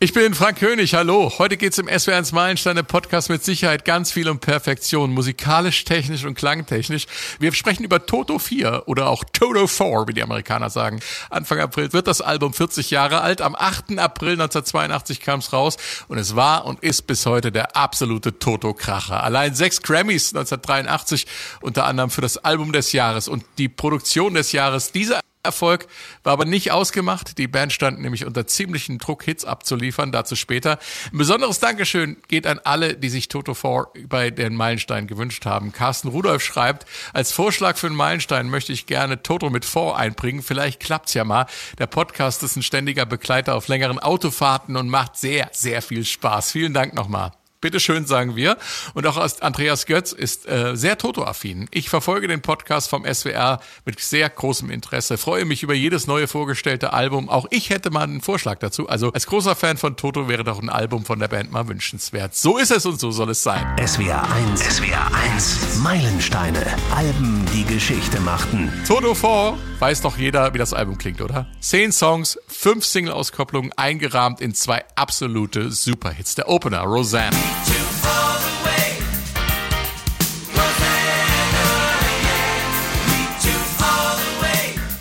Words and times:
Ich 0.00 0.12
bin 0.12 0.32
Frank 0.32 0.60
König, 0.60 0.94
hallo. 0.94 1.32
Heute 1.38 1.56
geht's 1.56 1.76
im 1.76 1.88
SWR1 1.88 2.32
Meilensteine 2.32 2.84
Podcast 2.84 3.30
mit 3.30 3.42
Sicherheit 3.42 3.84
ganz 3.84 4.12
viel 4.12 4.28
um 4.28 4.38
Perfektion, 4.38 5.10
musikalisch, 5.10 5.84
technisch 5.84 6.24
und 6.24 6.36
klangtechnisch. 6.36 7.06
Wir 7.40 7.52
sprechen 7.52 7.82
über 7.82 8.06
Toto 8.06 8.38
4 8.38 8.84
oder 8.86 9.08
auch 9.08 9.24
Toto 9.32 9.66
4, 9.66 10.04
wie 10.06 10.12
die 10.12 10.22
Amerikaner 10.22 10.70
sagen. 10.70 11.00
Anfang 11.30 11.58
April 11.58 11.92
wird 11.92 12.06
das 12.06 12.20
Album 12.20 12.54
40 12.54 12.92
Jahre 12.92 13.22
alt. 13.22 13.40
Am 13.40 13.56
8. 13.56 13.98
April 13.98 14.34
1982 14.34 15.20
kam's 15.20 15.52
raus 15.52 15.76
und 16.06 16.18
es 16.18 16.36
war 16.36 16.64
und 16.66 16.78
ist 16.84 17.08
bis 17.08 17.26
heute 17.26 17.50
der 17.50 17.74
absolute 17.74 18.38
Toto-Kracher. 18.38 19.24
Allein 19.24 19.56
sechs 19.56 19.82
Grammys 19.82 20.28
1983, 20.32 21.26
unter 21.60 21.86
anderem 21.86 22.10
für 22.10 22.20
das 22.20 22.38
Album 22.38 22.70
des 22.70 22.92
Jahres 22.92 23.26
und 23.26 23.44
die 23.58 23.68
Produktion 23.68 24.34
des 24.34 24.52
Jahres. 24.52 24.92
Diese 24.92 25.18
Erfolg 25.42 25.86
war 26.22 26.32
aber 26.32 26.44
nicht 26.44 26.72
ausgemacht. 26.72 27.38
Die 27.38 27.48
Band 27.48 27.72
stand 27.72 28.00
nämlich 28.00 28.24
unter 28.24 28.46
ziemlichen 28.46 28.98
Druck, 28.98 29.24
Hits 29.24 29.44
abzuliefern, 29.44 30.12
dazu 30.12 30.36
später. 30.36 30.78
Ein 31.12 31.18
besonderes 31.18 31.60
Dankeschön 31.60 32.16
geht 32.28 32.46
an 32.46 32.60
alle, 32.64 32.94
die 32.94 33.08
sich 33.08 33.28
Toto 33.28 33.54
4 33.54 33.86
bei 34.06 34.30
den 34.30 34.54
Meilenstein 34.54 35.06
gewünscht 35.06 35.46
haben. 35.46 35.72
Carsten 35.72 36.08
Rudolf 36.08 36.42
schreibt, 36.42 36.86
als 37.12 37.32
Vorschlag 37.32 37.76
für 37.76 37.86
einen 37.86 37.96
Meilenstein 37.96 38.50
möchte 38.50 38.72
ich 38.72 38.86
gerne 38.86 39.22
Toto 39.22 39.50
mit 39.50 39.64
4 39.64 39.96
einbringen. 39.96 40.42
Vielleicht 40.42 40.80
klappt's 40.80 41.14
ja 41.14 41.24
mal. 41.24 41.46
Der 41.78 41.86
Podcast 41.86 42.42
ist 42.42 42.56
ein 42.56 42.62
ständiger 42.62 43.06
Begleiter 43.06 43.54
auf 43.54 43.68
längeren 43.68 43.98
Autofahrten 43.98 44.76
und 44.76 44.88
macht 44.88 45.16
sehr, 45.16 45.50
sehr 45.52 45.82
viel 45.82 46.04
Spaß. 46.04 46.52
Vielen 46.52 46.74
Dank 46.74 46.94
nochmal. 46.94 47.32
Bitteschön, 47.60 48.06
sagen 48.06 48.36
wir. 48.36 48.56
Und 48.94 49.06
auch 49.06 49.16
Andreas 49.40 49.86
Götz 49.86 50.12
ist 50.12 50.48
äh, 50.48 50.76
sehr 50.76 50.96
Toto-affin. 50.96 51.68
Ich 51.72 51.90
verfolge 51.90 52.28
den 52.28 52.40
Podcast 52.40 52.88
vom 52.88 53.04
SWR 53.04 53.60
mit 53.84 53.98
sehr 54.00 54.30
großem 54.30 54.70
Interesse, 54.70 55.18
freue 55.18 55.44
mich 55.44 55.64
über 55.64 55.74
jedes 55.74 56.06
neue 56.06 56.28
vorgestellte 56.28 56.92
Album. 56.92 57.28
Auch 57.28 57.46
ich 57.50 57.70
hätte 57.70 57.90
mal 57.90 58.02
einen 58.04 58.20
Vorschlag 58.20 58.58
dazu. 58.60 58.88
Also 58.88 59.12
als 59.12 59.26
großer 59.26 59.56
Fan 59.56 59.76
von 59.76 59.96
Toto 59.96 60.28
wäre 60.28 60.44
doch 60.44 60.62
ein 60.62 60.68
Album 60.68 61.04
von 61.04 61.18
der 61.18 61.28
Band 61.28 61.50
mal 61.50 61.66
wünschenswert. 61.66 62.36
So 62.36 62.58
ist 62.58 62.70
es 62.70 62.86
und 62.86 63.00
so 63.00 63.10
soll 63.10 63.30
es 63.30 63.42
sein. 63.42 63.66
SWR 63.84 64.22
1, 64.30 64.60
SWR 64.60 65.12
1, 65.32 65.78
Meilensteine, 65.78 66.64
Alben, 66.94 67.44
die 67.52 67.64
Geschichte 67.64 68.20
machten. 68.20 68.72
Toto 68.86 69.14
4, 69.14 69.58
weiß 69.80 70.02
doch 70.02 70.16
jeder, 70.16 70.54
wie 70.54 70.58
das 70.58 70.72
Album 70.72 70.96
klingt, 70.96 71.20
oder? 71.20 71.46
Zehn 71.60 71.90
Songs, 71.90 72.38
fünf 72.46 72.84
Single-Auskopplungen, 72.84 73.72
eingerahmt 73.76 74.40
in 74.40 74.54
zwei 74.54 74.84
absolute 74.94 75.72
Superhits. 75.72 76.36
Der 76.36 76.48
Opener, 76.48 76.82
Roseanne. 76.82 77.36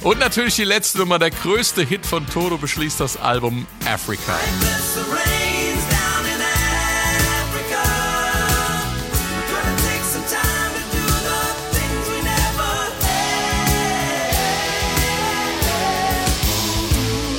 Und 0.07 0.19
natürlich 0.19 0.55
die 0.55 0.63
letzte 0.63 0.99
Nummer, 0.99 1.19
der 1.19 1.31
größte 1.31 1.83
Hit 1.83 2.05
von 2.05 2.25
Toto 2.25 2.57
beschließt 2.57 2.97
das 2.97 3.17
Album 3.17 3.67
Africa. 3.85 4.39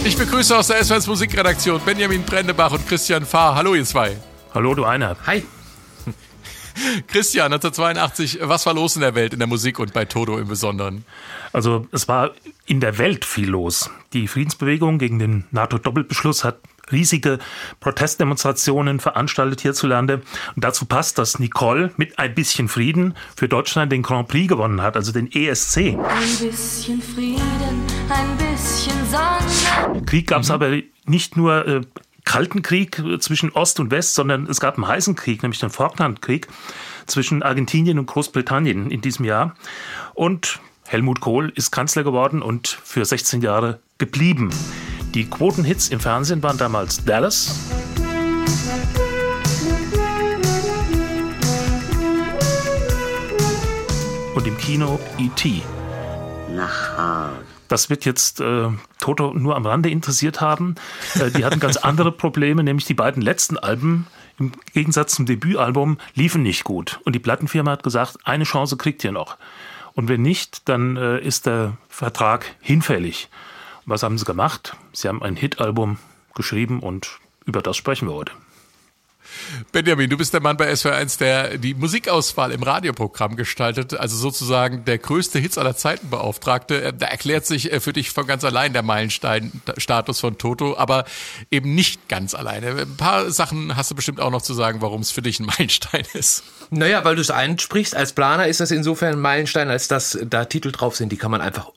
Ich 0.05 0.19
begrüße 0.19 0.55
aus 0.55 0.67
der 0.67 0.85
SWS 0.85 1.07
Musikredaktion 1.07 1.81
Benjamin 1.81 2.23
Brendebach 2.23 2.73
und 2.73 2.87
Christian 2.87 3.25
Fahr. 3.25 3.55
Hallo 3.55 3.75
ihr 3.75 3.87
zwei. 3.87 4.15
Hallo 4.55 4.75
du 4.75 4.85
einer. 4.85 5.17
Hi. 5.27 5.43
Christian, 7.09 7.53
1982, 7.53 8.39
was 8.43 8.65
war 8.67 8.75
los 8.75 8.95
in 8.95 9.03
der 9.03 9.15
Welt, 9.15 9.33
in 9.33 9.41
der 9.41 9.49
Musik 9.49 9.79
und 9.79 9.93
bei 9.93 10.05
Toto 10.05 10.39
im 10.39 10.49
Besonderen? 10.49 11.05
Also 11.53 11.87
es 11.93 12.09
war 12.09 12.31
in 12.67 12.81
der 12.81 12.99
Welt 12.99 13.25
viel 13.25 13.49
los. 13.49 13.91
Die 14.13 14.29
Friedensbewegung 14.29 14.99
gegen 14.99 15.19
den 15.19 15.45
NATO-Doppelbeschluss 15.51 16.45
hat 16.45 16.61
riesige 16.91 17.39
Protestdemonstrationen 17.81 19.01
veranstaltet 19.01 19.61
hierzulande. 19.61 20.23
Und 20.55 20.65
dazu 20.65 20.87
passt, 20.87 21.19
dass 21.19 21.39
Nicole 21.39 21.93
mit 21.97 22.19
ein 22.19 22.35
bisschen 22.35 22.69
Frieden 22.69 23.15
für 23.37 23.49
Deutschland 23.49 23.93
den 23.93 24.03
Grand 24.03 24.29
Prix 24.29 24.49
gewonnen 24.49 24.81
hat, 24.81 24.97
also 24.97 25.13
den 25.13 25.31
ESC. 25.31 25.77
Ein 25.77 25.99
bisschen 26.41 27.03
Frieden, 27.03 27.43
ein 28.09 28.37
bisschen 28.39 28.95
Sonne. 29.11 30.03
Krieg 30.07 30.29
gab 30.29 30.43
es 30.43 30.49
mhm. 30.49 30.55
aber 30.55 30.77
nicht 31.07 31.37
nur 31.37 31.67
äh, 31.67 31.81
Kalten 32.29 32.61
Krieg 32.61 33.03
zwischen 33.21 33.53
Ost 33.53 33.81
und 33.81 33.91
West, 33.91 34.15
sondern 34.15 34.47
es 34.49 34.61
gab 34.61 34.75
einen 34.75 34.87
heißen 34.87 35.17
Krieg, 35.17 35.43
nämlich 35.43 35.61
den 35.61 35.71
Falklandkrieg 35.71 36.47
zwischen 37.07 37.43
Argentinien 37.43 37.99
und 37.99 38.05
Großbritannien 38.05 38.91
in 38.91 39.01
diesem 39.01 39.25
Jahr. 39.25 39.57
Und 40.13 40.61
Helmut 40.87 41.21
Kohl 41.21 41.51
ist 41.57 41.71
Kanzler 41.71 42.05
geworden 42.05 42.43
und 42.43 42.69
für 42.69 43.03
16 43.03 43.41
Jahre 43.41 43.81
geblieben. 43.97 44.51
Die 45.15 45.25
Quotenhits 45.25 45.89
im 45.89 46.01
Fernsehen 46.01 46.43
waren 46.43 46.59
damals 46.59 47.03
Dallas. 47.03 47.59
Und 54.35 54.47
im 54.47 54.59
Kino 54.59 55.01
E.T. 55.19 55.63
Nach 56.55 56.99
Hause. 56.99 57.58
Das 57.69 57.91
wird 57.91 58.05
jetzt 58.05 58.41
äh, 58.41 58.69
Toto 58.99 59.35
nur 59.35 59.57
am 59.57 59.67
Rande 59.67 59.91
interessiert 59.91 60.41
haben. 60.41 60.75
Äh, 61.21 61.31
die 61.31 61.45
hatten 61.45 61.61
ganz 61.61 61.77
andere 61.77 62.11
Probleme, 62.13 62.65
nämlich 62.65 62.87
die 62.87 62.95
beiden 62.95 63.23
letzten 63.23 63.59
Alben 63.59 64.07
im 64.39 64.53
Gegensatz 64.73 65.15
zum 65.15 65.27
Debütalbum 65.27 65.99
liefen 66.15 66.43
nicht 66.43 66.65
gut. 66.65 67.01
Und 67.05 67.15
die 67.15 67.19
Plattenfirma 67.19 67.73
hat 67.73 67.83
gesagt, 67.83 68.19
eine 68.25 68.45
Chance 68.45 68.77
kriegt 68.77 69.03
ihr 69.05 69.13
noch. 69.13 69.37
Und 69.95 70.09
wenn 70.09 70.23
nicht, 70.23 70.69
dann 70.69 70.97
äh, 70.97 71.19
ist 71.19 71.47
der 71.47 71.77
Vertrag 71.89 72.55
hinfällig. 72.61 73.29
Was 73.85 74.03
haben 74.03 74.17
sie 74.17 74.25
gemacht? 74.25 74.77
Sie 74.93 75.09
haben 75.09 75.23
ein 75.23 75.35
Hitalbum 75.35 75.99
geschrieben 76.35 76.81
und 76.81 77.19
über 77.47 77.63
das 77.63 77.77
sprechen 77.77 78.09
wir 78.09 78.15
heute. 78.15 78.33
Benjamin, 79.73 80.11
du 80.11 80.17
bist 80.17 80.33
der 80.33 80.41
Mann 80.41 80.57
bei 80.57 80.71
SWR1, 80.71 81.19
der 81.19 81.59
die 81.59 81.75
Musikauswahl 81.75 82.53
im 82.53 82.63
Radioprogramm 82.63 83.37
gestaltet, 83.37 83.95
also 83.95 84.17
sozusagen 84.17 84.85
der 84.85 84.99
größte 84.99 85.39
Hits 85.39 85.59
aller 85.59 85.77
Zeiten 85.77 86.11
Beauftragte. 86.11 86.83
Äh, 86.83 86.93
da 86.93 87.07
erklärt 87.07 87.47
sich 87.47 87.73
äh, 87.73 87.81
für 87.81 87.93
dich 87.93 88.11
von 88.11 88.27
ganz 88.27 88.45
allein 88.45 88.73
der 88.73 88.83
Meilenstein-Status 88.83 90.21
von 90.21 90.39
Toto, 90.39 90.77
aber 90.77 91.05
eben 91.51 91.75
nicht 91.75 92.09
ganz 92.09 92.35
alleine. 92.35 92.83
Ein 92.83 92.97
paar 92.97 93.31
Sachen 93.31 93.77
hast 93.77 93.91
du 93.91 93.95
bestimmt 93.95 94.21
auch 94.21 94.31
noch 94.31 94.43
zu 94.43 94.55
sagen, 94.55 94.81
warum 94.81 95.01
es 95.01 95.11
für 95.11 95.23
dich 95.23 95.41
ein 95.41 95.47
Meilenstein 95.59 96.05
ist. 96.15 96.45
Naja, 96.71 97.05
weil 97.05 97.15
du 97.15 97.21
es 97.21 97.31
einsprichst, 97.31 97.97
als 97.97 98.13
Planer 98.13 98.47
ist 98.47 98.61
das 98.61 98.71
insofern 98.71 99.15
ein 99.15 99.21
Meilenstein, 99.21 99.71
als 99.71 99.89
dass 99.89 100.19
da 100.23 100.45
Titel 100.45 100.73
drauf 100.73 100.97
sind, 100.97 101.11
die 101.13 101.17
kann 101.17 101.31
man 101.31 101.41
einfach 101.41 101.71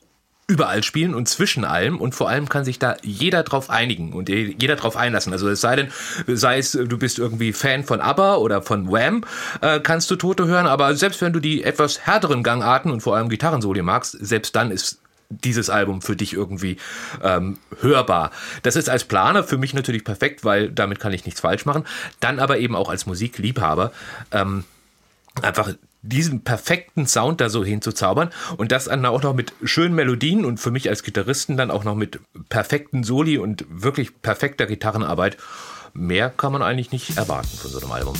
überall 0.48 0.82
spielen 0.82 1.14
und 1.14 1.28
zwischen 1.28 1.64
allem 1.64 2.00
und 2.00 2.14
vor 2.14 2.28
allem 2.28 2.48
kann 2.48 2.64
sich 2.64 2.78
da 2.78 2.96
jeder 3.02 3.42
drauf 3.42 3.70
einigen 3.70 4.12
und 4.12 4.28
jeder 4.28 4.76
drauf 4.76 4.96
einlassen. 4.96 5.32
Also 5.32 5.48
es 5.48 5.60
sei 5.60 5.76
denn, 5.76 5.88
sei 6.26 6.58
es 6.58 6.72
du 6.72 6.98
bist 6.98 7.18
irgendwie 7.18 7.52
Fan 7.52 7.84
von 7.84 8.00
ABBA 8.00 8.36
oder 8.36 8.60
von 8.60 8.90
Wham, 8.90 9.24
äh, 9.60 9.80
kannst 9.80 10.10
du 10.10 10.16
Tote 10.16 10.46
hören, 10.46 10.66
aber 10.66 10.94
selbst 10.96 11.20
wenn 11.22 11.32
du 11.32 11.40
die 11.40 11.62
etwas 11.62 12.00
härteren 12.06 12.42
Gangarten 12.42 12.90
und 12.90 13.00
vor 13.00 13.16
allem 13.16 13.28
Gitarrensoli 13.28 13.82
magst, 13.82 14.16
selbst 14.20 14.54
dann 14.56 14.70
ist 14.70 14.98
dieses 15.30 15.70
Album 15.70 16.02
für 16.02 16.16
dich 16.16 16.34
irgendwie 16.34 16.76
ähm, 17.22 17.58
hörbar. 17.80 18.30
Das 18.62 18.76
ist 18.76 18.90
als 18.90 19.04
Planer 19.04 19.44
für 19.44 19.56
mich 19.56 19.72
natürlich 19.72 20.04
perfekt, 20.04 20.44
weil 20.44 20.70
damit 20.70 21.00
kann 21.00 21.12
ich 21.12 21.24
nichts 21.24 21.40
falsch 21.40 21.64
machen. 21.64 21.84
Dann 22.20 22.38
aber 22.38 22.58
eben 22.58 22.76
auch 22.76 22.90
als 22.90 23.06
Musikliebhaber 23.06 23.92
ähm, 24.32 24.64
einfach 25.40 25.72
diesen 26.02 26.42
perfekten 26.42 27.06
Sound 27.06 27.40
da 27.40 27.48
so 27.48 27.64
hinzuzaubern 27.64 28.30
und 28.56 28.72
das 28.72 28.86
dann 28.86 29.06
auch 29.06 29.22
noch 29.22 29.34
mit 29.34 29.52
schönen 29.62 29.94
Melodien 29.94 30.44
und 30.44 30.58
für 30.58 30.70
mich 30.70 30.88
als 30.88 31.02
Gitarristen 31.02 31.56
dann 31.56 31.70
auch 31.70 31.84
noch 31.84 31.94
mit 31.94 32.20
perfekten 32.48 33.04
Soli 33.04 33.38
und 33.38 33.64
wirklich 33.70 34.20
perfekter 34.20 34.66
Gitarrenarbeit. 34.66 35.36
Mehr 35.94 36.30
kann 36.30 36.52
man 36.52 36.62
eigentlich 36.62 36.90
nicht 36.90 37.16
erwarten 37.16 37.56
von 37.56 37.70
so 37.70 37.80
einem 37.80 37.92
Album. 37.92 38.14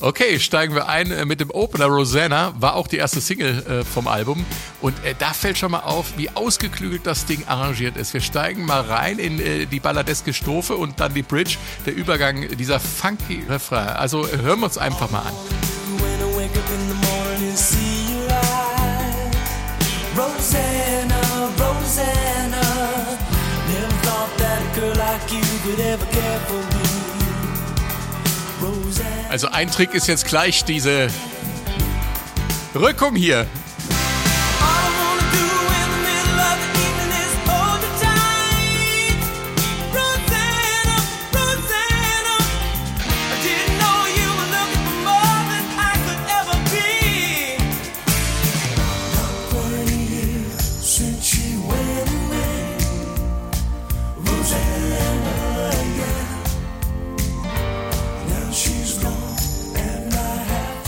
Okay, 0.00 0.40
steigen 0.40 0.74
wir 0.74 0.88
ein 0.88 1.10
äh, 1.12 1.24
mit 1.24 1.40
dem 1.40 1.50
Opener. 1.50 1.86
Rosanna 1.86 2.52
war 2.58 2.74
auch 2.74 2.88
die 2.88 2.96
erste 2.96 3.20
Single 3.20 3.64
äh, 3.66 3.84
vom 3.84 4.08
Album. 4.08 4.44
Und 4.82 4.92
äh, 5.04 5.14
da 5.18 5.32
fällt 5.32 5.56
schon 5.56 5.70
mal 5.70 5.80
auf, 5.80 6.18
wie 6.18 6.28
ausgeklügelt 6.30 7.06
das 7.06 7.26
Ding 7.26 7.44
arrangiert 7.46 7.96
ist. 7.96 8.12
Wir 8.12 8.20
steigen 8.20 8.66
mal 8.66 8.82
rein 8.82 9.18
in 9.18 9.38
die 9.70 9.80
balladeske 9.80 10.34
Strophe 10.34 10.76
und 10.76 11.00
dann 11.00 11.14
die 11.14 11.22
Bridge, 11.22 11.56
der 11.86 11.94
Übergang 11.94 12.48
dieser 12.56 12.80
funky 12.80 13.44
Refrain. 13.48 13.88
Also 13.90 14.28
hören 14.28 14.60
wir 14.60 14.66
uns 14.66 14.78
einfach 14.78 15.10
mal 15.10 15.20
an. 15.20 15.83
Also 29.34 29.48
ein 29.48 29.68
Trick 29.68 29.94
ist 29.94 30.06
jetzt 30.06 30.26
gleich 30.26 30.64
diese 30.64 31.08
Rückung 32.74 33.16
hier. 33.16 33.46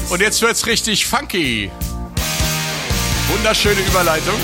Und 0.08 0.20
jetzt 0.20 0.40
wird's 0.40 0.66
richtig 0.66 1.04
funky. 1.06 1.70
Wunderschöne 3.28 3.80
Überleitung. 3.80 4.38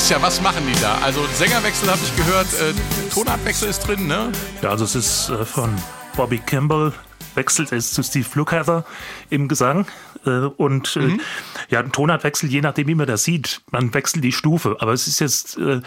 Christian, 0.00 0.22
was 0.22 0.40
machen 0.40 0.62
die 0.66 0.80
da? 0.80 0.96
Also 1.02 1.26
Sängerwechsel 1.34 1.90
habe 1.90 2.00
ich 2.02 2.16
gehört, 2.16 2.46
äh, 2.54 2.72
Tonartwechsel 3.12 3.68
ist 3.68 3.80
drin, 3.80 4.06
ne? 4.06 4.32
Ja, 4.62 4.70
also 4.70 4.86
es 4.86 4.94
ist 4.94 5.28
äh, 5.28 5.44
von 5.44 5.76
Bobby 6.16 6.38
Campbell 6.38 6.94
wechselt 7.34 7.70
es 7.70 7.92
zu 7.92 8.02
Steve 8.02 8.26
Lukather 8.32 8.86
im 9.28 9.46
Gesang. 9.46 9.86
Äh, 10.24 10.30
und 10.30 10.96
äh, 10.96 11.00
mhm. 11.00 11.20
ja, 11.68 11.80
ein 11.80 11.92
Tonartwechsel, 11.92 12.50
je 12.50 12.62
nachdem, 12.62 12.88
wie 12.88 12.94
man 12.94 13.06
das 13.06 13.24
sieht, 13.24 13.60
man 13.72 13.92
wechselt 13.92 14.24
die 14.24 14.32
Stufe. 14.32 14.78
Aber 14.80 14.94
es 14.94 15.06
ist 15.06 15.20
jetzt, 15.20 15.58
äh, 15.58 15.82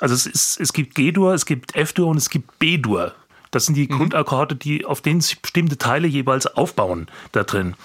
also 0.00 0.14
es, 0.16 0.26
ist, 0.26 0.60
es 0.60 0.72
gibt 0.72 0.96
G-Dur, 0.96 1.32
es 1.32 1.46
gibt 1.46 1.76
F-Dur 1.76 2.08
und 2.08 2.16
es 2.16 2.28
gibt 2.28 2.58
B-Dur. 2.58 3.14
Das 3.52 3.66
sind 3.66 3.76
die 3.76 3.86
mhm. 3.86 3.98
Grundakkorde, 3.98 4.56
die, 4.56 4.84
auf 4.84 5.00
denen 5.00 5.20
sich 5.20 5.40
bestimmte 5.40 5.78
Teile 5.78 6.08
jeweils 6.08 6.48
aufbauen 6.48 7.06
da 7.30 7.44
drin. 7.44 7.76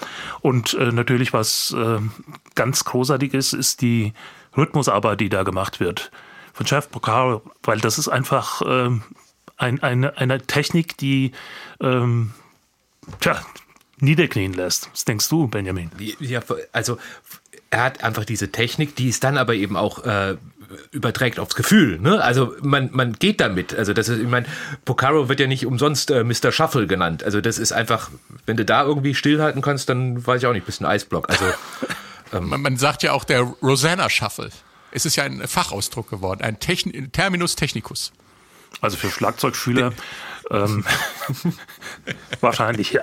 Und 0.42 0.74
äh, 0.74 0.92
natürlich, 0.92 1.32
was 1.32 1.76
äh, 1.78 2.00
ganz 2.56 2.86
großartig 2.86 3.36
ist, 3.36 3.54
ist 3.54 3.84
die 3.84 4.14
Rhythmusarbeit, 4.58 5.20
die 5.22 5.30
da 5.30 5.44
gemacht 5.44 5.80
wird 5.80 6.12
von 6.54 6.66
Jeff 6.66 6.90
Porcaro, 6.90 7.44
weil 7.64 7.80
das 7.80 8.00
ist 8.00 8.08
einfach 8.08 8.62
ähm, 8.66 9.04
ein, 9.58 9.82
eine, 9.84 10.18
eine 10.18 10.42
Technik, 10.42 10.98
die 10.98 11.32
ähm, 11.80 12.34
tja, 13.20 13.40
niederknien 14.00 14.54
lässt. 14.54 14.90
Was 14.92 15.06
denkst 15.06 15.30
du, 15.30 15.48
Benjamin? 15.48 15.92
Ja, 16.20 16.42
also 16.72 16.98
er 17.70 17.84
hat 17.84 18.04
einfach 18.04 18.26
diese 18.26 18.52
Technik, 18.52 18.96
die 18.96 19.10
es 19.10 19.20
dann 19.20 19.38
aber 19.38 19.54
eben 19.54 19.78
auch 19.78 20.04
äh, 20.04 20.38
überträgt 20.92 21.40
aufs 21.40 21.56
Gefühl. 21.56 22.00
Ne? 22.00 22.22
Also 22.24 22.56
man, 22.62 22.90
man 22.92 23.14
geht 23.14 23.40
damit. 23.40 23.76
Also 23.76 23.94
das 23.94 24.10
ist, 24.10 24.20
ich 24.20 24.28
meine, 24.28 24.48
Pocaro 24.84 25.30
wird 25.30 25.40
ja 25.40 25.48
nicht 25.48 25.66
umsonst 25.66 26.10
äh, 26.12 26.24
Mr. 26.24 26.52
Shuffle 26.52 26.88
genannt. 26.88 27.24
Also 27.24 27.40
das 27.40 27.60
ist 27.60 27.72
einfach, 27.72 28.10
wenn 28.46 28.58
du 28.58 28.66
da 28.66 28.84
irgendwie 28.84 29.14
stillhalten 29.14 29.62
kannst, 29.62 29.90
dann 29.90 30.26
weiß 30.26 30.42
ich 30.42 30.48
auch 30.48 30.54
nicht, 30.54 30.66
bist 30.66 30.82
ein 30.82 30.86
Eisblock. 30.86 31.30
Also 31.30 31.46
ähm, 32.34 32.50
man, 32.50 32.62
man, 32.62 32.78
sagt 32.78 33.04
ja 33.04 33.14
auch 33.14 33.24
der 33.24 33.42
Rosanna 33.42 34.10
Shuffle. 34.10 34.50
Es 34.92 35.06
ist 35.06 35.16
ja 35.16 35.24
ein 35.24 35.48
Fachausdruck 35.48 36.10
geworden, 36.10 36.42
ein 36.42 36.60
Techn 36.60 37.12
Terminus 37.12 37.56
technicus. 37.56 38.12
Also 38.82 38.98
für 38.98 39.10
Schlagzeugschüler 39.10 39.94
ähm, 40.52 40.84
wahrscheinlich, 42.42 42.94
ja. 42.94 43.02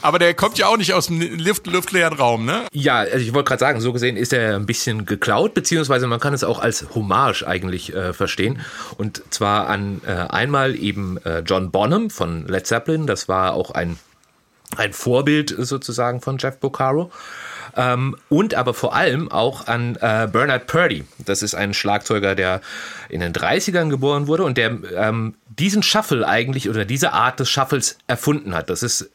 Aber 0.00 0.20
der 0.20 0.32
kommt 0.34 0.58
ja 0.58 0.68
auch 0.68 0.76
nicht 0.76 0.94
aus 0.94 1.08
dem 1.08 1.20
Luft, 1.20 1.66
luftleeren 1.66 2.14
Raum, 2.14 2.44
ne? 2.44 2.66
Ja, 2.72 2.98
also 2.98 3.16
ich 3.16 3.34
wollte 3.34 3.48
gerade 3.48 3.60
sagen, 3.60 3.80
so 3.80 3.92
gesehen 3.92 4.16
ist 4.16 4.32
er 4.32 4.54
ein 4.54 4.66
bisschen 4.66 5.06
geklaut, 5.06 5.54
beziehungsweise 5.54 6.06
man 6.06 6.20
kann 6.20 6.34
es 6.34 6.44
auch 6.44 6.60
als 6.60 6.86
Hommage 6.94 7.42
eigentlich 7.42 7.94
äh, 7.94 8.12
verstehen. 8.12 8.60
Und 8.96 9.22
zwar 9.30 9.66
an 9.66 10.00
äh, 10.06 10.12
einmal 10.12 10.76
eben 10.76 11.18
äh, 11.24 11.40
John 11.40 11.72
Bonham 11.72 12.10
von 12.10 12.46
Led 12.46 12.66
Zeppelin, 12.66 13.08
das 13.08 13.28
war 13.28 13.54
auch 13.54 13.72
ein, 13.72 13.98
ein 14.76 14.92
Vorbild 14.92 15.54
sozusagen 15.58 16.20
von 16.20 16.38
Jeff 16.38 16.58
Boccaro. 16.58 17.10
Ähm, 17.78 18.16
und 18.28 18.54
aber 18.54 18.74
vor 18.74 18.94
allem 18.94 19.30
auch 19.30 19.68
an 19.68 19.96
äh, 20.00 20.28
Bernard 20.30 20.66
Purdy. 20.66 21.04
Das 21.24 21.42
ist 21.42 21.54
ein 21.54 21.72
Schlagzeuger, 21.72 22.34
der 22.34 22.60
in 23.08 23.20
den 23.20 23.32
30ern 23.32 23.88
geboren 23.88 24.26
wurde 24.26 24.42
und 24.42 24.58
der 24.58 24.76
ähm, 24.96 25.36
diesen 25.46 25.84
Shuffle 25.84 26.26
eigentlich 26.26 26.68
oder 26.68 26.84
diese 26.84 27.12
Art 27.12 27.38
des 27.38 27.48
Shuffles 27.48 27.96
erfunden 28.08 28.54
hat. 28.54 28.68
Das 28.68 28.82
ist 28.82 29.10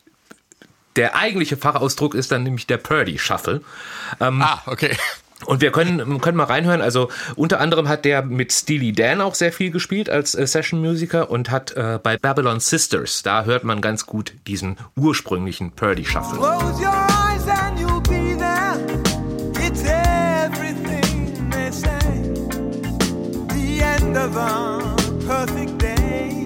der 0.96 1.16
eigentliche 1.16 1.58
Fachausdruck 1.58 2.16
ist 2.16 2.32
dann 2.32 2.44
nämlich 2.44 2.66
der 2.66 2.78
Purdy 2.78 3.18
Shuffle. 3.18 3.62
Ähm, 4.22 4.42
ah, 4.42 4.62
okay. 4.66 4.96
Und 5.46 5.62
wir 5.62 5.72
können, 5.72 6.22
können 6.22 6.38
mal 6.38 6.46
reinhören. 6.46 6.82
Also 6.82 7.10
unter 7.36 7.60
anderem 7.60 7.90
hat 7.90 8.06
der 8.06 8.22
mit 8.22 8.54
Steely 8.54 8.94
Dan 8.94 9.20
auch 9.20 9.36
sehr 9.36 9.52
viel 9.52 9.72
gespielt 9.72 10.10
als 10.10 10.36
äh, 10.36 10.48
Session-Musiker 10.48 11.30
und 11.30 11.52
hat 11.52 11.72
äh, 11.74 12.00
bei 12.02 12.16
Babylon 12.16 12.62
Sisters, 12.62 13.24
da 13.24 13.44
hört 13.44 13.66
man 13.66 13.82
ganz 13.82 14.06
gut 14.06 14.34
diesen 14.48 14.78
ursprünglichen 14.96 15.72
Purdy 15.72 16.06
The 24.24 24.30
end 24.30 24.38
of 24.38 24.42
a 24.42 25.28
perfect 25.28 25.78
day. 25.80 26.46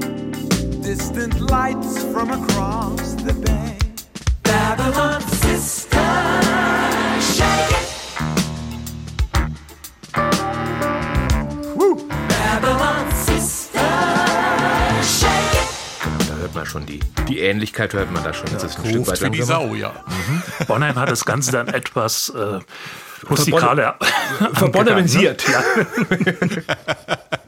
Distant 0.82 1.40
lights 1.42 2.04
from 2.06 2.32
across 2.32 3.14
the 3.14 3.34
bay. 3.34 3.78
Babylon 4.42 5.22
Sisters, 5.22 5.92
shake 7.38 7.72
it. 7.72 7.88
hört 16.40 16.56
man 16.56 16.66
schon 16.66 16.86
die, 16.88 17.00
die 17.28 17.40
Ähnlichkeit, 17.42 17.94
hört 17.94 18.12
man 18.12 18.24
da 18.24 18.34
schon. 18.34 18.50
Das 18.54 18.64
ja, 18.64 18.70
ist 18.70 18.80
ein 18.80 18.90
Stück 18.90 19.08
weit 19.08 19.34
die 19.36 19.44
Sau, 19.44 19.76
ja. 19.76 19.94
Mhm. 20.08 20.42
Bonheim 20.66 20.96
hat 20.96 21.12
das 21.12 21.26
Ganze 21.26 21.52
dann 21.52 21.68
etwas 21.68 22.30
äh, 22.30 22.60
rustikaler 23.30 24.00
verbonnemisiert. 24.54 25.46
Ja. 25.48 25.64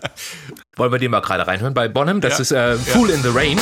Wollen 0.76 0.92
wir 0.92 1.00
den 1.00 1.12
mal 1.12 1.22
gerade 1.22 1.48
reinhören 1.48 1.74
bei 1.74 1.88
Bonham? 1.88 2.22
Das 2.22 2.38
ja. 2.38 2.40
ist 2.40 2.52
äh, 2.52 2.76
Fool 2.78 3.10
in 3.10 3.22
the 3.22 3.30
Rain. 3.30 3.60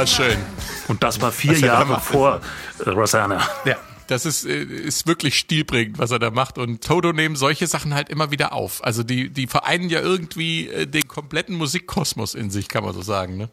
Wunderschön. 0.00 0.38
Und 0.88 1.02
das 1.02 1.20
war 1.20 1.30
vier 1.30 1.58
Jahre 1.58 2.00
vor 2.00 2.40
äh, 2.78 2.88
Rosanna. 2.88 3.46
Ja. 3.66 3.76
Das 4.06 4.24
ist, 4.24 4.46
äh, 4.46 4.62
ist 4.62 5.06
wirklich 5.06 5.38
stilprägend, 5.38 5.98
was 5.98 6.10
er 6.10 6.18
da 6.18 6.30
macht. 6.30 6.56
Und 6.56 6.82
Toto 6.82 7.12
nehmen 7.12 7.36
solche 7.36 7.66
Sachen 7.66 7.92
halt 7.92 8.08
immer 8.08 8.30
wieder 8.30 8.54
auf. 8.54 8.82
Also 8.82 9.02
die, 9.02 9.28
die 9.28 9.46
vereinen 9.46 9.90
ja 9.90 10.00
irgendwie 10.00 10.68
äh, 10.68 10.86
den 10.86 11.06
kompletten 11.06 11.54
Musikkosmos 11.54 12.34
in 12.34 12.50
sich, 12.50 12.68
kann 12.68 12.82
man 12.82 12.94
so 12.94 13.02
sagen, 13.02 13.36
ne? 13.36 13.50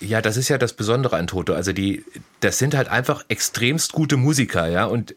Ja, 0.00 0.22
das 0.22 0.38
ist 0.38 0.48
ja 0.48 0.56
das 0.56 0.72
Besondere 0.72 1.16
an 1.16 1.26
Toto. 1.26 1.54
Also 1.54 1.72
die, 1.74 2.04
das 2.40 2.58
sind 2.58 2.74
halt 2.74 2.88
einfach 2.88 3.24
extremst 3.28 3.92
gute 3.92 4.16
Musiker, 4.16 4.66
ja. 4.66 4.86
Und 4.86 5.14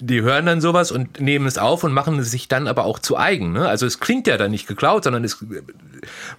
die 0.00 0.22
hören 0.22 0.46
dann 0.46 0.60
sowas 0.60 0.90
und 0.90 1.20
nehmen 1.20 1.46
es 1.46 1.56
auf 1.56 1.84
und 1.84 1.92
machen 1.92 2.18
es 2.18 2.32
sich 2.32 2.48
dann 2.48 2.66
aber 2.66 2.84
auch 2.84 2.98
zu 2.98 3.16
eigen. 3.16 3.52
Ne? 3.52 3.68
Also 3.68 3.86
es 3.86 4.00
klingt 4.00 4.26
ja 4.26 4.36
dann 4.36 4.50
nicht 4.50 4.66
geklaut, 4.66 5.04
sondern 5.04 5.22
es, 5.22 5.44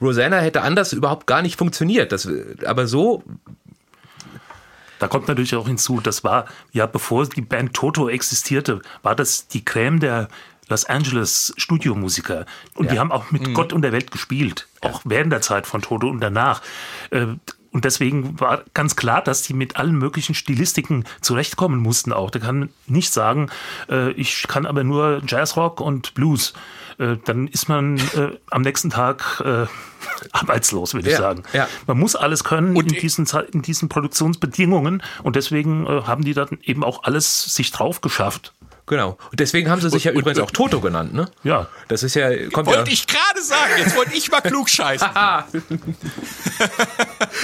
Rosanna 0.02 0.40
hätte 0.40 0.62
anders 0.62 0.92
überhaupt 0.92 1.26
gar 1.26 1.42
nicht 1.42 1.58
funktioniert. 1.58 2.12
Das, 2.12 2.28
aber 2.66 2.86
so. 2.86 3.24
Da 5.00 5.08
kommt 5.08 5.30
natürlich 5.30 5.56
auch 5.56 5.68
hinzu, 5.68 6.02
das 6.02 6.26
war 6.26 6.46
ja 6.74 6.86
bevor 6.86 7.26
die 7.26 7.42
Band 7.42 7.74
Toto 7.74 8.10
existierte, 8.10 8.82
war 9.02 9.16
das 9.16 9.48
die 9.48 9.64
Creme 9.64 10.02
der 10.02 10.28
Los 10.68 10.86
Angeles 10.86 11.54
Studiomusiker. 11.58 12.46
Und 12.76 12.88
ja. 12.88 12.92
die 12.92 13.00
haben 13.00 13.12
auch 13.12 13.32
mit 13.32 13.48
mhm. 13.48 13.54
Gott 13.54 13.74
und 13.74 13.82
der 13.82 13.92
Welt 13.92 14.12
gespielt. 14.12 14.68
Auch 14.82 15.02
während 15.04 15.32
der 15.32 15.42
Zeit 15.42 15.66
von 15.66 15.82
Toto 15.82 16.08
und 16.08 16.20
danach. 16.20 16.62
Und 17.72 17.86
deswegen 17.86 18.40
war 18.40 18.64
ganz 18.74 18.96
klar, 18.96 19.22
dass 19.22 19.44
die 19.44 19.54
mit 19.54 19.78
allen 19.78 19.96
möglichen 19.96 20.34
Stilistiken 20.34 21.06
zurechtkommen 21.22 21.80
mussten 21.80 22.12
auch. 22.12 22.32
Der 22.32 22.42
kann 22.42 22.70
nicht 22.88 23.14
sagen, 23.14 23.50
äh, 23.90 24.12
ich 24.12 24.48
kann 24.48 24.66
aber 24.66 24.84
nur 24.84 25.22
Jazzrock 25.28 25.80
und 25.80 26.16
Blues. 26.16 26.54
Äh, 26.98 27.18
dann 27.26 27.48
ist 27.48 27.70
man 27.70 27.98
äh, 27.98 28.38
am 28.50 28.64
nächsten 28.64 28.90
Tag 28.90 29.42
äh, 29.46 29.68
arbeitslos, 30.32 30.94
würde 30.94 31.10
ja, 31.10 31.14
ich 31.14 31.20
sagen. 31.20 31.44
Ja. 31.54 31.68
Man 31.86 32.00
muss 32.00 32.16
alles 32.16 32.44
können 32.44 32.76
und 32.76 32.92
in 32.92 33.00
diesen, 33.00 33.28
in 33.54 33.62
diesen 33.62 33.88
Produktionsbedingungen 33.88 35.04
und 35.24 35.36
deswegen 35.36 35.86
äh, 35.86 36.02
haben 36.04 36.24
die 36.24 36.34
dann 36.34 36.58
eben 36.64 36.84
auch 36.84 37.04
alles 37.04 37.44
sich 37.44 37.72
drauf 37.72 38.02
geschafft. 38.02 38.54
Genau. 38.90 39.18
Und 39.32 39.40
deswegen 39.40 39.70
haben 39.70 39.80
sie 39.82 39.90
sich 39.92 40.02
und, 40.02 40.06
ja 40.06 40.12
und, 40.14 40.22
übrigens 40.22 40.40
auch 40.40 40.50
Toto 40.50 40.82
genannt, 40.82 41.14
ne? 41.14 41.30
Ja. 41.44 41.68
Das 41.90 42.02
ist 42.02 42.16
ja. 42.16 42.50
Kommt 42.50 42.68
wollte 42.68 42.90
ja. 42.90 42.94
ich 42.94 43.06
gerade 43.06 43.42
sagen. 43.42 43.74
Jetzt 43.78 43.96
wollte 43.96 44.16
ich 44.16 44.32
mal 44.32 44.42
klug 44.42 44.68
scheißen. 44.68 45.08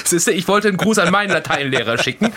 Siehste, 0.08 0.32
ich 0.32 0.48
wollte 0.48 0.68
einen 0.68 0.78
Gruß 0.78 1.00
an 1.00 1.12
meinen 1.12 1.32
Lateinlehrer 1.32 1.98
schicken. 1.98 2.32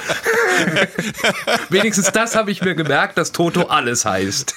Wenigstens 1.68 2.10
das 2.12 2.34
habe 2.34 2.50
ich 2.50 2.62
mir 2.62 2.74
gemerkt, 2.74 3.18
dass 3.18 3.32
Toto 3.32 3.64
alles 3.64 4.04
heißt. 4.04 4.56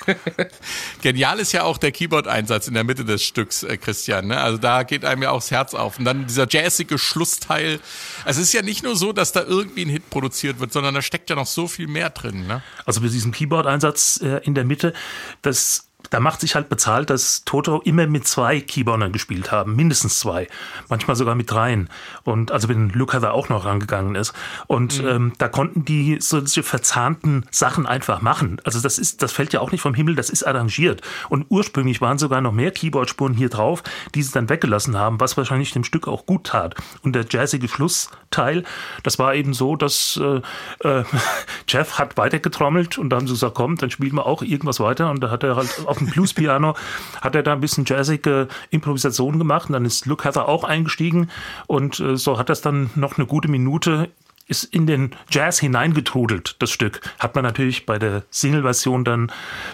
Genial 1.01 1.39
ist 1.39 1.51
ja 1.51 1.63
auch 1.63 1.77
der 1.77 1.91
Keyboard-Einsatz 1.91 2.67
in 2.67 2.73
der 2.73 2.83
Mitte 2.83 3.05
des 3.05 3.23
Stücks, 3.23 3.63
äh, 3.63 3.77
Christian. 3.77 4.27
Ne? 4.27 4.39
Also 4.39 4.57
da 4.57 4.83
geht 4.83 5.05
einem 5.05 5.23
ja 5.23 5.31
auch 5.31 5.41
das 5.41 5.51
Herz 5.51 5.73
auf. 5.73 5.99
Und 5.99 6.05
dann 6.05 6.27
dieser 6.27 6.47
jazzige 6.49 6.97
Schlussteil. 6.97 7.79
Es 8.25 8.37
ist 8.37 8.53
ja 8.53 8.61
nicht 8.61 8.83
nur 8.83 8.95
so, 8.95 9.13
dass 9.13 9.31
da 9.31 9.43
irgendwie 9.43 9.85
ein 9.85 9.89
Hit 9.89 10.09
produziert 10.09 10.59
wird, 10.59 10.73
sondern 10.73 10.95
da 10.95 11.01
steckt 11.01 11.29
ja 11.29 11.35
noch 11.35 11.47
so 11.47 11.67
viel 11.67 11.87
mehr 11.87 12.09
drin. 12.09 12.47
Ne? 12.47 12.63
Also 12.85 13.01
bei 13.01 13.07
diesem 13.07 13.31
Keyboard-Einsatz 13.31 14.21
äh, 14.23 14.41
in 14.43 14.55
der 14.55 14.63
Mitte, 14.63 14.93
das 15.41 15.90
da 16.09 16.19
macht 16.19 16.41
sich 16.41 16.55
halt 16.55 16.69
bezahlt, 16.69 17.09
dass 17.09 17.43
Toto 17.45 17.81
immer 17.81 18.07
mit 18.07 18.27
zwei 18.27 18.59
Keyboardern 18.59 19.11
gespielt 19.11 19.51
haben, 19.51 19.75
mindestens 19.75 20.19
zwei, 20.19 20.47
manchmal 20.89 21.15
sogar 21.15 21.35
mit 21.35 21.51
dreien. 21.51 21.89
Und 22.23 22.51
also 22.51 22.67
wenn 22.69 22.89
Luca 22.89 23.19
da 23.19 23.31
auch 23.31 23.49
noch 23.49 23.65
rangegangen 23.65 24.15
ist. 24.15 24.33
Und 24.67 25.01
mhm. 25.01 25.07
ähm, 25.07 25.33
da 25.37 25.47
konnten 25.47 25.85
die 25.85 26.17
solche 26.19 26.63
verzahnten 26.63 27.45
Sachen 27.51 27.85
einfach 27.85 28.21
machen. 28.21 28.59
Also 28.63 28.79
das 28.81 28.97
ist, 28.97 29.21
das 29.21 29.31
fällt 29.31 29.53
ja 29.53 29.61
auch 29.61 29.71
nicht 29.71 29.81
vom 29.81 29.93
Himmel, 29.93 30.15
das 30.15 30.29
ist 30.29 30.43
arrangiert. 30.43 31.01
Und 31.29 31.45
ursprünglich 31.49 32.01
waren 32.01 32.17
sogar 32.17 32.41
noch 32.41 32.51
mehr 32.51 32.71
Keyboardspuren 32.71 33.33
hier 33.33 33.49
drauf, 33.49 33.83
die 34.15 34.23
sie 34.23 34.31
dann 34.31 34.49
weggelassen 34.49 34.97
haben, 34.97 35.19
was 35.19 35.37
wahrscheinlich 35.37 35.71
dem 35.71 35.83
Stück 35.83 36.07
auch 36.07 36.25
gut 36.25 36.47
tat. 36.47 36.75
Und 37.03 37.13
der 37.13 37.25
jazzige 37.29 37.67
Schlussteil, 37.67 38.63
das 39.03 39.19
war 39.19 39.35
eben 39.35 39.53
so, 39.53 39.75
dass 39.75 40.19
äh, 40.21 40.41
äh, 40.87 41.03
Jeff 41.67 41.99
hat 41.99 42.17
weitergetrommelt 42.17 42.97
und 42.97 43.09
da 43.09 43.17
haben 43.17 43.27
sie 43.27 43.33
gesagt, 43.33 43.55
komm, 43.55 43.77
dann 43.77 43.91
spielen 43.91 44.15
wir 44.15 44.25
auch 44.25 44.41
irgendwas 44.41 44.79
weiter. 44.79 45.09
Und 45.09 45.21
da 45.21 45.29
hat 45.29 45.43
er 45.43 45.55
halt 45.55 45.87
auf 45.91 45.99
dem 45.99 46.07
Blues-Piano 46.07 46.75
hat 47.21 47.35
er 47.35 47.43
da 47.43 47.53
ein 47.53 47.61
bisschen 47.61 47.85
jazzige 47.85 48.47
Improvisation 48.71 49.37
gemacht 49.37 49.69
und 49.69 49.73
dann 49.73 49.85
ist 49.85 50.05
Luke 50.07 50.23
Heather 50.23 50.47
auch 50.47 50.63
eingestiegen 50.63 51.29
und 51.67 51.99
äh, 51.99 52.17
so 52.17 52.39
hat 52.39 52.49
das 52.49 52.61
dann 52.61 52.89
noch 52.95 53.17
eine 53.17 53.27
gute 53.27 53.47
Minute 53.47 54.09
ist 54.47 54.63
in 54.65 54.85
den 54.87 55.15
Jazz 55.29 55.59
hineingetrudelt, 55.59 56.57
das 56.59 56.71
Stück. 56.71 56.99
Hat 57.19 57.35
man 57.35 57.43
natürlich 57.43 57.85
bei 57.85 57.99
der 57.99 58.23
Single-Version 58.31 59.05
dann 59.05 59.31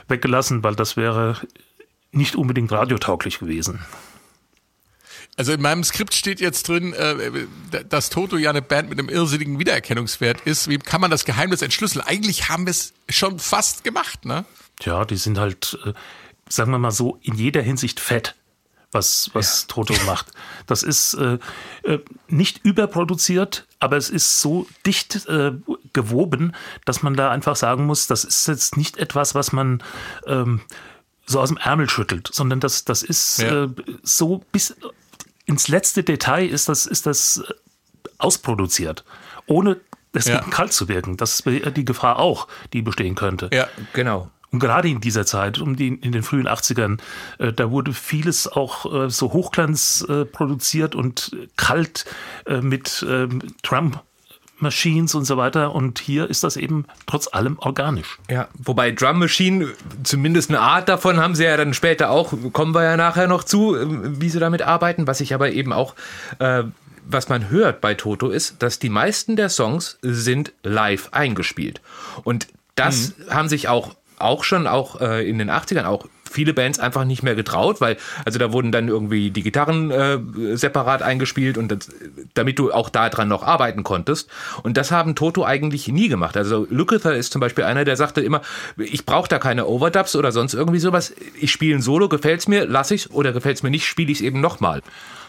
weggelassen, 0.08 0.64
weil 0.64 0.76
das 0.76 0.98
wäre 0.98 1.38
nicht 2.12 2.36
unbedingt 2.36 2.72
radiotauglich 2.72 3.40
gewesen. 3.40 3.80
Also 5.36 5.54
in 5.54 5.62
meinem 5.62 5.84
Skript 5.84 6.16
steht 6.16 6.40
jetzt 6.40 6.68
drin, 6.68 6.94
äh, 6.94 7.46
dass 7.88 8.10
Toto 8.10 8.38
ja 8.38 8.50
eine 8.50 8.64
Band 8.64 8.90
mit 8.90 9.00
einem 9.00 9.10
irrsinnigen 9.10 9.60
Wiedererkennungswert 9.60 10.42
ist. 10.42 10.68
Wie 10.68 10.80
kann 10.80 11.00
man 11.00 11.12
das 11.12 11.26
Geheimnis 11.26 11.62
entschlüsseln? 11.62 12.04
Eigentlich 12.06 12.50
haben 12.50 12.66
wir 12.66 12.72
es 12.72 12.94
schon 13.08 13.38
fast 13.38 13.84
gemacht, 13.84 14.26
ne? 14.26 14.46
Tja, 14.80 15.06
die 15.06 15.18
sind 15.18 15.38
halt, 15.38 15.78
äh, 15.86 15.94
sagen 16.50 16.72
wir 16.72 16.80
mal 16.80 16.92
so, 16.92 17.20
in 17.22 17.36
jeder 17.36 17.62
Hinsicht 17.62 18.00
fett 18.00 18.36
was, 18.92 19.30
was 19.34 19.62
ja. 19.62 19.68
Toto 19.68 19.94
macht. 20.06 20.28
Das 20.66 20.84
ist 20.84 21.14
äh, 21.16 21.38
äh, 21.84 22.00
nicht 22.28 22.64
überproduziert, 22.64 23.68
aber 23.80 23.98
es 23.98 24.10
ist 24.10 24.40
so 24.40 24.68
dicht 24.86 25.28
äh, 25.28 25.52
gewoben, 25.94 26.54
dass 26.86 27.04
man 27.04 27.16
da 27.16 27.30
einfach 27.32 27.56
sagen 27.56 27.86
muss, 27.86 28.08
das 28.08 28.24
ist 28.24 28.48
jetzt 28.48 28.78
nicht 28.78 28.98
etwas, 28.98 29.36
was 29.36 29.52
man 29.52 29.84
ähm, 30.26 30.62
so 31.26 31.42
aus 31.42 31.50
dem 31.50 31.58
Ärmel 31.58 31.90
schüttelt, 31.90 32.30
sondern 32.32 32.60
das, 32.60 32.86
das 32.86 33.04
ist 33.04 33.40
ja. 33.40 33.66
äh, 33.66 33.70
so 34.04 34.44
bis 34.52 34.76
ins 35.46 35.68
letzte 35.68 36.04
Detail 36.04 36.48
ist 36.48 36.70
das, 36.70 36.86
ist 36.86 37.06
das 37.06 37.38
äh, 37.38 37.54
ausproduziert, 38.18 39.04
ohne 39.46 39.80
es 40.14 40.26
ja. 40.26 40.40
kalt 40.40 40.74
zu 40.74 40.88
wirken. 40.88 41.18
Das 41.18 41.42
ist 41.42 41.76
die 41.76 41.86
Gefahr 41.86 42.18
auch, 42.18 42.48
die 42.74 42.82
bestehen 42.82 43.16
könnte. 43.16 43.50
Ja, 43.54 43.68
genau. 43.94 44.32
Und 44.52 44.60
gerade 44.60 44.88
in 44.88 45.02
dieser 45.02 45.26
Zeit, 45.26 45.60
um 45.60 45.76
die, 45.76 45.88
in 45.88 46.12
den 46.12 46.24
frühen 46.24 46.48
80ern, 46.48 47.00
äh, 47.38 47.52
da 47.52 47.70
wurde 47.70 47.94
vieles 47.94 48.48
auch 48.48 49.06
äh, 49.06 49.10
so 49.10 49.34
Hochglanz 49.34 50.06
äh, 50.08 50.26
produziert 50.26 50.96
und 50.96 51.36
kalt 51.58 52.06
äh, 52.46 52.62
mit 52.62 53.06
ähm, 53.08 53.42
Trump 53.62 54.02
Machines 54.60 55.16
und 55.16 55.26
so 55.26 55.38
weiter. 55.38 55.76
Und 55.76 56.00
hier 56.00 56.30
ist 56.30 56.44
das 56.44 56.58
eben 56.58 56.86
trotz 57.06 57.28
allem 57.32 57.60
organisch. 57.60 58.18
Ja, 58.30 58.48
wobei 58.58 58.92
Drum 58.92 59.20
Machine, 59.20 59.74
zumindest 60.04 60.50
eine 60.50 60.60
Art 60.60 60.90
davon 60.90 61.18
haben 61.18 61.36
sie 61.36 61.44
ja 61.44 61.58
dann 61.58 61.74
später 61.74 62.10
auch, 62.10 62.34
kommen 62.54 62.74
wir 62.74 62.84
ja 62.84 62.98
nachher 62.98 63.28
noch 63.28 63.44
zu, 63.44 63.76
äh, 63.76 63.86
wie 64.20 64.30
sie 64.30 64.40
damit 64.40 64.62
arbeiten. 64.62 65.08
Was 65.08 65.22
ich 65.22 65.34
aber 65.34 65.52
eben 65.52 65.74
auch, 65.74 65.94
äh, 66.40 66.64
was 67.06 67.30
man 67.30 67.50
hört 67.50 67.82
bei 67.82 67.94
Toto 67.94 68.30
ist, 68.30 68.62
dass 68.64 68.80
die 68.80 68.90
meisten 68.90 69.36
der 69.36 69.50
Songs 69.50 69.98
sind 70.02 70.54
live 70.64 71.10
eingespielt. 71.12 71.82
Und 72.24 72.48
das 72.76 73.14
mhm. 73.18 73.34
haben 73.34 73.50
sich 73.50 73.68
auch 73.68 73.96
auch 74.20 74.44
schon 74.44 74.68
auch 74.68 75.00
äh, 75.02 75.28
in 75.28 75.38
den 75.38 75.50
80ern 75.50 75.86
auch 75.86 76.08
viele 76.30 76.54
Bands 76.54 76.80
einfach 76.80 77.06
nicht 77.06 77.24
mehr 77.24 77.36
getraut, 77.36 77.82
weil 77.82 77.98
also 78.26 78.40
da 78.40 78.52
wurden 78.52 78.72
dann 78.72 78.88
irgendwie 78.88 79.32
die 79.32 79.44
Gitarren 79.44 79.92
äh, 79.92 80.20
separat 80.56 81.02
eingespielt 81.02 81.58
und 81.58 81.70
das, 81.70 81.90
damit 82.34 82.60
du 82.60 82.72
auch 82.72 82.90
daran 82.90 83.28
noch 83.28 83.44
arbeiten 83.44 83.84
konntest. 83.84 84.30
Und 84.64 84.78
das 84.78 84.92
haben 84.92 85.16
Toto 85.16 85.46
eigentlich 85.46 85.88
nie 85.88 86.10
gemacht. 86.10 86.38
Also 86.38 86.68
Lukather 86.70 87.16
ist 87.16 87.32
zum 87.32 87.40
Beispiel 87.40 87.64
einer, 87.64 87.86
der 87.86 87.96
sagte 87.96 88.22
immer, 88.22 88.42
ich 88.78 89.06
brauche 89.06 89.30
da 89.30 89.40
keine 89.40 89.68
Overdubs 89.68 90.16
oder 90.16 90.32
sonst 90.32 90.54
irgendwie 90.54 90.80
sowas. 90.80 91.14
Ich 91.40 91.52
spiele 91.52 91.76
ein 91.76 91.82
Solo, 91.82 92.10
gefällt's 92.10 92.48
mir, 92.48 92.66
lass 92.66 92.92
ich's 92.92 93.10
oder 93.10 93.32
gefällt's 93.32 93.64
mir 93.64 93.72
nicht, 93.72 93.86
spiele 93.86 94.12
ich's 94.12 94.22
eben 94.22 94.42
nochmal. 94.42 94.82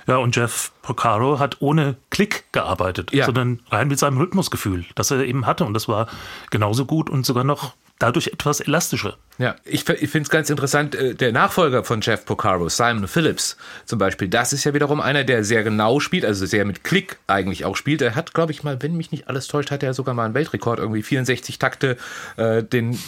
Ja, 0.06 0.16
und 0.16 0.34
Jeff 0.34 0.72
Porcaro 0.80 1.38
hat 1.38 1.58
ohne 1.60 1.96
Klick 2.08 2.44
gearbeitet, 2.52 3.12
ja. 3.12 3.26
sondern 3.26 3.60
rein 3.70 3.88
mit 3.88 3.98
seinem 3.98 4.16
Rhythmusgefühl, 4.16 4.86
das 4.94 5.10
er 5.10 5.22
eben 5.22 5.44
hatte. 5.44 5.66
Und 5.66 5.74
das 5.74 5.86
war 5.86 6.08
genauso 6.50 6.86
gut 6.86 7.10
und 7.10 7.26
sogar 7.26 7.44
noch 7.44 7.74
dadurch 7.98 8.28
etwas 8.28 8.60
elastischer. 8.60 9.16
Ja, 9.38 9.56
ich, 9.64 9.88
ich 9.88 10.10
finde 10.10 10.26
es 10.26 10.30
ganz 10.30 10.50
interessant, 10.50 10.94
äh, 10.94 11.14
der 11.14 11.32
Nachfolger 11.32 11.84
von 11.84 12.00
Jeff 12.00 12.24
Porcaro, 12.24 12.68
Simon 12.68 13.08
Phillips 13.08 13.56
zum 13.84 13.98
Beispiel, 13.98 14.28
das 14.28 14.52
ist 14.52 14.64
ja 14.64 14.74
wiederum 14.74 15.00
einer, 15.00 15.24
der 15.24 15.44
sehr 15.44 15.62
genau 15.62 16.00
spielt, 16.00 16.24
also 16.24 16.46
sehr 16.46 16.64
mit 16.64 16.84
Klick 16.84 17.18
eigentlich 17.26 17.64
auch 17.64 17.76
spielt. 17.76 18.02
Er 18.02 18.14
hat, 18.14 18.34
glaube 18.34 18.52
ich 18.52 18.62
mal, 18.62 18.82
wenn 18.82 18.96
mich 18.96 19.12
nicht 19.12 19.28
alles 19.28 19.46
täuscht, 19.46 19.70
hat 19.70 19.82
er 19.82 19.94
sogar 19.94 20.14
mal 20.14 20.24
einen 20.24 20.34
Weltrekord, 20.34 20.78
irgendwie 20.78 21.02
64 21.02 21.58
Takte, 21.58 21.96
äh, 22.36 22.62
den 22.62 22.98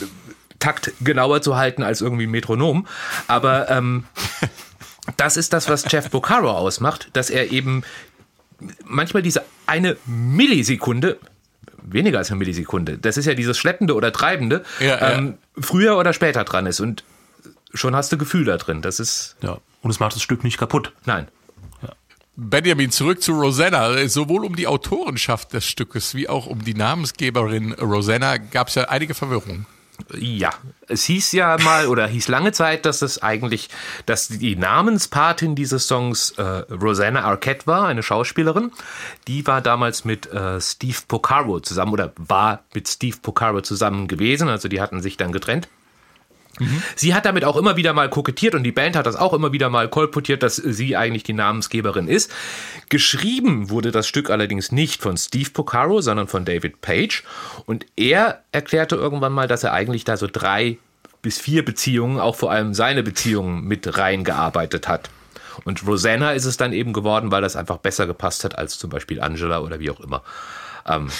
Takt 0.59 0.93
genauer 1.01 1.43
zu 1.43 1.57
halten 1.57 1.83
als 1.83 2.01
irgendwie 2.01 2.27
ein 2.27 2.31
Metronom. 2.31 2.87
Aber 3.27 3.71
ähm, 3.71 4.05
das 5.17 5.37
ist 5.37 5.53
das, 5.53 5.69
was 5.69 5.85
Jeff 5.91 6.11
Porcaro 6.11 6.51
ausmacht, 6.51 7.09
dass 7.13 7.31
er 7.31 7.51
eben 7.51 7.83
manchmal 8.85 9.23
diese 9.23 9.43
eine 9.67 9.97
Millisekunde 10.07 11.19
weniger 11.93 12.19
als 12.19 12.31
eine 12.31 12.39
Millisekunde. 12.39 12.99
Das 12.99 13.17
ist 13.17 13.27
ja 13.27 13.35
dieses 13.35 13.59
Schleppende 13.59 13.95
oder 13.95 14.13
Treibende, 14.13 14.65
ja, 14.81 15.13
ähm, 15.13 15.39
ja. 15.57 15.63
früher 15.63 15.97
oder 15.99 16.13
später 16.13 16.45
dran 16.45 16.67
ist. 16.67 16.81
Und 16.81 17.05
schon 17.75 17.95
hast 17.95 18.13
du 18.13 18.19
Gefühl 18.19 18.45
da 18.45 18.57
drin. 18.57 18.83
Das 18.83 19.01
ist. 19.01 19.37
Ja. 19.43 19.59
Und 19.83 19.91
es 19.91 20.01
macht 20.01 20.15
das 20.15 20.23
Stück 20.23 20.45
nicht 20.45 20.59
kaputt. 20.59 20.93
Nein. 21.05 21.29
Benjamin, 22.43 22.91
zurück 22.91 23.23
zu 23.23 23.33
Rosanna. 23.33 24.09
Sowohl 24.09 24.47
um 24.47 24.57
die 24.57 24.67
Autorenschaft 24.67 25.53
des 25.53 25.67
Stückes 25.67 26.15
wie 26.15 26.27
auch 26.29 26.47
um 26.47 26.65
die 26.65 26.73
Namensgeberin 26.73 27.73
Rosanna 27.73 28.39
gab 28.39 28.69
es 28.69 28.77
ja 28.77 28.85
einige 28.85 29.13
Verwirrungen. 29.13 29.67
Ja, 30.17 30.51
es 30.89 31.05
hieß 31.05 31.33
ja 31.33 31.57
mal 31.63 31.87
oder 31.87 32.07
hieß 32.07 32.29
lange 32.29 32.53
Zeit, 32.53 32.87
dass 32.87 33.03
es 33.03 33.23
eigentlich, 33.23 33.69
dass 34.07 34.29
die 34.29 34.57
Namenspatin 34.57 35.55
dieses 35.55 35.87
Songs 35.87 36.33
äh, 36.33 36.43
Rosanna 36.43 37.23
Arquette 37.23 37.67
war, 37.67 37.87
eine 37.87 38.03
Schauspielerin. 38.03 38.73
Die 39.29 39.47
war 39.47 39.61
damals 39.61 40.05
mit 40.05 40.31
äh, 40.33 40.61
Steve 40.61 40.99
Porcaro 41.09 41.61
zusammen 41.61 41.93
oder 41.93 42.13
war 42.17 42.65
mit 42.75 42.89
Steve 42.89 43.17
Porcaro 43.21 43.61
zusammen 43.61 44.09
gewesen. 44.09 44.49
Also 44.49 44.69
die 44.69 44.81
hatten 44.81 45.01
sich 45.01 45.17
dann 45.17 45.33
getrennt. 45.33 45.69
Sie 46.95 47.15
hat 47.15 47.25
damit 47.25 47.45
auch 47.45 47.57
immer 47.57 47.77
wieder 47.77 47.93
mal 47.93 48.11
kokettiert 48.11 48.55
und 48.55 48.65
die 48.65 48.73
Band 48.73 48.97
hat 48.97 49.07
das 49.07 49.17
auch 49.17 49.33
immer 49.33 49.53
wieder 49.53 49.71
mal 49.71 49.89
kolportiert, 49.89 50.43
dass 50.43 50.57
sie 50.57 50.97
eigentlich 50.97 51.23
die 51.23 51.33
Namensgeberin 51.33 52.09
ist. 52.09 52.33
Geschrieben 52.89 53.71
wurde 53.71 53.93
das 53.93 54.07
Stück 54.07 54.31
allerdings 54.31 54.73
nicht 54.73 55.01
von 55.01 55.17
Steve 55.17 55.51
Porcaro, 55.51 56.01
sondern 56.01 56.29
von 56.29 56.45
David 56.45 56.81
Page. 56.81 57.23
Und 57.67 57.87
er 57.97 58.43
erklärte 58.53 58.97
irgendwann 58.97 59.33
mal, 59.33 59.49
dass 59.49 59.65
er 59.65 59.73
eigentlich 59.73 60.05
da 60.05 60.17
so 60.17 60.27
drei 60.31 60.79
bis 61.23 61.39
vier 61.39 61.65
Beziehungen, 61.65 62.19
auch 62.19 62.37
vor 62.37 62.51
allem 62.51 62.75
seine 62.75 63.03
Beziehungen 63.03 63.65
mit 63.65 63.99
reingearbeitet 63.99 64.89
hat. 64.89 65.11
Und 65.65 65.87
Rosanna 65.87 66.33
ist 66.33 66.47
es 66.47 66.57
dann 66.57 66.73
eben 66.73 66.93
geworden, 66.93 67.31
weil 67.31 67.43
das 67.43 67.57
einfach 67.57 67.79
besser 67.79 68.07
gepasst 68.07 68.45
hat 68.45 68.57
als 68.59 68.79
zum 68.79 68.91
Beispiel 68.91 69.21
Angela 69.21 69.61
oder 69.61 69.81
wie 69.81 69.91
auch 69.91 70.01
immer. 70.01 70.23
Ähm, 70.87 71.11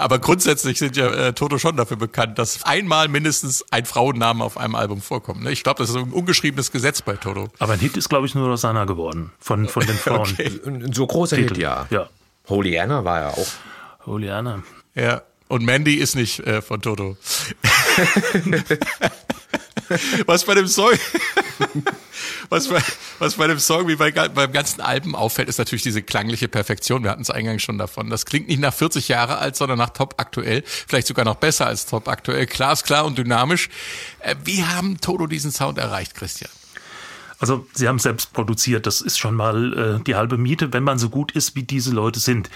aber 0.00 0.18
grundsätzlich 0.18 0.78
sind 0.78 0.96
ja 0.96 1.08
äh, 1.08 1.32
Toto 1.32 1.58
schon 1.58 1.76
dafür 1.76 1.96
bekannt, 1.96 2.38
dass 2.38 2.64
einmal 2.64 3.08
mindestens 3.08 3.64
ein 3.70 3.84
Frauennamen 3.84 4.42
auf 4.42 4.56
einem 4.56 4.74
Album 4.74 5.00
vorkommt. 5.00 5.42
Ne? 5.42 5.52
Ich 5.52 5.62
glaube, 5.62 5.78
das 5.78 5.90
ist 5.90 5.96
ein 5.96 6.12
ungeschriebenes 6.12 6.72
Gesetz 6.72 7.02
bei 7.02 7.16
Toto. 7.16 7.48
Aber 7.58 7.74
ein 7.74 7.78
Hit 7.78 7.96
ist, 7.96 8.08
glaube 8.08 8.26
ich, 8.26 8.34
nur 8.34 8.48
Rosanna 8.48 8.84
geworden 8.84 9.32
von, 9.38 9.68
von 9.68 9.86
den 9.86 9.96
Frauen. 9.98 10.30
okay. 10.30 10.60
Ein 10.66 10.92
so 10.92 11.06
großer 11.06 11.36
Titel. 11.36 11.54
Hit, 11.54 11.62
ja. 11.62 11.86
ja. 11.90 12.08
Holy 12.48 12.78
Anna 12.78 13.04
war 13.04 13.20
ja 13.20 13.28
auch. 13.28 13.48
Holy 14.06 14.30
Anna. 14.30 14.62
Ja. 14.94 15.22
Und 15.48 15.64
Mandy 15.64 15.94
ist 15.94 16.14
nicht 16.14 16.40
äh, 16.40 16.62
von 16.62 16.80
Toto. 16.80 17.16
Was 20.26 20.44
bei 20.44 20.54
dem 20.54 20.66
Song, 20.68 20.92
was 22.48 22.68
bei, 22.68 22.80
was 23.20 23.34
bei 23.34 23.46
dem 23.46 23.58
Song 23.58 23.86
wie 23.86 23.96
bei, 23.96 24.10
beim 24.10 24.52
ganzen 24.52 24.80
Alben 24.80 25.14
auffällt, 25.14 25.48
ist 25.48 25.58
natürlich 25.58 25.82
diese 25.82 26.02
klangliche 26.02 26.48
Perfektion. 26.48 27.02
Wir 27.02 27.10
hatten 27.10 27.22
es 27.22 27.30
eingangs 27.30 27.62
schon 27.62 27.78
davon. 27.78 28.10
Das 28.10 28.26
klingt 28.26 28.48
nicht 28.48 28.60
nach 28.60 28.74
40 28.74 29.08
Jahre 29.08 29.38
alt, 29.38 29.56
sondern 29.56 29.78
nach 29.78 29.90
top 29.90 30.14
aktuell. 30.16 30.62
Vielleicht 30.64 31.06
sogar 31.06 31.24
noch 31.24 31.36
besser 31.36 31.66
als 31.66 31.86
top 31.86 32.08
aktuell. 32.08 32.46
Klar 32.46 32.72
ist 32.72 32.84
klar 32.84 33.04
und 33.04 33.18
dynamisch. 33.18 33.68
Äh, 34.20 34.36
wie 34.44 34.64
haben 34.64 35.00
Toto 35.00 35.26
diesen 35.26 35.52
Sound 35.52 35.78
erreicht, 35.78 36.14
Christian? 36.14 36.50
Also 37.40 37.66
sie 37.72 37.88
haben 37.88 37.98
selbst 37.98 38.34
produziert, 38.34 38.86
das 38.86 39.00
ist 39.00 39.18
schon 39.18 39.34
mal 39.34 39.96
äh, 39.98 40.04
die 40.04 40.14
halbe 40.14 40.36
Miete, 40.36 40.74
wenn 40.74 40.82
man 40.82 40.98
so 40.98 41.08
gut 41.08 41.32
ist, 41.32 41.56
wie 41.56 41.62
diese 41.62 41.90
Leute 41.90 42.20
sind. 42.20 42.50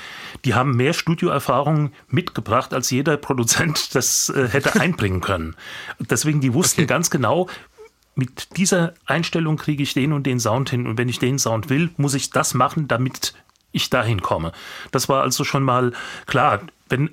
Die 0.45 0.53
haben 0.53 0.77
mehr 0.77 0.93
Studioerfahrung 0.93 1.91
mitgebracht, 2.09 2.75
als 2.75 2.91
jeder 2.91 3.17
Produzent 3.17 3.95
das 3.95 4.29
äh, 4.29 4.47
hätte 4.47 4.79
einbringen 4.79 5.23
können. 5.23 5.57
Deswegen, 5.99 6.43
die 6.43 6.53
wussten 6.53 6.83
okay. 6.83 6.87
ganz 6.87 7.09
genau, 7.09 7.49
mit 8.15 8.57
dieser 8.57 8.95
Einstellung 9.07 9.57
kriege 9.57 9.83
ich 9.83 9.95
den 9.95 10.13
und 10.13 10.25
den 10.25 10.41
Sound 10.41 10.71
hin. 10.71 10.87
Und 10.87 10.99
wenn 10.99 11.09
ich 11.09 11.19
den 11.19 11.39
Sound 11.39 11.71
will, 11.71 11.91
muss 11.97 12.15
ich 12.15 12.31
das 12.31 12.55
machen, 12.55 12.89
damit 12.89 13.35
ich 13.73 13.91
dahin 13.91 14.23
komme. 14.23 14.53
Das 14.93 15.09
war 15.09 15.23
also 15.23 15.45
schon 15.45 15.65
mal 15.65 15.93
klar. 16.27 16.61
Wenn 16.89 17.11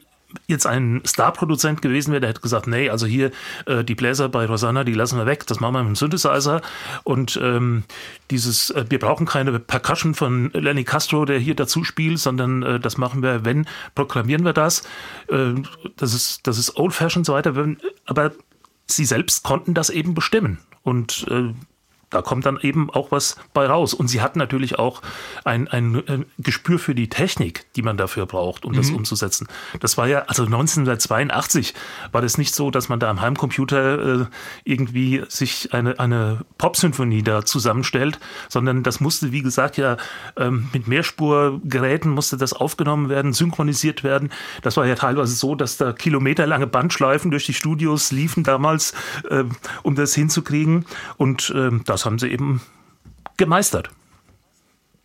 jetzt 0.48 0.66
ein 0.66 1.02
Star-Produzent 1.06 1.82
gewesen 1.82 2.12
wäre, 2.12 2.22
der 2.22 2.30
hätte 2.30 2.42
gesagt, 2.42 2.68
nee, 2.68 2.90
also 2.90 3.06
hier 3.06 3.32
äh, 3.66 3.84
die 3.84 3.96
Bläser 3.96 4.30
bei 4.30 4.46
Rosanna, 4.46 4.84
die 4.84 4.94
lassen 4.94 5.18
wir 5.18 5.26
weg, 5.26 5.46
das 5.48 5.60
machen 5.60 5.74
wir 5.74 5.84
mit 5.84 5.90
dem 5.90 5.96
Synthesizer 5.96 6.62
und 7.04 7.38
ähm, 7.42 7.84
dieses, 8.30 8.70
äh, 8.70 8.86
wir 8.88 9.00
brauchen 9.00 9.26
keine 9.26 9.60
Percussion 9.60 10.14
von 10.14 10.52
Lenny 10.54 10.86
Castro, 10.86 11.26
der 11.26 11.40
hier 11.40 11.56
dazu 11.56 11.84
spielt, 11.84 12.20
sondern 12.20 12.64
äh, 12.64 12.80
das 12.80 12.98
machen 12.98 13.22
wir, 13.22 13.44
wenn, 13.44 13.68
programmieren 13.96 14.46
wir 14.46 14.54
das. 14.54 14.84
Äh, 15.28 15.56
das 15.98 16.14
ist, 16.14 16.48
das 16.48 16.58
ist 16.58 16.78
old-fashioned 16.78 17.26
so 17.26 17.34
weiter, 17.34 17.54
aber 18.06 18.32
sie 18.88 19.06
selbst 19.06 19.44
konnten 19.44 19.74
das 19.74 19.90
eben 19.90 20.14
bestimmen 20.14 20.60
und 20.84 21.26
äh, 21.30 21.54
da 22.12 22.22
kommt 22.22 22.46
dann 22.46 22.60
eben 22.62 22.90
auch 22.90 23.12
was 23.12 23.38
bei 23.54 23.66
raus. 23.66 23.94
Und 23.94 24.08
sie 24.08 24.22
hat 24.22 24.36
natürlich 24.36 24.78
auch 24.78 25.02
ein, 25.44 25.68
ein, 25.68 26.04
Gespür 26.38 26.78
für 26.78 26.94
die 26.94 27.10
Technik, 27.10 27.66
die 27.76 27.82
man 27.82 27.98
dafür 27.98 28.26
braucht, 28.26 28.66
um 28.66 28.74
mhm. 28.74 28.78
das 28.78 28.90
umzusetzen. 28.92 29.48
Das 29.80 29.98
war 29.98 30.08
ja, 30.08 30.20
also 30.28 30.44
1982 30.44 31.74
war 32.12 32.22
das 32.22 32.38
nicht 32.38 32.54
so, 32.54 32.70
dass 32.70 32.90
man 32.90 33.00
da 33.00 33.10
am 33.10 33.22
Heimcomputer 33.22 34.22
äh, 34.22 34.26
irgendwie 34.64 35.24
sich 35.30 35.74
eine, 35.74 36.00
eine 36.00 36.46
Popsymphonie 36.58 37.24
da 37.24 37.46
zusammenstellt, 37.46 38.20
sondern 38.50 38.84
das 38.84 39.00
musste, 39.00 39.32
wie 39.32 39.42
gesagt, 39.42 39.78
ja 39.78 39.98
ähm, 40.38 40.70
mit 40.74 40.88
Mehrspurgeräten 40.88 42.12
musste 42.12 42.38
das 42.38 42.54
aufgenommen 42.54 43.10
werden, 43.10 43.34
synchronisiert 43.34 44.04
werden. 44.04 44.30
Das 44.62 44.78
war 44.78 44.86
ja 44.86 44.96
teilweise 44.96 45.36
so, 45.36 45.56
dass 45.56 45.78
da 45.78 45.94
kilometerlange 45.94 46.68
Bandschleifen 46.68 47.32
durch 47.32 47.46
die 47.46 47.54
Studios 47.54 48.12
liefen 48.12 48.44
damals, 48.44 48.94
äh, 49.30 49.44
um 49.84 49.96
das 49.96 50.14
hinzukriegen. 50.14 50.86
Und 51.18 51.50
äh, 51.56 51.70
das 51.86 52.01
das 52.02 52.06
haben 52.08 52.18
sie 52.18 52.30
eben 52.30 52.62
gemeistert. 53.38 53.92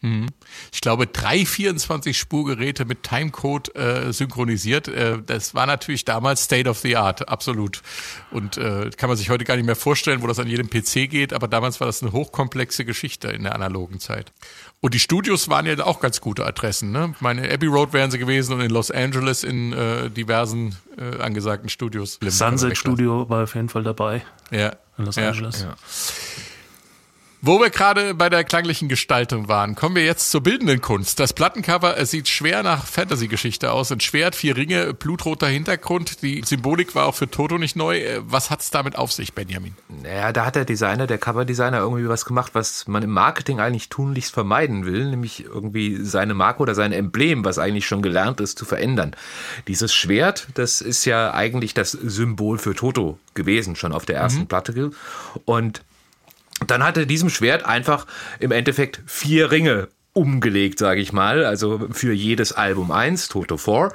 Mhm. 0.00 0.29
Ich 0.73 0.81
glaube, 0.81 1.07
drei 1.07 1.41
24-Spurgeräte 1.43 2.87
mit 2.87 3.03
Timecode 3.03 3.75
äh, 3.75 4.12
synchronisiert. 4.12 4.88
Äh, 4.88 5.19
das 5.25 5.55
war 5.55 5.67
natürlich 5.67 6.07
damals 6.07 6.45
State 6.45 6.69
of 6.69 6.79
the 6.79 6.97
Art, 6.97 7.29
absolut. 7.29 7.83
Und 8.31 8.57
äh, 8.57 8.91
kann 8.97 9.09
man 9.09 9.19
sich 9.19 9.29
heute 9.29 9.45
gar 9.45 9.57
nicht 9.57 9.67
mehr 9.67 9.76
vorstellen, 9.76 10.23
wo 10.23 10.26
das 10.26 10.38
an 10.38 10.49
jedem 10.49 10.71
PC 10.71 11.11
geht, 11.11 11.35
aber 11.35 11.49
damals 11.49 11.81
war 11.81 11.87
das 11.87 12.03
eine 12.03 12.12
hochkomplexe 12.12 12.87
Geschichte 12.87 13.29
in 13.29 13.43
der 13.43 13.55
analogen 13.55 14.00
Zeit. 14.00 14.33
Und 14.81 14.95
die 14.95 14.99
Studios 14.99 15.49
waren 15.50 15.67
ja 15.67 15.79
auch 15.85 16.00
ganz 16.00 16.21
gute 16.23 16.47
Adressen. 16.47 16.93
Ne? 16.93 17.15
Meine 17.21 17.50
Abbey 17.53 17.67
Road 17.67 17.93
wären 17.93 18.11
sie 18.11 18.19
gewesen 18.19 18.55
und 18.55 18.61
in 18.61 18.71
Los 18.71 18.91
Angeles 18.91 19.45
in 19.45 19.73
äh, 19.73 20.09
diversen 20.09 20.76
äh, 20.97 21.21
angesagten 21.21 21.69
Studios. 21.69 22.19
Sunset 22.23 22.76
Studio 22.79 23.29
war 23.29 23.45
auf 23.45 23.55
jeden 23.55 23.69
Fall 23.69 23.83
dabei. 23.83 24.25
Ja. 24.50 24.76
In 24.97 25.05
Los 25.05 25.17
ja. 25.17 25.29
Angeles. 25.29 25.62
Ja. 25.62 25.76
Wo 27.47 27.61
wir 27.61 27.71
gerade 27.71 28.12
bei 28.15 28.29
der 28.29 28.43
klanglichen 28.43 28.88
Gestaltung 28.88 29.47
waren, 29.47 29.76
kommen 29.76 29.95
wir 29.95 30.05
jetzt 30.05 30.33
zur 30.33 30.41
bildenden 30.41 30.81
Kunst. 30.81 31.21
Das 31.21 31.33
Plattencover 31.33 32.05
sieht 32.05 32.29
schwer 32.29 32.65
nach 32.65 32.85
Fantasy-Geschichte 32.85 33.71
aus. 33.71 33.93
Ein 33.93 34.00
Schwert, 34.00 34.35
vier 34.35 34.57
Ringe, 34.57 34.93
blutroter 34.95 35.47
Hintergrund. 35.47 36.23
Die 36.23 36.43
Symbolik 36.45 36.97
war 36.97 37.07
auch 37.07 37.15
für 37.15 37.31
Toto 37.31 37.57
nicht 37.57 37.76
neu. 37.76 38.03
Was 38.23 38.50
hat 38.50 38.62
es 38.62 38.71
damit 38.71 38.97
auf 38.99 39.12
sich, 39.12 39.33
Benjamin? 39.33 39.76
Naja, 40.03 40.33
da 40.33 40.45
hat 40.45 40.57
der 40.57 40.65
Designer, 40.65 41.07
der 41.07 41.19
Coverdesigner 41.19 41.79
irgendwie 41.79 42.09
was 42.09 42.25
gemacht, 42.25 42.57
was 42.57 42.88
man 42.88 43.05
im 43.05 43.11
Marketing 43.11 43.61
eigentlich 43.61 43.91
tunlichst 43.91 44.35
vermeiden 44.35 44.85
will, 44.85 45.09
nämlich 45.09 45.45
irgendwie 45.45 45.99
seine 46.03 46.35
Marke 46.35 46.62
oder 46.62 46.75
sein 46.75 46.91
Emblem, 46.91 47.45
was 47.45 47.61
eigentlich 47.61 47.87
schon 47.87 48.03
gelernt 48.03 48.41
ist, 48.41 48.59
zu 48.59 48.65
verändern. 48.65 49.15
Dieses 49.69 49.95
Schwert, 49.95 50.49
das 50.55 50.81
ist 50.81 51.05
ja 51.05 51.33
eigentlich 51.33 51.75
das 51.75 51.93
Symbol 51.93 52.59
für 52.59 52.75
Toto 52.75 53.21
gewesen, 53.35 53.76
schon 53.76 53.93
auf 53.93 54.05
der 54.05 54.17
ersten 54.17 54.41
mhm. 54.41 54.47
Platte. 54.49 54.91
Und 55.45 55.83
dann 56.67 56.83
hat 56.83 56.97
er 56.97 57.07
diesem 57.07 57.31
Schwert 57.31 57.65
einfach 57.65 58.07
im 58.39 58.51
Endeffekt 58.51 59.01
vier 59.07 59.51
Ringe 59.51 59.89
umgelegt, 60.13 60.79
sage 60.79 61.01
ich 61.01 61.13
mal, 61.13 61.45
also 61.45 61.89
für 61.93 62.13
jedes 62.13 62.53
Album 62.53 62.91
eins, 62.91 63.29
Toto 63.29 63.59
4. 63.59 63.92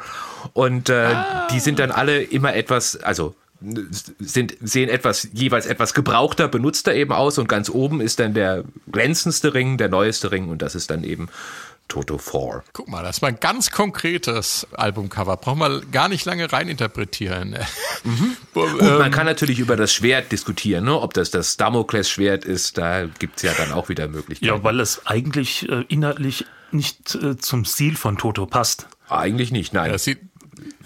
Und 0.54 0.90
äh, 0.90 0.94
ah. 0.94 1.48
die 1.52 1.60
sind 1.60 1.80
dann 1.80 1.90
alle 1.90 2.22
immer 2.22 2.54
etwas, 2.54 2.98
also 2.98 3.36
sind, 4.20 4.56
sehen 4.62 4.90
etwas, 4.90 5.28
jeweils 5.34 5.66
etwas 5.66 5.94
gebrauchter, 5.94 6.48
benutzter 6.48 6.94
eben 6.96 7.12
aus 7.12 7.38
und 7.38 7.48
ganz 7.48 7.70
oben 7.70 8.02
ist 8.02 8.20
dann 8.20 8.34
der 8.34 8.64
glänzendste 8.92 9.54
Ring, 9.54 9.78
der 9.78 9.90
neueste 9.90 10.32
Ring 10.32 10.50
und 10.50 10.62
das 10.62 10.74
ist 10.74 10.90
dann 10.90 11.04
eben 11.04 11.30
Toto 11.92 12.18
4. 12.18 12.64
Guck 12.72 12.88
mal, 12.88 13.04
das 13.04 13.22
war 13.22 13.28
ein 13.28 13.40
ganz 13.42 13.70
konkretes 13.70 14.66
Albumcover. 14.72 15.36
Braucht 15.36 15.58
man 15.58 15.92
gar 15.92 16.08
nicht 16.08 16.26
lange 16.26 16.52
reininterpretieren. 16.52 17.58
Mhm. 18.04 18.36
Gut, 18.56 18.82
man 18.82 19.06
ähm, 19.06 19.12
kann 19.12 19.28
natürlich 19.28 19.60
über 19.60 19.76
das 19.76 19.94
Schwert 19.94 20.32
diskutieren, 20.32 20.86
ne? 20.86 21.00
ob 21.00 21.14
das 21.14 21.30
das 21.30 21.56
Damokles-Schwert 21.58 22.46
ist. 22.46 22.80
Da 22.80 23.06
gibt 23.06 23.38
es 23.38 23.44
ja 23.44 23.54
dann 23.54 23.72
auch 23.74 23.90
wieder 23.90 24.08
Möglichkeiten. 24.08 24.52
Ja, 24.52 24.64
weil 24.64 24.80
es 24.80 25.06
eigentlich 25.06 25.70
äh, 25.70 25.86
inhaltlich 25.88 26.46
nicht 26.72 27.14
äh, 27.14 27.38
zum 27.38 27.64
Stil 27.64 27.96
von 27.96 28.18
Toto 28.18 28.48
passt. 28.48 28.88
Eigentlich 29.08 29.52
nicht, 29.52 29.72
nein. 29.72 29.86
Ja, 29.86 29.92
das 29.92 30.06
sieht, 30.06 30.18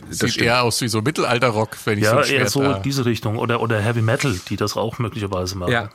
das 0.10 0.18
sieht 0.18 0.40
eher 0.40 0.64
aus 0.64 0.82
wie 0.82 0.90
so 0.90 1.02
Mittelalter-Rock, 1.02 1.78
wenn 1.86 2.00
ich 2.00 2.04
ja, 2.04 2.12
so 2.12 2.18
ein 2.18 2.24
Schwert 2.26 2.42
eher 2.42 2.50
so 2.50 2.62
da. 2.64 2.80
diese 2.80 3.06
Richtung. 3.06 3.38
Oder, 3.38 3.62
oder 3.62 3.80
Heavy 3.80 4.02
Metal, 4.02 4.38
die 4.50 4.58
das 4.58 4.76
auch 4.76 5.00
möglicherweise 5.00 5.58
machen. 5.58 5.72
Ja. 5.72 5.90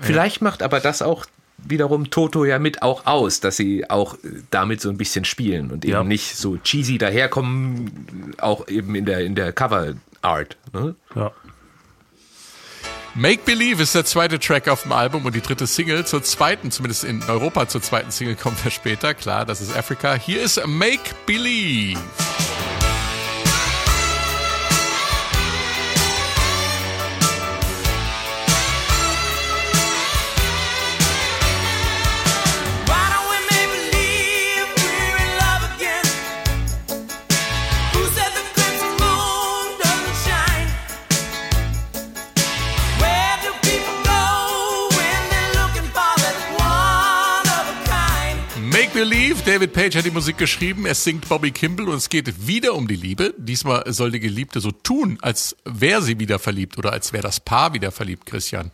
Vielleicht 0.00 0.42
macht 0.42 0.62
aber 0.62 0.78
das 0.78 1.02
auch 1.02 1.26
wiederum 1.66 2.10
Toto 2.10 2.44
ja 2.44 2.58
mit 2.58 2.82
auch 2.82 3.06
aus, 3.06 3.40
dass 3.40 3.56
sie 3.56 3.88
auch 3.88 4.16
damit 4.50 4.80
so 4.80 4.88
ein 4.88 4.96
bisschen 4.96 5.24
spielen 5.24 5.70
und 5.70 5.84
eben 5.84 5.92
ja. 5.92 6.04
nicht 6.04 6.36
so 6.36 6.56
cheesy 6.56 6.98
daherkommen, 6.98 8.34
auch 8.38 8.68
eben 8.68 8.94
in 8.94 9.04
der, 9.04 9.20
in 9.20 9.34
der 9.34 9.52
Cover 9.52 9.94
Art. 10.22 10.56
Ne? 10.72 10.94
Ja. 11.14 11.32
Make 13.14 13.42
Believe 13.44 13.82
ist 13.82 13.94
der 13.94 14.04
zweite 14.04 14.38
Track 14.38 14.68
auf 14.68 14.82
dem 14.82 14.92
Album 14.92 15.24
und 15.24 15.34
die 15.34 15.40
dritte 15.40 15.66
Single. 15.66 16.06
Zur 16.06 16.22
zweiten, 16.22 16.70
zumindest 16.70 17.02
in 17.04 17.22
Europa 17.24 17.66
zur 17.66 17.82
zweiten 17.82 18.10
Single 18.12 18.36
kommen 18.36 18.56
wir 18.62 18.70
später. 18.70 19.14
Klar, 19.14 19.44
das 19.44 19.60
ist 19.60 19.76
Africa. 19.76 20.14
Hier 20.14 20.42
ist 20.42 20.64
Make 20.66 21.10
Believe. 21.26 21.98
David 49.44 49.72
Page 49.72 49.96
hat 49.96 50.04
die 50.04 50.10
Musik 50.10 50.38
geschrieben. 50.38 50.86
Es 50.86 51.04
singt 51.04 51.28
Bobby 51.28 51.50
Kimball 51.50 51.88
und 51.88 51.96
es 51.96 52.08
geht 52.08 52.46
wieder 52.46 52.74
um 52.74 52.88
die 52.88 52.96
Liebe. 52.96 53.34
Diesmal 53.38 53.84
soll 53.92 54.10
die 54.10 54.20
Geliebte 54.20 54.60
so 54.60 54.70
tun, 54.70 55.18
als 55.22 55.56
wäre 55.64 56.02
sie 56.02 56.18
wieder 56.18 56.38
verliebt 56.38 56.78
oder 56.78 56.92
als 56.92 57.12
wäre 57.12 57.22
das 57.22 57.40
Paar 57.40 57.72
wieder 57.72 57.90
verliebt, 57.90 58.26
Christian. 58.26 58.70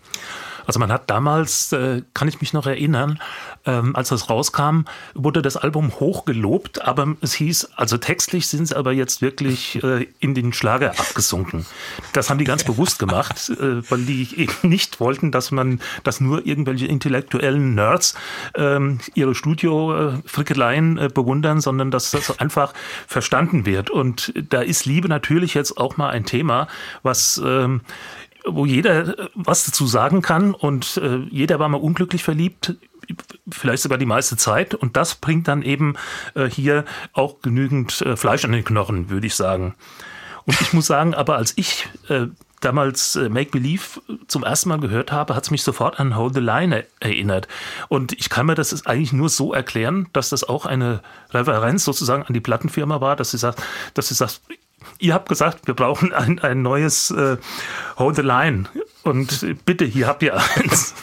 Also 0.66 0.81
man 0.81 0.92
hat 0.92 1.09
damals, 1.11 1.72
äh, 1.72 2.02
kann 2.14 2.29
ich 2.29 2.40
mich 2.40 2.52
noch 2.52 2.66
erinnern, 2.66 3.18
ähm, 3.64 3.94
als 3.94 4.09
das 4.09 4.29
rauskam, 4.29 4.83
wurde 5.14 5.42
das 5.42 5.57
Album 5.57 5.92
hochgelobt, 6.00 6.83
aber 6.83 7.16
es 7.20 7.35
hieß, 7.35 7.70
also 7.76 7.96
textlich 7.98 8.48
sind 8.48 8.68
sie 8.68 8.76
aber 8.76 8.92
jetzt 8.92 9.22
wirklich 9.22 9.83
äh, 9.83 10.07
in 10.18 10.35
den 10.35 10.52
Schlager 10.52 10.90
abgesunken. 10.90 11.66
Das 12.12 12.31
haben 12.31 12.38
die 12.38 12.44
ganz 12.44 12.64
bewusst 12.64 12.98
gemacht, 12.98 13.50
äh, 13.50 13.88
weil 13.90 14.02
die 14.02 14.29
eben 14.37 14.52
nicht 14.62 15.00
wollten, 15.00 15.31
dass 15.31 15.50
man, 15.50 15.81
dass 16.05 16.20
nur 16.20 16.46
irgendwelche 16.46 16.87
intellektuellen 16.87 17.74
Nerds 17.74 18.14
ähm, 18.55 18.98
ihre 19.14 19.35
Studio-Frickeleien 19.35 20.98
äh, 20.98 21.09
bewundern, 21.12 21.61
sondern 21.61 21.90
dass 21.90 22.11
das 22.11 22.38
einfach 22.38 22.72
verstanden 23.07 23.66
wird. 23.66 23.90
Und 23.90 24.33
da 24.50 24.61
ist 24.61 24.85
Liebe 24.85 25.09
natürlich 25.09 25.55
jetzt 25.55 25.79
auch 25.79 25.96
mal 25.96 26.11
ein 26.11 26.24
Thema, 26.24 26.68
was 27.02 27.40
ähm, 27.44 27.81
wo 28.46 28.64
jeder 28.64 29.28
was 29.35 29.64
dazu 29.64 29.87
sagen 29.87 30.22
kann 30.22 30.54
und 30.54 30.98
äh, 30.98 31.18
jeder 31.30 31.59
war 31.59 31.68
mal 31.68 31.80
unglücklich 31.80 32.22
verliebt, 32.22 32.76
vielleicht 33.50 33.82
sogar 33.82 33.98
die 33.98 34.06
meiste 34.06 34.37
Zeit 34.37 34.74
und 34.74 34.96
das 34.96 35.16
bringt 35.16 35.48
dann 35.48 35.62
eben 35.62 35.94
äh, 36.35 36.48
hier 36.48 36.85
auch 37.12 37.40
genügend 37.40 38.00
äh, 38.02 38.16
Fleisch 38.16 38.44
an 38.44 38.52
den 38.52 38.64
Knochen, 38.64 39.11
würde 39.11 39.26
ich 39.26 39.35
sagen. 39.35 39.74
Und 40.44 40.61
ich 40.61 40.72
muss 40.72 40.87
sagen, 40.87 41.14
aber 41.14 41.37
als 41.37 41.54
ich 41.56 41.88
äh, 42.09 42.26
damals 42.61 43.16
äh, 43.16 43.28
Make 43.28 43.50
Believe 43.50 44.00
zum 44.28 44.44
ersten 44.44 44.68
Mal 44.68 44.80
gehört 44.80 45.12
habe, 45.12 45.35
hat 45.35 45.44
es 45.44 45.50
mich 45.50 45.62
sofort 45.62 45.98
an 46.00 46.16
Hold 46.16 46.35
the 46.35 46.40
Line 46.40 46.85
erinnert. 47.00 47.48
Und 47.88 48.12
ich 48.12 48.28
kann 48.28 48.46
mir 48.46 48.54
das 48.54 48.87
eigentlich 48.87 49.12
nur 49.12 49.28
so 49.28 49.52
erklären, 49.52 50.09
dass 50.12 50.30
das 50.30 50.44
auch 50.44 50.66
eine 50.66 51.00
Referenz 51.30 51.85
sozusagen 51.85 52.22
an 52.22 52.32
die 52.32 52.40
Plattenfirma 52.40 53.00
war, 53.00 53.16
dass 53.16 53.32
sie 53.32 53.38
sagt, 53.38 53.62
dass 53.94 54.09
sie 54.09 54.14
sagt, 54.14 54.40
ihr 54.98 55.14
habt 55.14 55.28
gesagt, 55.28 55.66
wir 55.66 55.74
brauchen 55.74 56.12
ein, 56.12 56.38
ein 56.38 56.62
neues 56.62 57.10
äh, 57.10 57.36
Hold 57.98 58.16
the 58.16 58.22
Line. 58.22 58.64
Und 59.02 59.64
bitte, 59.64 59.84
hier 59.84 60.06
habt 60.06 60.22
ihr 60.22 60.36
eins. 60.36 60.94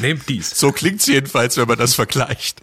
Nehmt 0.00 0.28
dies. 0.28 0.50
So 0.50 0.72
klingt's 0.72 1.06
jedenfalls, 1.06 1.56
wenn 1.56 1.66
man 1.66 1.78
das 1.78 1.94
vergleicht. 1.94 2.60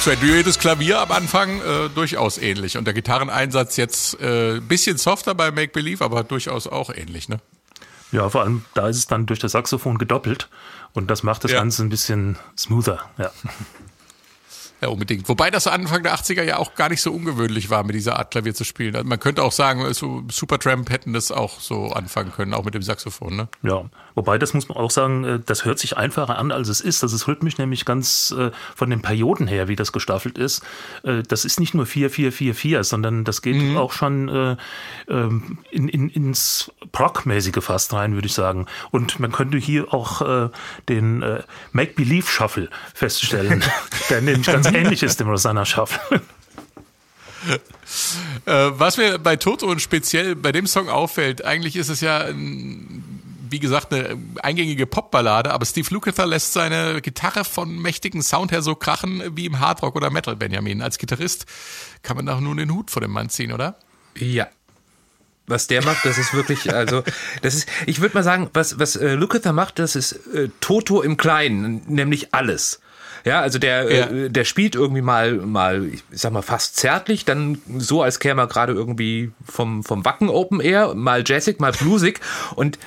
Akzentuiertes 0.00 0.58
Klavier 0.58 0.98
am 0.98 1.12
Anfang 1.12 1.60
äh, 1.60 1.90
durchaus 1.94 2.38
ähnlich. 2.38 2.78
Und 2.78 2.86
der 2.86 2.94
Gitarreneinsatz 2.94 3.76
jetzt 3.76 4.18
äh, 4.18 4.58
bisschen 4.58 4.96
softer 4.96 5.34
bei 5.34 5.50
Make 5.50 5.72
Believe, 5.72 6.02
aber 6.02 6.24
durchaus 6.24 6.66
auch 6.66 6.88
ähnlich, 6.88 7.28
ne? 7.28 7.38
Ja, 8.10 8.30
vor 8.30 8.40
allem 8.40 8.64
da 8.72 8.88
ist 8.88 8.96
es 8.96 9.08
dann 9.08 9.26
durch 9.26 9.40
das 9.40 9.52
Saxophon 9.52 9.98
gedoppelt 9.98 10.48
und 10.94 11.10
das 11.10 11.22
macht 11.22 11.44
das 11.44 11.50
Ja. 11.52 11.58
Ganze 11.58 11.82
ein 11.82 11.90
bisschen 11.90 12.38
smoother. 12.56 13.10
Ja. 13.18 13.30
Ja, 14.80 14.88
unbedingt. 14.88 15.28
Wobei 15.28 15.50
das 15.50 15.66
Anfang 15.66 16.02
der 16.02 16.14
80er 16.14 16.42
ja 16.42 16.56
auch 16.56 16.74
gar 16.74 16.88
nicht 16.88 17.02
so 17.02 17.12
ungewöhnlich 17.12 17.68
war, 17.68 17.84
mit 17.84 17.94
dieser 17.94 18.18
Art 18.18 18.30
Klavier 18.30 18.54
zu 18.54 18.64
spielen. 18.64 18.96
Also 18.96 19.06
man 19.06 19.20
könnte 19.20 19.42
auch 19.42 19.52
sagen, 19.52 19.92
so 19.92 20.22
Supertramp 20.30 20.88
hätten 20.88 21.12
das 21.12 21.30
auch 21.30 21.60
so 21.60 21.88
anfangen 21.92 22.32
können, 22.32 22.54
auch 22.54 22.64
mit 22.64 22.72
dem 22.74 22.80
Saxophon, 22.82 23.36
ne? 23.36 23.48
Ja, 23.62 23.84
wobei 24.14 24.38
das 24.38 24.54
muss 24.54 24.68
man 24.68 24.78
auch 24.78 24.90
sagen, 24.90 25.24
äh, 25.24 25.38
das 25.44 25.66
hört 25.66 25.78
sich 25.78 25.98
einfacher 25.98 26.38
an, 26.38 26.50
als 26.50 26.68
es 26.68 26.80
ist. 26.80 27.02
Das 27.02 27.12
ist 27.12 27.28
rhythmisch 27.28 27.58
nämlich 27.58 27.84
ganz 27.84 28.34
äh, 28.36 28.52
von 28.74 28.88
den 28.88 29.02
Perioden 29.02 29.46
her, 29.46 29.68
wie 29.68 29.76
das 29.76 29.92
gestaffelt 29.92 30.38
ist. 30.38 30.62
Äh, 31.02 31.22
Das 31.24 31.44
ist 31.44 31.60
nicht 31.60 31.74
nur 31.74 31.84
4, 31.84 32.08
4, 32.08 32.32
4, 32.32 32.54
4, 32.54 32.84
sondern 32.84 33.24
das 33.24 33.42
geht 33.42 33.76
auch 33.76 33.92
schon 33.92 34.28
äh, 34.30 34.56
ähm, 35.08 35.58
in, 35.70 35.88
in, 35.88 36.08
ins 36.08 36.70
Proc-mäßige 36.92 37.62
fast 37.62 37.92
rein, 37.92 38.14
würde 38.14 38.26
ich 38.26 38.34
sagen. 38.34 38.66
Und 38.90 39.20
man 39.20 39.30
könnte 39.30 39.58
hier 39.58 39.92
auch 39.92 40.50
den 40.88 41.22
Make-Believe-Shuffle 41.72 42.68
feststellen, 42.94 43.62
der 44.10 44.20
nämlich 44.20 44.46
ganz 44.46 44.66
ähnlich 44.72 45.02
ist 45.02 45.20
dem 45.20 45.28
Rosanna 45.28 45.64
Shuffle. 45.64 46.20
Äh, 48.44 48.70
was 48.72 48.96
mir 48.96 49.18
bei 49.18 49.36
Toto 49.36 49.66
und 49.66 49.80
speziell 49.80 50.36
bei 50.36 50.52
dem 50.52 50.66
Song 50.66 50.88
auffällt, 50.88 51.44
eigentlich 51.44 51.76
ist 51.76 51.88
es 51.88 52.00
ja, 52.00 52.26
wie 52.32 53.58
gesagt, 53.58 53.92
eine 53.92 54.16
eingängige 54.42 54.86
Popballade, 54.86 55.50
aber 55.52 55.64
Steve 55.64 55.88
Lukather 55.90 56.26
lässt 56.26 56.52
seine 56.52 57.00
Gitarre 57.00 57.44
von 57.44 57.78
mächtigen 57.78 58.22
Sound 58.22 58.52
her 58.52 58.62
so 58.62 58.74
krachen 58.74 59.22
wie 59.36 59.46
im 59.46 59.58
Hardrock 59.58 59.96
oder 59.96 60.10
Metal 60.10 60.36
Benjamin. 60.36 60.82
Als 60.82 60.98
Gitarrist 60.98 61.46
kann 62.02 62.16
man 62.16 62.26
doch 62.26 62.40
nur 62.40 62.54
den 62.56 62.72
Hut 62.72 62.90
vor 62.90 63.02
dem 63.02 63.10
Mann 63.10 63.28
ziehen, 63.30 63.52
oder? 63.52 63.78
Ja. 64.16 64.48
Was 65.46 65.66
der 65.66 65.84
macht, 65.84 66.04
das 66.04 66.16
ist 66.16 66.32
wirklich, 66.32 66.72
also, 66.72 67.02
das 67.42 67.54
ist, 67.54 67.68
ich 67.86 68.00
würde 68.00 68.14
mal 68.14 68.22
sagen, 68.22 68.50
was, 68.52 68.78
was 68.78 68.94
äh, 68.94 69.14
Lukather 69.14 69.52
macht, 69.52 69.80
das 69.80 69.96
ist 69.96 70.12
äh, 70.32 70.48
Toto 70.60 71.02
im 71.02 71.16
Kleinen, 71.16 71.82
nämlich 71.86 72.32
alles. 72.32 72.80
Ja, 73.24 73.40
also 73.40 73.58
der, 73.58 73.90
Ja. 73.92 74.06
äh, 74.06 74.30
der 74.30 74.44
spielt 74.44 74.74
irgendwie 74.74 75.02
mal, 75.02 75.34
mal, 75.34 75.86
ich 75.86 76.02
sag 76.12 76.32
mal, 76.32 76.42
fast 76.42 76.76
zärtlich, 76.76 77.24
dann 77.24 77.58
so, 77.78 78.02
als 78.02 78.18
käme 78.18 78.42
er 78.42 78.46
gerade 78.46 78.72
irgendwie 78.72 79.32
vom, 79.44 79.82
vom 79.84 80.04
Wacken 80.04 80.28
Open 80.28 80.60
Air, 80.60 80.94
mal 80.94 81.22
jazzig, 81.26 81.60
mal 81.60 81.72
bluesig 81.72 82.20
und 82.56 82.76
äh, 82.76 82.78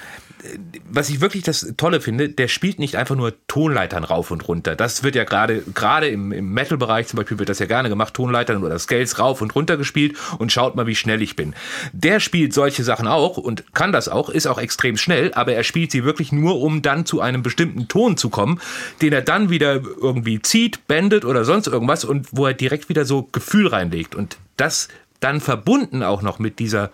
was 0.89 1.09
ich 1.09 1.21
wirklich 1.21 1.43
das 1.43 1.73
Tolle 1.77 2.01
finde, 2.01 2.29
der 2.29 2.47
spielt 2.47 2.79
nicht 2.79 2.97
einfach 2.97 3.15
nur 3.15 3.33
Tonleitern 3.47 4.03
rauf 4.03 4.31
und 4.31 4.47
runter. 4.47 4.75
Das 4.75 5.03
wird 5.03 5.15
ja 5.15 5.23
gerade, 5.23 5.63
gerade 5.73 6.07
im, 6.07 6.31
im 6.31 6.53
Metal-Bereich 6.53 7.07
zum 7.07 7.17
Beispiel 7.17 7.39
wird 7.39 7.49
das 7.49 7.59
ja 7.59 7.65
gerne 7.65 7.89
gemacht, 7.89 8.13
Tonleitern 8.13 8.63
oder 8.63 8.77
Scales 8.77 9.19
rauf 9.19 9.41
und 9.41 9.55
runter 9.55 9.77
gespielt 9.77 10.17
und 10.37 10.51
schaut 10.51 10.75
mal, 10.75 10.87
wie 10.87 10.95
schnell 10.95 11.21
ich 11.21 11.35
bin. 11.35 11.53
Der 11.93 12.19
spielt 12.19 12.53
solche 12.53 12.83
Sachen 12.83 13.07
auch 13.07 13.37
und 13.37 13.73
kann 13.73 13.91
das 13.91 14.09
auch, 14.09 14.29
ist 14.29 14.47
auch 14.47 14.57
extrem 14.57 14.97
schnell, 14.97 15.33
aber 15.33 15.53
er 15.53 15.63
spielt 15.63 15.91
sie 15.91 16.03
wirklich 16.03 16.31
nur, 16.31 16.59
um 16.59 16.81
dann 16.81 17.05
zu 17.05 17.21
einem 17.21 17.41
bestimmten 17.41 17.87
Ton 17.87 18.17
zu 18.17 18.29
kommen, 18.29 18.59
den 19.01 19.13
er 19.13 19.21
dann 19.21 19.49
wieder 19.49 19.75
irgendwie 19.75 20.41
zieht, 20.41 20.87
bändet 20.87 21.25
oder 21.25 21.45
sonst 21.45 21.67
irgendwas 21.67 22.03
und 22.03 22.27
wo 22.31 22.45
er 22.45 22.53
direkt 22.53 22.89
wieder 22.89 23.05
so 23.05 23.23
Gefühl 23.31 23.67
reinlegt. 23.67 24.15
Und 24.15 24.37
das 24.57 24.89
dann 25.19 25.39
verbunden 25.39 26.03
auch 26.03 26.21
noch 26.21 26.39
mit 26.39 26.59
dieser 26.59 26.91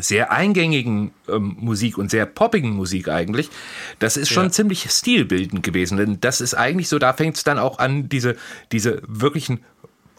sehr 0.00 0.32
eingängigen 0.32 1.12
ähm, 1.28 1.56
Musik 1.58 1.98
und 1.98 2.10
sehr 2.10 2.26
poppigen 2.26 2.70
Musik 2.70 3.08
eigentlich, 3.08 3.50
das 3.98 4.16
ist 4.16 4.30
schon 4.30 4.44
Ja. 4.46 4.50
ziemlich 4.50 4.90
stilbildend 4.90 5.62
gewesen. 5.62 5.96
Denn 5.98 6.20
das 6.20 6.40
ist 6.40 6.54
eigentlich 6.54 6.88
so, 6.88 6.98
da 6.98 7.12
fängt 7.12 7.36
es 7.36 7.44
dann 7.44 7.58
auch 7.58 7.78
an, 7.78 8.08
diese, 8.08 8.36
diese 8.72 9.02
wirklichen 9.06 9.64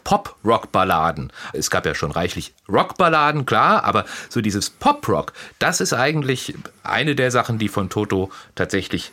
Pop-Rock-Balladen. 0.04 1.32
Es 1.52 1.68
gab 1.70 1.84
ja 1.84 1.94
schon 1.94 2.12
reichlich 2.12 2.54
Rock-Balladen, 2.68 3.44
klar, 3.44 3.84
aber 3.84 4.04
so 4.28 4.40
dieses 4.40 4.70
Pop-Rock, 4.70 5.32
das 5.58 5.80
ist 5.80 5.92
eigentlich 5.92 6.54
eine 6.84 7.14
der 7.16 7.30
Sachen, 7.30 7.58
die 7.58 7.68
von 7.68 7.90
Toto 7.90 8.30
tatsächlich 8.54 9.12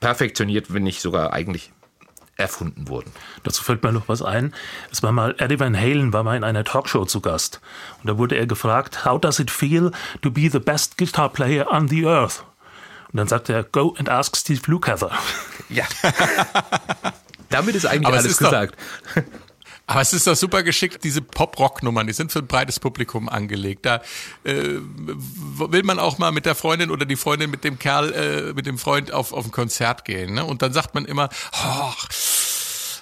perfektioniert, 0.00 0.74
wenn 0.74 0.82
nicht 0.82 1.00
sogar 1.00 1.32
eigentlich 1.32 1.70
erfunden 2.36 2.88
wurden. 2.88 3.12
Dazu 3.42 3.62
fällt 3.62 3.82
mir 3.82 3.92
noch 3.92 4.08
was 4.08 4.22
ein. 4.22 4.54
Es 4.90 5.02
war 5.02 5.12
mal, 5.12 5.34
Eddie 5.38 5.60
Van 5.60 5.76
Halen 5.78 6.12
war 6.12 6.22
mal 6.24 6.36
in 6.36 6.44
einer 6.44 6.64
Talkshow 6.64 7.04
zu 7.04 7.20
Gast. 7.20 7.60
Und 8.02 8.08
da 8.08 8.18
wurde 8.18 8.36
er 8.36 8.46
gefragt, 8.46 9.04
how 9.04 9.20
does 9.20 9.38
it 9.38 9.50
feel 9.50 9.92
to 10.22 10.30
be 10.30 10.48
the 10.50 10.58
best 10.58 10.96
guitar 10.98 11.28
player 11.28 11.70
on 11.70 11.88
the 11.88 12.04
earth? 12.06 12.44
Und 13.12 13.18
dann 13.18 13.28
sagte 13.28 13.52
er, 13.52 13.62
go 13.64 13.94
and 13.98 14.08
ask 14.08 14.36
Steve 14.36 14.62
Lukather. 14.66 15.10
Ja. 15.68 15.84
Damit 17.50 17.74
ist 17.74 17.84
eigentlich 17.86 18.06
Aber 18.06 18.16
es 18.16 18.22
alles 18.22 18.32
ist 18.32 18.40
doch- 18.40 18.50
gesagt. 18.50 18.76
Aber 19.92 20.00
es 20.00 20.14
ist 20.14 20.26
doch 20.26 20.36
super 20.36 20.62
geschickt, 20.62 21.04
diese 21.04 21.20
Pop-Rock-Nummern, 21.20 22.06
die 22.06 22.14
sind 22.14 22.32
für 22.32 22.38
ein 22.38 22.46
breites 22.46 22.80
Publikum 22.80 23.28
angelegt. 23.28 23.84
Da 23.84 23.96
äh, 24.42 24.78
will 24.78 25.82
man 25.82 25.98
auch 25.98 26.16
mal 26.16 26.32
mit 26.32 26.46
der 26.46 26.54
Freundin 26.54 26.90
oder 26.90 27.04
die 27.04 27.16
Freundin 27.16 27.50
mit 27.50 27.62
dem 27.62 27.78
Kerl, 27.78 28.12
äh, 28.12 28.52
mit 28.54 28.64
dem 28.64 28.78
Freund 28.78 29.12
auf, 29.12 29.34
auf 29.34 29.44
ein 29.44 29.50
Konzert 29.50 30.06
gehen. 30.06 30.32
Ne? 30.32 30.46
Und 30.46 30.62
dann 30.62 30.72
sagt 30.72 30.94
man 30.94 31.04
immer, 31.04 31.28
oh, 31.52 31.92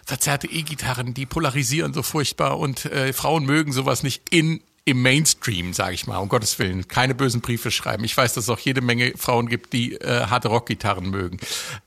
verzerrte 0.05 0.49
E-Gitarren, 0.49 1.15
die 1.15 1.27
polarisieren 1.27 1.95
so 1.95 2.03
furchtbar 2.03 2.59
und 2.59 2.87
äh, 2.87 3.13
Frauen 3.13 3.45
mögen 3.45 3.71
sowas 3.73 4.03
nicht 4.03 4.23
in 4.31 4.61
im 4.87 5.03
Mainstream, 5.03 5.75
sage 5.75 5.95
ich 5.95 6.07
mal, 6.09 6.17
um 6.17 6.29
Gottes 6.29 6.59
Willen, 6.59 6.89
keine 6.89 7.15
bösen 7.15 7.43
Briefe 7.43 7.71
schreiben. 7.71 8.03
Ich 8.03 8.17
weiß, 8.17 8.33
dass 8.33 8.45
es 8.45 8.51
auch 8.51 8.59
jede 8.59 8.81
Menge 8.81 9.13
Frauen 9.17 9.47
gibt, 9.47 9.75
die 9.75 9.93
äh, 9.95 10.27
harte 10.27 10.49
Rockgitarren 10.49 11.11
mögen. 11.11 11.39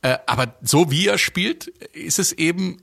Äh, 0.03 0.19
aber 0.27 0.55
so 0.61 0.91
wie 0.91 1.07
er 1.07 1.17
spielt, 1.17 1.67
ist 1.67 2.19
es 2.19 2.31
eben 2.31 2.81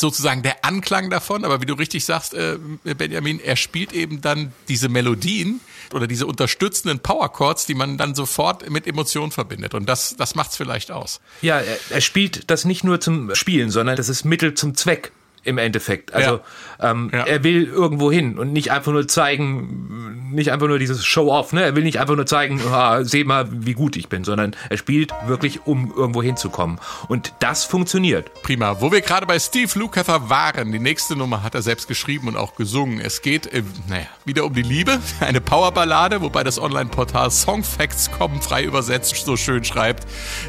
sozusagen 0.00 0.42
der 0.42 0.64
Anklang 0.64 1.10
davon, 1.10 1.44
aber 1.44 1.60
wie 1.60 1.66
du 1.66 1.74
richtig 1.74 2.04
sagst, 2.04 2.34
äh, 2.34 2.58
Benjamin, 2.84 3.40
er 3.40 3.56
spielt 3.56 3.92
eben 3.92 4.20
dann 4.20 4.52
diese 4.68 4.88
Melodien 4.88 5.60
oder 5.92 6.06
diese 6.06 6.26
unterstützenden 6.26 7.00
Powerchords, 7.00 7.66
die 7.66 7.74
man 7.74 7.96
dann 7.98 8.14
sofort 8.14 8.68
mit 8.70 8.86
Emotionen 8.86 9.32
verbindet. 9.32 9.74
Und 9.74 9.88
das, 9.88 10.16
das 10.16 10.34
macht's 10.34 10.56
vielleicht 10.56 10.90
aus. 10.90 11.20
Ja, 11.42 11.58
er, 11.60 11.78
er 11.90 12.00
spielt 12.00 12.50
das 12.50 12.64
nicht 12.64 12.84
nur 12.84 13.00
zum 13.00 13.34
Spielen, 13.34 13.70
sondern 13.70 13.96
das 13.96 14.08
ist 14.08 14.24
Mittel 14.24 14.54
zum 14.54 14.74
Zweck 14.74 15.12
im 15.44 15.56
Endeffekt. 15.56 16.12
Also 16.12 16.40
ähm, 16.80 17.10
Ja. 17.12 17.24
er 17.24 17.42
will 17.42 17.64
irgendwo 17.64 18.12
hin 18.12 18.38
und 18.38 18.52
nicht 18.52 18.70
einfach 18.70 18.92
nur 18.92 19.08
zeigen, 19.08 19.97
nicht 20.30 20.52
einfach 20.52 20.68
nur 20.68 20.78
dieses 20.78 21.04
Show-off, 21.04 21.52
ne? 21.52 21.62
Er 21.62 21.76
will 21.76 21.84
nicht 21.84 22.00
einfach 22.00 22.16
nur 22.16 22.26
zeigen, 22.26 22.60
ah, 22.72 23.04
seh 23.04 23.24
mal, 23.24 23.48
wie 23.50 23.74
gut 23.74 23.96
ich 23.96 24.08
bin, 24.08 24.24
sondern 24.24 24.54
er 24.68 24.76
spielt 24.76 25.12
wirklich, 25.26 25.66
um 25.66 25.92
irgendwo 25.94 26.22
hinzukommen. 26.22 26.78
Und 27.08 27.34
das 27.40 27.64
funktioniert. 27.64 28.32
Prima. 28.42 28.80
Wo 28.80 28.92
wir 28.92 29.00
gerade 29.00 29.26
bei 29.26 29.38
Steve 29.38 29.78
Lukather 29.78 30.28
waren, 30.30 30.72
die 30.72 30.78
nächste 30.78 31.16
Nummer 31.16 31.42
hat 31.42 31.54
er 31.54 31.62
selbst 31.62 31.88
geschrieben 31.88 32.28
und 32.28 32.36
auch 32.36 32.54
gesungen. 32.54 33.00
Es 33.00 33.22
geht, 33.22 33.46
äh, 33.52 33.62
naja, 33.88 34.06
wieder 34.24 34.44
um 34.44 34.54
die 34.54 34.62
Liebe, 34.62 34.98
eine 35.20 35.40
Powerballade, 35.40 36.20
wobei 36.20 36.44
das 36.44 36.60
Online-Portal 36.60 37.30
Songfacts.com 37.30 38.40
frei 38.42 38.64
übersetzt 38.64 39.16
so 39.24 39.36
schön 39.36 39.64
schreibt, 39.64 40.06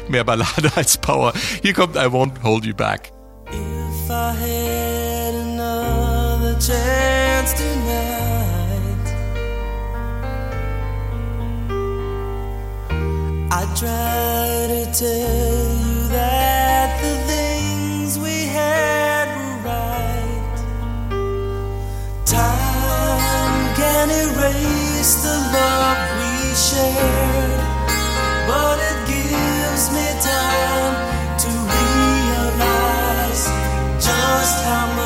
mehr 0.08 0.24
Ballade 0.24 0.70
als 0.74 0.98
Power. 0.98 1.32
Hier 1.62 1.74
kommt 1.74 1.96
I 1.96 2.06
Won't 2.06 2.42
Hold 2.42 2.64
You 2.64 2.74
Back. 2.74 3.12
If 3.52 4.10
I 4.10 4.32
had 4.32 5.34
another 5.34 6.58
chance 6.58 7.54
tonight, 7.54 7.79
I'd 13.52 13.76
try 13.76 14.68
to 14.68 14.84
tell 14.92 15.76
you 15.84 16.08
that 16.08 17.02
the 17.02 17.14
things 17.26 18.16
we 18.16 18.46
had 18.46 19.26
were 19.36 19.58
right. 19.66 20.56
Time 22.24 23.74
can 23.74 24.08
erase 24.08 25.14
the 25.24 25.36
love 25.50 25.98
we 26.20 26.54
shared, 26.54 27.60
but 28.46 28.78
it 28.90 28.98
gives 29.10 29.90
me 29.90 30.06
time 30.22 30.94
to 31.42 31.50
realize 31.74 33.44
just 33.98 34.64
how. 34.64 34.99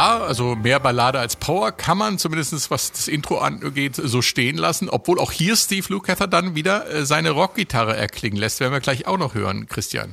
Ja, 0.00 0.20
also 0.20 0.54
mehr 0.56 0.80
Ballade 0.80 1.18
als 1.18 1.36
Power, 1.36 1.72
kann 1.72 1.98
man 1.98 2.16
zumindest 2.16 2.70
was 2.70 2.90
das 2.90 3.06
Intro 3.06 3.36
angeht, 3.36 3.96
so 3.96 4.22
stehen 4.22 4.56
lassen, 4.56 4.88
obwohl 4.88 5.18
auch 5.18 5.30
hier 5.30 5.54
Steve 5.56 5.84
Lukather 5.90 6.26
dann 6.26 6.54
wieder 6.54 6.90
äh, 6.90 7.04
seine 7.04 7.32
Rockgitarre 7.32 7.94
erklingen 7.94 8.38
lässt, 8.38 8.60
werden 8.60 8.72
wir 8.72 8.80
gleich 8.80 9.06
auch 9.06 9.18
noch 9.18 9.34
hören, 9.34 9.66
Christian. 9.66 10.12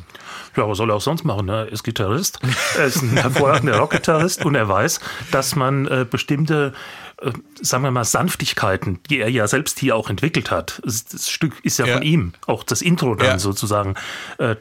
Ja, 0.57 0.67
was 0.67 0.77
soll 0.77 0.91
er 0.91 0.95
auch 0.97 1.01
sonst 1.01 1.23
machen? 1.23 1.45
Ne? 1.45 1.67
Er 1.67 1.71
ist 1.71 1.83
Gitarrist, 1.83 2.39
er 2.77 2.83
ist 2.83 3.01
ein 3.01 3.11
hervorragender 3.15 3.77
Rockgitarrist 3.79 4.43
und 4.43 4.55
er 4.55 4.67
weiß, 4.67 4.99
dass 5.31 5.55
man 5.55 5.87
äh, 5.87 6.05
bestimmte 6.09 6.73
äh, 7.21 7.31
sagen 7.61 7.83
wir 7.85 7.91
mal, 7.91 8.03
Sanftigkeiten, 8.03 8.99
die 9.09 9.19
er 9.19 9.31
ja 9.31 9.47
selbst 9.47 9.79
hier 9.79 9.95
auch 9.95 10.09
entwickelt 10.09 10.51
hat. 10.51 10.81
Das 10.83 11.29
Stück 11.29 11.63
ist 11.63 11.79
ja, 11.79 11.85
ja. 11.85 11.93
von 11.93 12.03
ihm, 12.03 12.33
auch 12.45 12.65
das 12.65 12.81
Intro 12.81 13.15
dann 13.15 13.25
ja. 13.27 13.39
sozusagen, 13.39 13.95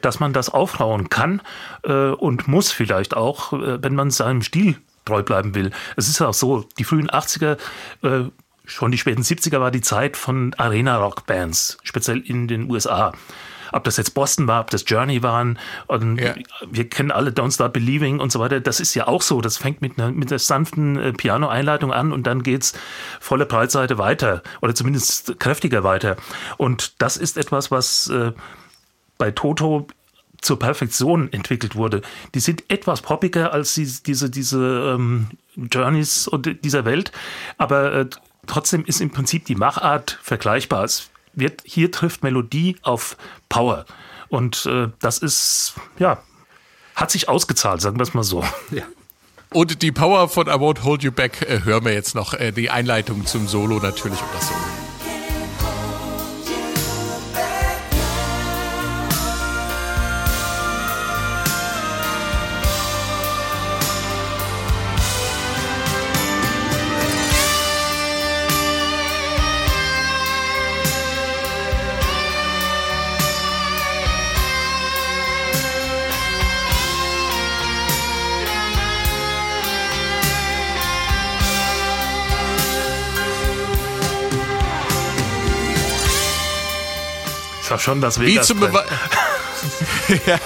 dass 0.01 0.19
man 0.19 0.33
das 0.33 0.49
aufrauen 0.49 1.09
kann 1.09 1.43
und 1.83 2.47
muss 2.47 2.71
vielleicht 2.71 3.15
auch, 3.15 3.53
wenn 3.53 3.93
man 3.93 4.09
seinem 4.09 4.41
Stil 4.41 4.77
treu 5.07 5.23
bleiben 5.23 5.55
will. 5.55 5.71
Es 5.95 6.07
ist 6.07 6.19
ja 6.19 6.27
auch 6.27 6.33
so, 6.33 6.65
die 6.77 6.83
frühen 6.83 7.09
80er, 7.09 7.57
schon 8.65 8.91
die 8.91 8.97
späten 8.97 9.21
70er 9.21 9.59
war 9.59 9.71
die 9.71 9.81
Zeit 9.81 10.17
von 10.17 10.53
Arena-Rock-Bands, 10.55 11.77
speziell 11.83 12.19
in 12.19 12.47
den 12.47 12.69
USA 12.69 13.13
ob 13.71 13.83
das 13.83 13.97
jetzt 13.97 14.13
Boston 14.13 14.47
war, 14.47 14.61
ob 14.61 14.69
das 14.69 14.83
Journey 14.87 15.23
waren. 15.23 15.59
Und 15.87 16.17
ja. 16.17 16.35
Wir 16.69 16.89
kennen 16.89 17.11
alle 17.11 17.31
Don't 17.31 17.53
Start 17.53 17.73
Believing 17.73 18.19
und 18.19 18.31
so 18.31 18.39
weiter. 18.39 18.59
Das 18.59 18.79
ist 18.79 18.93
ja 18.93 19.07
auch 19.07 19.21
so. 19.21 19.41
Das 19.41 19.57
fängt 19.57 19.81
mit 19.81 19.99
einer, 19.99 20.11
mit 20.11 20.31
einer 20.31 20.39
sanften 20.39 20.97
äh, 20.97 21.13
Piano-Einleitung 21.13 21.91
an 21.91 22.11
und 22.11 22.27
dann 22.27 22.43
geht's 22.43 22.73
volle 23.19 23.45
Breitseite 23.45 23.97
weiter 23.97 24.41
oder 24.61 24.75
zumindest 24.75 25.39
kräftiger 25.39 25.83
weiter. 25.83 26.17
Und 26.57 27.01
das 27.01 27.17
ist 27.17 27.37
etwas, 27.37 27.71
was 27.71 28.09
äh, 28.09 28.31
bei 29.17 29.31
Toto 29.31 29.87
zur 30.41 30.59
Perfektion 30.59 31.31
entwickelt 31.33 31.75
wurde. 31.75 32.01
Die 32.35 32.39
sind 32.39 32.63
etwas 32.69 33.01
poppiger 33.01 33.53
als 33.53 33.73
die, 33.73 33.91
diese, 34.05 34.29
diese 34.29 34.95
ähm, 34.95 35.27
Journeys 35.55 36.29
dieser 36.63 36.85
Welt, 36.85 37.11
aber 37.57 37.93
äh, 37.93 38.05
trotzdem 38.45 38.85
ist 38.85 39.01
im 39.01 39.11
Prinzip 39.11 39.45
die 39.45 39.55
Machart 39.55 40.19
vergleichbar. 40.21 40.83
Es 40.83 41.09
wird, 41.33 41.61
hier 41.65 41.91
trifft 41.91 42.23
Melodie 42.23 42.77
auf 42.81 43.17
Power. 43.49 43.85
Und 44.29 44.65
äh, 44.65 44.89
das 44.99 45.19
ist, 45.19 45.75
ja, 45.99 46.21
hat 46.95 47.11
sich 47.11 47.29
ausgezahlt, 47.29 47.81
sagen 47.81 47.97
wir 47.97 48.03
es 48.03 48.13
mal 48.13 48.23
so. 48.23 48.43
Ja. 48.71 48.83
Und 49.53 49.81
die 49.81 49.93
Power 49.93 50.27
von 50.27 50.47
I 50.47 50.51
Won't 50.51 50.83
Hold 50.83 51.03
You 51.03 51.11
Back 51.11 51.41
äh, 51.43 51.63
hören 51.63 51.85
wir 51.85 51.93
jetzt 51.93 52.15
noch. 52.15 52.33
Äh, 52.33 52.51
die 52.51 52.69
Einleitung 52.69 53.25
zum 53.25 53.47
Solo 53.47 53.79
natürlich 53.79 54.19
und 54.19 54.33
das 54.33 54.49
Solo. 54.49 54.76
War 87.71 87.79
schon 87.79 88.01
das 88.01 88.19
Vegas. 88.19 88.49
Wie 88.55 88.61
ja. 90.25 90.39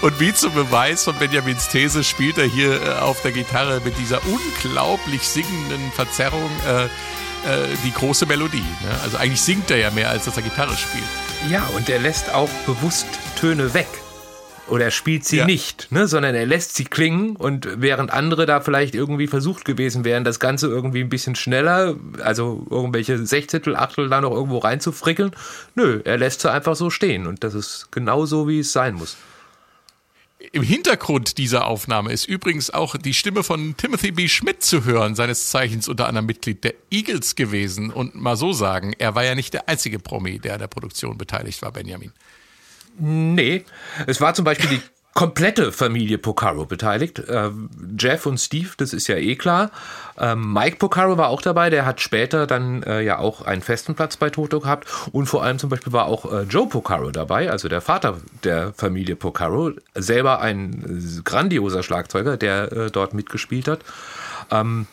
Und 0.00 0.18
wie 0.20 0.32
zum 0.32 0.54
Beweis 0.54 1.04
von 1.04 1.16
Benjamins 1.16 1.68
These 1.68 2.02
spielt 2.02 2.38
er 2.38 2.46
hier 2.46 2.82
äh, 2.82 2.88
auf 2.98 3.20
der 3.22 3.32
Gitarre 3.32 3.80
mit 3.84 3.98
dieser 3.98 4.20
unglaublich 4.26 5.28
singenden 5.28 5.92
Verzerrung 5.92 6.50
äh, 6.66 6.84
äh, 6.84 6.88
die 7.84 7.92
große 7.92 8.26
Melodie. 8.26 8.58
Ne? 8.58 9.00
Also 9.02 9.18
eigentlich 9.18 9.42
singt 9.42 9.70
er 9.70 9.78
ja 9.78 9.90
mehr, 9.90 10.10
als 10.10 10.24
dass 10.24 10.36
er 10.36 10.42
Gitarre 10.42 10.76
spielt. 10.76 11.04
Ja, 11.48 11.64
und 11.76 11.88
er 11.88 11.98
lässt 11.98 12.32
auch 12.32 12.50
bewusst 12.66 13.06
Töne 13.36 13.74
weg. 13.74 13.88
Oder 14.72 14.86
er 14.86 14.90
spielt 14.90 15.26
sie 15.26 15.36
ja. 15.36 15.44
nicht, 15.44 15.92
ne, 15.92 16.08
sondern 16.08 16.34
er 16.34 16.46
lässt 16.46 16.74
sie 16.76 16.86
klingen 16.86 17.36
und 17.36 17.68
während 17.76 18.10
andere 18.10 18.46
da 18.46 18.62
vielleicht 18.62 18.94
irgendwie 18.94 19.26
versucht 19.26 19.66
gewesen 19.66 20.02
wären, 20.02 20.24
das 20.24 20.40
Ganze 20.40 20.66
irgendwie 20.66 21.02
ein 21.02 21.10
bisschen 21.10 21.34
schneller, 21.34 21.94
also 22.22 22.66
irgendwelche 22.70 23.18
Sechzehntel, 23.26 23.76
Achtel 23.76 24.08
da 24.08 24.22
noch 24.22 24.30
irgendwo 24.30 24.56
reinzufrickeln, 24.56 25.32
nö, 25.74 26.00
er 26.06 26.16
lässt 26.16 26.40
sie 26.40 26.50
einfach 26.50 26.74
so 26.74 26.88
stehen 26.88 27.26
und 27.26 27.44
das 27.44 27.52
ist 27.52 27.88
genau 27.90 28.24
so, 28.24 28.48
wie 28.48 28.60
es 28.60 28.72
sein 28.72 28.94
muss. 28.94 29.18
Im 30.52 30.62
Hintergrund 30.62 31.36
dieser 31.36 31.66
Aufnahme 31.66 32.10
ist 32.10 32.24
übrigens 32.24 32.70
auch 32.70 32.96
die 32.96 33.12
Stimme 33.12 33.42
von 33.42 33.76
Timothy 33.76 34.10
B. 34.10 34.26
Schmidt 34.26 34.62
zu 34.62 34.86
hören, 34.86 35.14
seines 35.14 35.50
Zeichens 35.50 35.86
unter 35.86 36.08
anderem 36.08 36.24
Mitglied 36.24 36.64
der 36.64 36.72
Eagles 36.90 37.36
gewesen. 37.36 37.90
Und 37.90 38.14
mal 38.14 38.36
so 38.36 38.54
sagen, 38.54 38.94
er 38.98 39.14
war 39.14 39.22
ja 39.22 39.34
nicht 39.34 39.52
der 39.52 39.68
einzige 39.68 39.98
Promi, 39.98 40.38
der 40.38 40.54
an 40.54 40.60
der 40.60 40.66
Produktion 40.66 41.16
beteiligt 41.18 41.60
war, 41.60 41.72
Benjamin. 41.72 42.12
Nee, 42.98 43.64
es 44.06 44.20
war 44.20 44.34
zum 44.34 44.44
Beispiel 44.44 44.70
die 44.70 44.82
komplette 45.14 45.72
Familie 45.72 46.18
Pocaro 46.18 46.64
beteiligt. 46.64 47.18
Äh, 47.18 47.50
Jeff 47.98 48.26
und 48.26 48.38
Steve, 48.38 48.70
das 48.76 48.92
ist 48.92 49.08
ja 49.08 49.16
eh 49.16 49.36
klar. 49.36 49.70
Ähm, 50.18 50.52
Mike 50.52 50.76
Pocaro 50.76 51.18
war 51.18 51.28
auch 51.28 51.42
dabei, 51.42 51.70
der 51.70 51.84
hat 51.84 52.00
später 52.00 52.46
dann 52.46 52.82
äh, 52.82 53.02
ja 53.02 53.18
auch 53.18 53.42
einen 53.42 53.62
festen 53.62 53.94
Platz 53.94 54.16
bei 54.16 54.30
Toto 54.30 54.60
gehabt. 54.60 54.88
Und 55.12 55.26
vor 55.26 55.42
allem 55.42 55.58
zum 55.58 55.70
Beispiel 55.70 55.92
war 55.92 56.06
auch 56.06 56.32
äh, 56.32 56.42
Joe 56.42 56.66
Pocaro 56.66 57.10
dabei, 57.10 57.50
also 57.50 57.68
der 57.68 57.80
Vater 57.80 58.18
der 58.42 58.72
Familie 58.74 59.16
Pocaro, 59.16 59.72
selber 59.94 60.40
ein 60.40 61.22
grandioser 61.24 61.82
Schlagzeuger, 61.82 62.36
der 62.36 62.72
äh, 62.72 62.90
dort 62.90 63.12
mitgespielt 63.12 63.68
hat. 63.68 63.80
Ähm, 64.50 64.86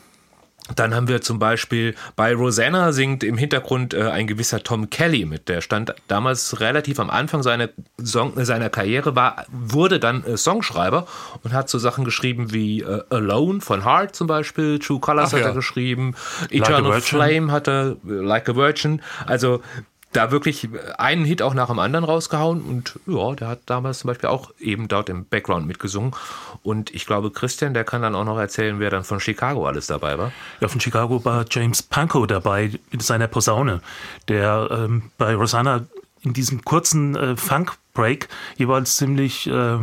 dann 0.75 0.95
haben 0.95 1.07
wir 1.07 1.21
zum 1.21 1.39
Beispiel 1.39 1.95
bei 2.15 2.33
Rosanna 2.33 2.91
singt 2.91 3.23
im 3.23 3.37
Hintergrund 3.37 3.93
äh, 3.93 4.09
ein 4.09 4.27
gewisser 4.27 4.63
Tom 4.63 4.89
Kelly 4.89 5.25
mit. 5.25 5.49
Der 5.49 5.61
stand 5.61 5.93
damals 6.07 6.59
relativ 6.59 6.99
am 6.99 7.09
Anfang 7.09 7.43
seiner, 7.43 7.69
Song, 8.03 8.33
seiner 8.43 8.69
Karriere, 8.69 9.15
war, 9.15 9.45
wurde 9.51 9.99
dann 9.99 10.23
äh, 10.23 10.37
Songschreiber 10.37 11.07
und 11.43 11.53
hat 11.53 11.69
so 11.69 11.77
Sachen 11.77 12.05
geschrieben 12.05 12.53
wie 12.53 12.81
äh, 12.81 13.03
Alone 13.09 13.61
von 13.61 13.85
Heart 13.85 14.15
zum 14.15 14.27
Beispiel, 14.27 14.79
True 14.79 14.99
Colors 14.99 15.29
Ach, 15.29 15.33
hat 15.33 15.41
ja. 15.41 15.47
er 15.47 15.53
geschrieben, 15.53 16.15
Eternal 16.49 16.91
like 16.91 17.03
Flame 17.03 17.51
hat 17.51 17.67
er, 17.67 17.97
äh, 18.07 18.11
Like 18.29 18.49
a 18.49 18.55
Virgin. 18.55 19.01
Also 19.25 19.61
da 20.11 20.31
wirklich 20.31 20.67
einen 20.97 21.23
Hit 21.23 21.41
auch 21.41 21.53
nach 21.53 21.67
dem 21.67 21.79
anderen 21.79 22.03
rausgehauen 22.03 22.61
und 22.61 22.99
ja, 23.05 23.35
der 23.35 23.47
hat 23.47 23.61
damals 23.67 23.99
zum 23.99 24.07
Beispiel 24.07 24.29
auch 24.29 24.51
eben 24.59 24.87
dort 24.87 25.09
im 25.09 25.25
Background 25.25 25.67
mitgesungen. 25.67 26.15
Und 26.63 26.93
ich 26.93 27.05
glaube, 27.05 27.31
Christian, 27.31 27.73
der 27.73 27.83
kann 27.83 28.01
dann 28.01 28.15
auch 28.15 28.25
noch 28.25 28.39
erzählen, 28.39 28.79
wer 28.79 28.89
dann 28.89 29.03
von 29.03 29.19
Chicago 29.19 29.67
alles 29.67 29.87
dabei 29.87 30.17
war. 30.17 30.31
Ja, 30.61 30.67
von 30.67 30.81
Chicago 30.81 31.23
war 31.25 31.45
James 31.49 31.83
Pankow 31.83 32.25
dabei 32.25 32.71
mit 32.91 33.03
seiner 33.03 33.27
Posaune, 33.27 33.81
der 34.27 34.69
ähm, 34.71 35.11
bei 35.17 35.35
Rosanna 35.35 35.85
in 36.21 36.33
diesem 36.33 36.65
kurzen 36.65 37.15
äh, 37.15 37.37
Funk-Break 37.37 38.27
jeweils 38.57 38.95
ziemlich 38.95 39.47
äh, 39.47 39.77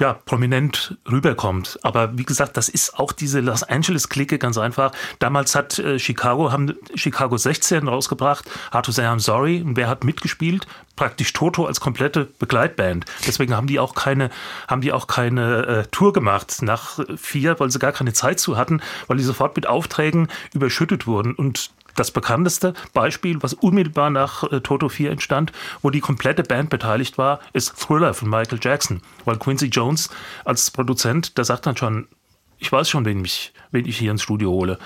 ja, 0.00 0.14
prominent 0.14 0.96
rüberkommt. 1.10 1.78
Aber 1.82 2.16
wie 2.18 2.24
gesagt, 2.24 2.56
das 2.56 2.68
ist 2.68 2.98
auch 2.98 3.12
diese 3.12 3.40
Los 3.40 3.62
Angeles-Clique 3.62 4.38
ganz 4.38 4.58
einfach. 4.58 4.92
Damals 5.18 5.54
hat 5.54 5.78
äh, 5.78 5.98
Chicago, 5.98 6.50
haben 6.50 6.74
Chicago 6.94 7.36
16 7.36 7.88
rausgebracht, 7.88 8.50
Hard 8.70 8.86
to 8.86 8.92
Say 8.92 9.04
I'm 9.04 9.20
Sorry. 9.20 9.62
Und 9.62 9.76
wer 9.76 9.88
hat 9.88 10.04
mitgespielt? 10.04 10.66
Praktisch 10.96 11.32
Toto 11.32 11.66
als 11.66 11.80
komplette 11.80 12.26
Begleitband. 12.38 13.06
Deswegen 13.26 13.56
haben 13.56 13.66
die 13.66 13.78
auch 13.78 13.94
keine, 13.94 14.30
haben 14.68 14.80
die 14.80 14.92
auch 14.92 15.06
keine 15.06 15.66
äh, 15.66 15.86
Tour 15.90 16.12
gemacht 16.12 16.58
nach 16.62 16.98
vier, 17.16 17.58
weil 17.60 17.70
sie 17.70 17.78
gar 17.78 17.92
keine 17.92 18.12
Zeit 18.12 18.40
zu 18.40 18.56
hatten, 18.56 18.80
weil 19.06 19.16
die 19.16 19.24
sofort 19.24 19.56
mit 19.56 19.66
Aufträgen 19.66 20.28
überschüttet 20.52 21.06
wurden. 21.06 21.34
Und 21.34 21.70
das 21.94 22.10
bekannteste 22.10 22.74
Beispiel, 22.92 23.42
was 23.42 23.54
unmittelbar 23.54 24.10
nach 24.10 24.50
äh, 24.50 24.60
Toto 24.60 24.88
4 24.88 25.10
entstand, 25.10 25.52
wo 25.82 25.90
die 25.90 26.00
komplette 26.00 26.42
Band 26.42 26.70
beteiligt 26.70 27.18
war, 27.18 27.40
ist 27.52 27.76
Thriller 27.78 28.14
von 28.14 28.28
Michael 28.28 28.58
Jackson. 28.60 29.02
Weil 29.24 29.38
Quincy 29.38 29.66
Jones 29.66 30.10
als 30.44 30.70
Produzent, 30.70 31.36
der 31.38 31.44
sagt 31.44 31.66
dann 31.66 31.76
schon, 31.76 32.08
ich 32.58 32.70
weiß 32.70 32.88
schon, 32.88 33.04
wen, 33.04 33.20
mich, 33.20 33.52
wen 33.72 33.86
ich 33.86 33.98
hier 33.98 34.10
ins 34.12 34.22
Studio 34.22 34.50
hole 34.50 34.78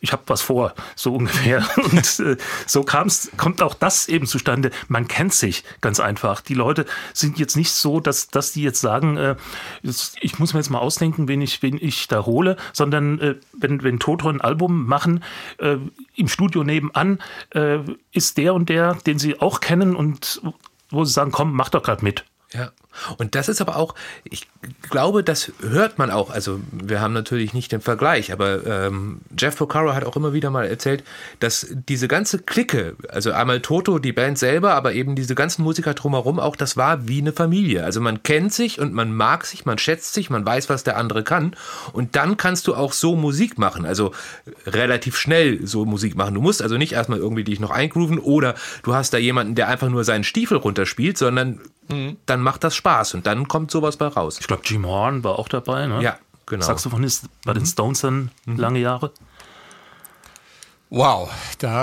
ich 0.00 0.12
habe 0.12 0.22
was 0.26 0.42
vor, 0.42 0.74
so 0.94 1.14
ungefähr. 1.14 1.66
Und 1.76 2.20
äh, 2.20 2.36
so 2.66 2.82
kam's, 2.82 3.30
kommt 3.36 3.62
auch 3.62 3.74
das 3.74 4.08
eben 4.08 4.26
zustande. 4.26 4.70
Man 4.88 5.08
kennt 5.08 5.34
sich 5.34 5.64
ganz 5.80 6.00
einfach. 6.00 6.40
Die 6.40 6.54
Leute 6.54 6.86
sind 7.12 7.38
jetzt 7.38 7.56
nicht 7.56 7.72
so, 7.72 8.00
dass, 8.00 8.28
dass 8.28 8.52
die 8.52 8.62
jetzt 8.62 8.80
sagen, 8.80 9.16
äh, 9.16 9.36
ich 10.20 10.38
muss 10.38 10.54
mir 10.54 10.60
jetzt 10.60 10.70
mal 10.70 10.78
ausdenken, 10.78 11.28
wen 11.28 11.40
ich, 11.40 11.62
wen 11.62 11.78
ich 11.80 12.08
da 12.08 12.26
hole, 12.26 12.56
sondern 12.72 13.20
äh, 13.20 13.34
wenn, 13.56 13.82
wenn 13.82 13.98
Toto 13.98 14.28
ein 14.28 14.40
Album 14.40 14.86
machen, 14.86 15.24
äh, 15.58 15.76
im 16.14 16.28
Studio 16.28 16.64
nebenan 16.64 17.18
äh, 17.50 17.78
ist 18.12 18.38
der 18.38 18.54
und 18.54 18.68
der, 18.68 18.94
den 19.06 19.18
sie 19.18 19.40
auch 19.40 19.60
kennen 19.60 19.96
und 19.96 20.40
wo 20.90 21.04
sie 21.04 21.12
sagen, 21.12 21.32
komm, 21.32 21.52
mach 21.52 21.68
doch 21.68 21.82
gerade 21.82 22.04
mit. 22.04 22.24
Ja. 22.52 22.70
Und 23.16 23.34
das 23.34 23.48
ist 23.48 23.60
aber 23.60 23.76
auch, 23.76 23.94
ich 24.24 24.46
glaube, 24.90 25.22
das 25.22 25.52
hört 25.60 25.98
man 25.98 26.10
auch. 26.10 26.30
Also 26.30 26.60
wir 26.72 27.00
haben 27.00 27.12
natürlich 27.12 27.54
nicht 27.54 27.70
den 27.72 27.80
Vergleich, 27.80 28.32
aber 28.32 28.66
ähm, 28.66 29.20
Jeff 29.38 29.56
Porcaro 29.56 29.94
hat 29.94 30.04
auch 30.04 30.16
immer 30.16 30.32
wieder 30.32 30.50
mal 30.50 30.66
erzählt, 30.66 31.04
dass 31.40 31.66
diese 31.70 32.08
ganze 32.08 32.40
Clique, 32.40 32.96
also 33.08 33.32
einmal 33.32 33.60
Toto, 33.60 33.98
die 33.98 34.12
Band 34.12 34.38
selber, 34.38 34.74
aber 34.74 34.94
eben 34.94 35.14
diese 35.14 35.34
ganzen 35.34 35.62
Musiker 35.62 35.94
drumherum 35.94 36.40
auch, 36.40 36.56
das 36.56 36.76
war 36.76 37.06
wie 37.08 37.20
eine 37.20 37.32
Familie. 37.32 37.84
Also 37.84 38.00
man 38.00 38.22
kennt 38.22 38.52
sich 38.52 38.80
und 38.80 38.92
man 38.92 39.12
mag 39.12 39.46
sich, 39.46 39.64
man 39.64 39.78
schätzt 39.78 40.14
sich, 40.14 40.30
man 40.30 40.44
weiß, 40.44 40.68
was 40.68 40.84
der 40.84 40.96
andere 40.96 41.22
kann. 41.22 41.54
Und 41.92 42.16
dann 42.16 42.36
kannst 42.36 42.66
du 42.66 42.74
auch 42.74 42.92
so 42.92 43.16
Musik 43.16 43.58
machen, 43.58 43.86
also 43.86 44.12
relativ 44.66 45.16
schnell 45.16 45.66
so 45.66 45.84
Musik 45.84 46.16
machen. 46.16 46.34
Du 46.34 46.40
musst 46.40 46.62
also 46.62 46.76
nicht 46.76 46.92
erstmal 46.92 47.18
irgendwie 47.18 47.44
dich 47.44 47.60
noch 47.60 47.70
eingrooven 47.70 48.18
oder 48.18 48.54
du 48.82 48.94
hast 48.94 49.12
da 49.14 49.18
jemanden, 49.18 49.54
der 49.54 49.68
einfach 49.68 49.88
nur 49.88 50.04
seinen 50.04 50.24
Stiefel 50.24 50.58
runterspielt, 50.58 51.16
sondern 51.16 51.60
dann 52.26 52.40
macht 52.42 52.64
das 52.64 52.76
Spaß 52.76 52.87
und 53.14 53.26
dann 53.26 53.48
kommt 53.48 53.70
sowas 53.70 53.96
bei 53.96 54.06
raus. 54.06 54.38
Ich 54.40 54.46
glaube, 54.46 54.62
Jim 54.64 54.86
Horn 54.86 55.22
war 55.24 55.38
auch 55.38 55.48
dabei, 55.48 55.86
ne? 55.86 56.02
Ja, 56.02 56.18
genau. 56.46 56.64
Saxophonist 56.64 57.26
bei 57.44 57.52
den 57.54 57.66
Stones 57.66 58.00
dann 58.00 58.30
lange 58.46 58.78
Jahre. 58.80 59.12
Wow, 60.90 61.30
da 61.58 61.82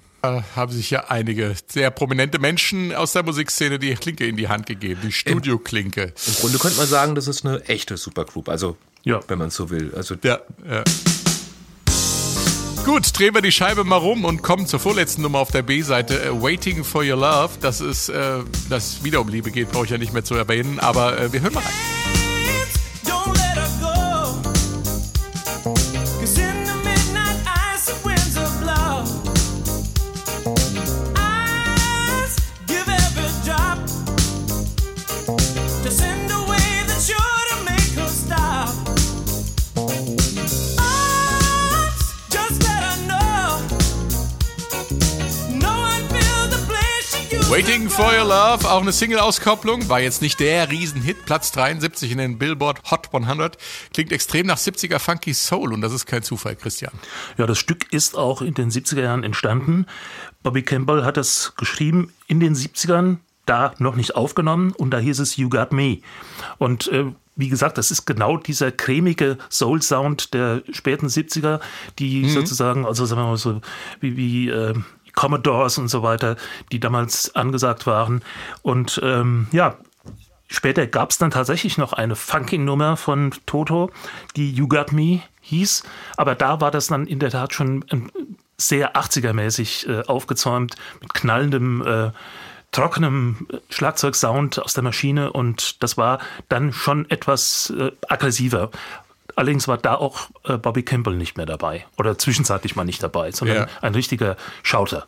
haben 0.55 0.71
sich 0.71 0.89
ja 0.89 1.05
einige 1.09 1.55
sehr 1.67 1.91
prominente 1.91 2.39
Menschen 2.39 2.93
aus 2.95 3.11
der 3.13 3.21
Musikszene 3.23 3.77
die 3.77 3.93
Klinke 3.93 4.25
in 4.25 4.35
die 4.35 4.47
Hand 4.47 4.65
gegeben, 4.65 4.99
die 5.03 5.11
Studioklinke. 5.11 6.13
Im 6.27 6.33
Grunde 6.41 6.57
könnte 6.57 6.77
man 6.77 6.87
sagen, 6.87 7.13
das 7.13 7.27
ist 7.27 7.45
eine 7.45 7.61
echte 7.65 7.97
Supergroup, 7.97 8.49
also 8.49 8.75
Ja. 9.03 9.19
wenn 9.27 9.37
man 9.37 9.49
es 9.49 9.55
so 9.55 9.69
will. 9.69 9.93
Also 9.95 10.15
Ja, 10.23 10.39
ja. 10.67 10.83
Gut, 12.85 13.17
drehen 13.17 13.33
wir 13.33 13.41
die 13.41 13.51
Scheibe 13.51 13.83
mal 13.83 13.95
rum 13.95 14.25
und 14.25 14.43
kommen 14.43 14.67
zur 14.67 14.79
vorletzten 14.79 15.23
Nummer 15.23 15.39
auf 15.39 15.49
der 15.49 15.63
B-Seite. 15.63 16.21
Äh, 16.23 16.39
Waiting 16.39 16.83
for 16.83 17.01
Your 17.01 17.17
Love. 17.17 17.49
Das 17.59 17.81
ist, 17.81 18.09
äh, 18.09 18.43
das 18.69 19.03
wieder 19.03 19.21
um 19.21 19.27
Liebe 19.27 19.49
geht, 19.49 19.71
brauche 19.71 19.85
ich 19.85 19.89
ja 19.89 19.97
nicht 19.97 20.13
mehr 20.13 20.23
zu 20.23 20.35
erwähnen, 20.35 20.79
aber 20.79 21.19
äh, 21.19 21.33
wir 21.33 21.41
hören 21.41 21.55
mal 21.55 21.63
rein. 21.63 21.94
Waiting 47.75 47.89
for 47.89 48.13
Your 48.17 48.23
Love, 48.23 48.71
auch 48.71 48.81
eine 48.81 48.93
Single-Auskopplung, 48.93 49.89
war 49.89 49.99
jetzt 49.99 50.21
nicht 50.21 50.39
der 50.39 50.71
Riesenhit, 50.71 51.25
Platz 51.25 51.51
73 51.51 52.09
in 52.09 52.19
den 52.19 52.38
Billboard 52.38 52.89
Hot 52.89 53.13
100, 53.13 53.57
klingt 53.93 54.13
extrem 54.13 54.47
nach 54.47 54.57
70er 54.57 54.97
Funky 54.97 55.33
Soul 55.33 55.73
und 55.73 55.81
das 55.81 55.91
ist 55.91 56.05
kein 56.05 56.23
Zufall, 56.23 56.55
Christian. 56.55 56.93
Ja, 57.38 57.45
das 57.45 57.57
Stück 57.57 57.91
ist 57.91 58.17
auch 58.17 58.41
in 58.41 58.53
den 58.53 58.71
70er 58.71 59.01
Jahren 59.01 59.25
entstanden. 59.25 59.88
Bobby 60.41 60.63
Campbell 60.63 61.03
hat 61.03 61.17
das 61.17 61.53
geschrieben 61.57 62.13
in 62.27 62.39
den 62.39 62.55
70ern, 62.55 63.17
da 63.45 63.73
noch 63.77 63.97
nicht 63.97 64.15
aufgenommen 64.15 64.71
und 64.71 64.91
da 64.91 64.99
hieß 64.99 65.19
es 65.19 65.35
You 65.35 65.49
Got 65.49 65.73
Me. 65.73 65.97
Und 66.57 66.88
äh, 66.93 67.07
wie 67.35 67.49
gesagt, 67.49 67.77
das 67.77 67.91
ist 67.91 68.05
genau 68.05 68.38
dieser 68.38 68.71
cremige 68.71 69.38
Soul-Sound 69.49 70.33
der 70.33 70.63
späten 70.71 71.07
70er, 71.07 71.59
die 71.99 72.29
sozusagen, 72.29 72.85
also 72.85 73.05
sagen 73.05 73.19
wir 73.19 73.27
mal 73.27 73.38
so, 73.38 73.59
wie, 73.99 74.15
wie 74.15 74.47
äh, 74.47 74.75
Commodores 75.15 75.78
und 75.78 75.88
so 75.88 76.04
weiter, 76.04 76.36
die 76.71 76.80
damals 76.80 77.36
angesagt 77.36 77.88
waren. 77.88 78.21
Und 78.62 78.99
ähm, 79.04 79.47
ja, 79.51 79.78
Später 80.47 80.86
gab 80.86 81.10
es 81.10 81.17
dann 81.17 81.32
tatsächlich 81.32 81.78
noch 81.78 81.93
eine 81.93 82.15
Funky-Nummer 82.15 82.97
von 82.97 83.34
Toto, 83.47 83.89
die 84.36 84.51
You 84.51 84.67
Got 84.67 84.91
Me 84.91 85.21
hieß. 85.41 85.84
Aber 86.17 86.36
da 86.36 86.62
war 86.62 86.69
das 86.69 86.88
dann 86.88 87.08
in 87.08 87.17
der 87.17 87.32
Tat 87.32 87.54
schon 87.54 87.84
ähm, 87.91 88.12
sehr 88.58 88.95
80er-mäßig 88.95 89.89
äh, 89.89 90.06
aufgezäumt, 90.06 90.75
mit 91.01 91.13
knallendem, 91.13 91.86
äh, 91.86 92.12
trockenem 92.71 93.47
äh, 93.51 93.58
Schlagzeugsound 93.69 94.60
aus 94.60 94.73
der 94.73 94.84
Maschine. 94.84 95.34
Und 95.34 95.82
das 95.82 95.97
war 95.97 96.19
dann 96.47 96.73
schon 96.73 97.10
etwas 97.10 97.73
äh, 97.78 97.91
aggressiver. 98.08 98.69
Allerdings 99.35 99.67
war 99.67 99.77
da 99.77 99.95
auch 99.95 100.29
äh, 100.45 100.57
Bobby 100.57 100.83
Campbell 100.83 101.15
nicht 101.15 101.35
mehr 101.37 101.45
dabei. 101.45 101.85
Oder 101.97 102.17
zwischenzeitlich 102.17 102.75
mal 102.75 102.85
nicht 102.85 103.03
dabei, 103.03 103.31
sondern 103.31 103.57
Ja. 103.57 103.67
ein 103.81 103.93
richtiger 103.93 104.37
Schauter. 104.63 105.07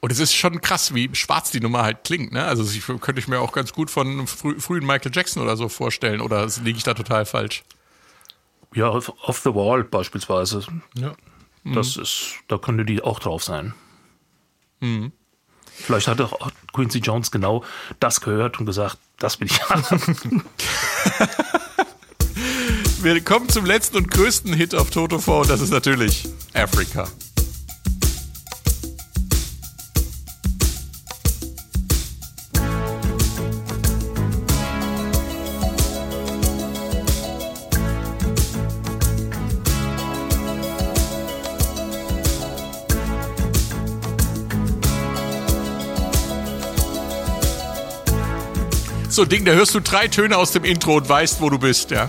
Und 0.00 0.12
es 0.12 0.18
ist 0.20 0.34
schon 0.34 0.60
krass, 0.60 0.94
wie 0.94 1.10
schwarz 1.14 1.50
die 1.50 1.60
Nummer 1.60 1.82
halt 1.82 2.04
klingt. 2.04 2.32
Ne? 2.32 2.44
Also 2.44 2.62
ich, 2.62 2.86
könnte 3.00 3.18
ich 3.20 3.28
mir 3.28 3.40
auch 3.40 3.52
ganz 3.52 3.72
gut 3.72 3.90
von 3.90 4.26
frü 4.26 4.58
frühen 4.60 4.86
Michael 4.86 5.10
Jackson 5.12 5.42
oder 5.42 5.56
so 5.56 5.68
vorstellen. 5.68 6.20
Oder 6.20 6.46
liege 6.62 6.78
ich 6.78 6.84
da 6.84 6.94
total 6.94 7.26
falsch? 7.26 7.64
Ja, 8.74 8.88
off 8.90 9.40
the 9.42 9.54
Wall 9.54 9.82
beispielsweise. 9.84 10.62
Ja. 10.94 11.14
Das 11.64 11.96
ist, 11.96 12.34
da 12.46 12.56
könnte 12.58 12.84
die 12.84 13.02
auch 13.02 13.18
drauf 13.18 13.42
sein. 13.44 13.74
Vielleicht 15.72 16.06
hat 16.08 16.20
auch 16.20 16.50
Quincy 16.72 16.98
Jones 17.00 17.30
genau 17.30 17.64
das 18.00 18.20
gehört 18.20 18.60
und 18.60 18.66
gesagt, 18.66 18.96
das 19.18 19.40
will 19.40 19.48
ich 19.48 19.68
haben. 19.68 20.44
Wir 23.00 23.20
kommen 23.20 23.48
zum 23.48 23.64
letzten 23.64 23.96
und 23.96 24.10
größten 24.10 24.52
Hit 24.52 24.74
auf 24.74 24.90
Toto 24.90 25.20
4 25.20 25.34
und 25.34 25.50
das 25.50 25.60
ist 25.60 25.70
natürlich 25.70 26.24
Africa. 26.52 27.06
So 49.08 49.22
ein 49.22 49.28
Ding, 49.28 49.44
da 49.44 49.52
hörst 49.52 49.74
du 49.74 49.80
drei 49.80 50.08
Töne 50.08 50.36
aus 50.36 50.50
dem 50.50 50.64
Intro 50.64 50.96
und 50.96 51.08
weißt, 51.08 51.40
wo 51.40 51.48
du 51.48 51.58
bist, 51.58 51.92
ja. 51.92 52.08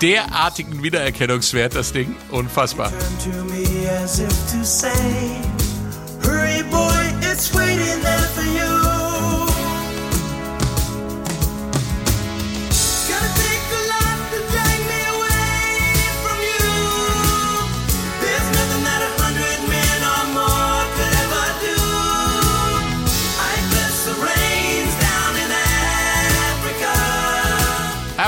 Derartigen 0.00 0.82
Wiedererkennungswert, 0.82 1.74
das 1.74 1.92
Ding. 1.92 2.14
Unfassbar. 2.30 2.92
Hurry, 6.22 6.62
boy, 6.70 7.30
it's 7.32 7.54
waiting 7.54 8.05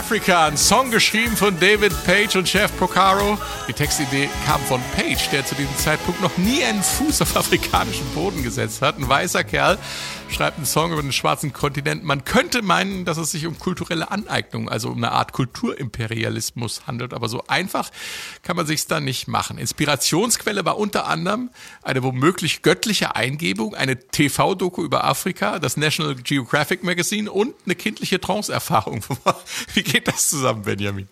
Africa. 0.08 0.46
Ein 0.46 0.56
Song 0.56 0.90
geschrieben 0.90 1.36
von 1.36 1.60
David 1.60 1.92
Page 2.06 2.36
und 2.36 2.50
Jeff 2.50 2.74
Procaro. 2.78 3.36
Die 3.68 3.74
Textidee 3.74 4.30
kam 4.46 4.58
von 4.62 4.80
Page, 4.96 5.07
der 5.30 5.44
zu 5.44 5.54
diesem 5.54 5.76
Zeitpunkt 5.76 6.20
noch 6.22 6.38
nie 6.38 6.64
einen 6.64 6.82
Fuß 6.82 7.22
auf 7.22 7.36
afrikanischen 7.36 8.06
Boden 8.14 8.42
gesetzt 8.42 8.82
hat. 8.82 8.96
Ein 8.98 9.08
weißer 9.08 9.44
Kerl 9.44 9.78
schreibt 10.30 10.56
einen 10.56 10.66
Song 10.66 10.92
über 10.92 11.02
den 11.02 11.12
schwarzen 11.12 11.52
Kontinent. 11.52 12.04
Man 12.04 12.24
könnte 12.24 12.62
meinen, 12.62 13.04
dass 13.04 13.18
es 13.18 13.32
sich 13.32 13.46
um 13.46 13.58
kulturelle 13.58 14.10
Aneignung, 14.10 14.68
also 14.68 14.88
um 14.90 14.96
eine 14.96 15.12
Art 15.12 15.32
Kulturimperialismus 15.32 16.86
handelt, 16.86 17.12
aber 17.12 17.28
so 17.28 17.44
einfach 17.48 17.90
kann 18.42 18.56
man 18.56 18.66
sich's 18.66 18.86
dann 18.86 19.04
nicht 19.04 19.28
machen. 19.28 19.58
Inspirationsquelle 19.58 20.64
war 20.64 20.78
unter 20.78 21.06
anderem 21.06 21.50
eine 21.82 22.02
womöglich 22.02 22.62
göttliche 22.62 23.14
Eingebung, 23.16 23.74
eine 23.74 23.98
TV-Doku 23.98 24.82
über 24.82 25.04
Afrika, 25.04 25.58
das 25.58 25.76
National 25.76 26.14
Geographic 26.14 26.84
Magazine 26.84 27.30
und 27.30 27.54
eine 27.66 27.74
kindliche 27.74 28.20
Trance-Erfahrung. 28.20 29.04
Wie 29.74 29.82
geht 29.82 30.08
das 30.08 30.28
zusammen, 30.28 30.62
Benjamin? 30.62 31.08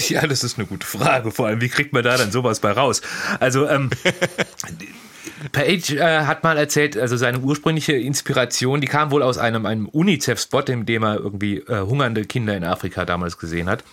Ja, 0.08 0.26
das 0.26 0.44
ist 0.44 0.58
eine 0.58 0.66
gute 0.66 0.86
Frage. 0.86 1.30
Vor 1.30 1.46
allem, 1.46 1.60
wie 1.60 1.68
kriegt 1.68 1.92
man 1.92 2.04
da 2.04 2.16
dann 2.16 2.30
sowas 2.30 2.60
bei 2.60 2.72
raus? 2.72 3.02
Also, 3.40 3.68
ähm, 3.68 3.90
Page 5.52 5.92
äh, 5.92 6.24
hat 6.24 6.44
mal 6.44 6.56
erzählt, 6.56 6.96
also 6.96 7.16
seine 7.16 7.40
ursprüngliche 7.40 7.92
Inspiration, 7.92 8.80
die 8.80 8.86
kam 8.86 9.10
wohl 9.10 9.22
aus 9.22 9.38
einem, 9.38 9.66
einem 9.66 9.86
UNICEF-Spot, 9.86 10.60
in 10.60 10.86
dem 10.86 11.02
er 11.02 11.16
irgendwie 11.16 11.58
äh, 11.58 11.80
hungernde 11.80 12.24
Kinder 12.24 12.56
in 12.56 12.64
Afrika 12.64 13.04
damals 13.04 13.38
gesehen 13.38 13.68
hat. 13.68 13.84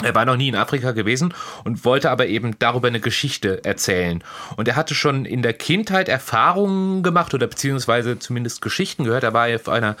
Er 0.00 0.14
war 0.14 0.24
noch 0.24 0.36
nie 0.36 0.48
in 0.48 0.54
Afrika 0.54 0.92
gewesen 0.92 1.34
und 1.64 1.84
wollte 1.84 2.10
aber 2.10 2.28
eben 2.28 2.56
darüber 2.60 2.86
eine 2.86 3.00
Geschichte 3.00 3.64
erzählen. 3.64 4.22
Und 4.54 4.68
er 4.68 4.76
hatte 4.76 4.94
schon 4.94 5.24
in 5.24 5.42
der 5.42 5.54
Kindheit 5.54 6.08
Erfahrungen 6.08 7.02
gemacht 7.02 7.34
oder 7.34 7.48
beziehungsweise 7.48 8.16
zumindest 8.16 8.62
Geschichten 8.62 9.02
gehört. 9.02 9.24
Er 9.24 9.32
war 9.32 9.52
auf 9.52 9.68
einer 9.68 9.96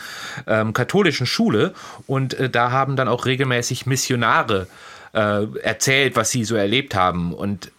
ähm, 0.46 0.72
katholischen 0.72 1.26
Schule 1.26 1.74
und 2.06 2.34
äh, 2.34 2.48
da 2.48 2.70
haben 2.70 2.94
dann 2.94 3.08
auch 3.08 3.26
regelmäßig 3.26 3.86
Missionare 3.86 4.62
äh, 4.62 4.97
erzählt, 5.18 6.16
was 6.16 6.30
sie 6.30 6.44
so 6.44 6.54
erlebt 6.54 6.94
haben. 6.94 7.34
Und 7.34 7.72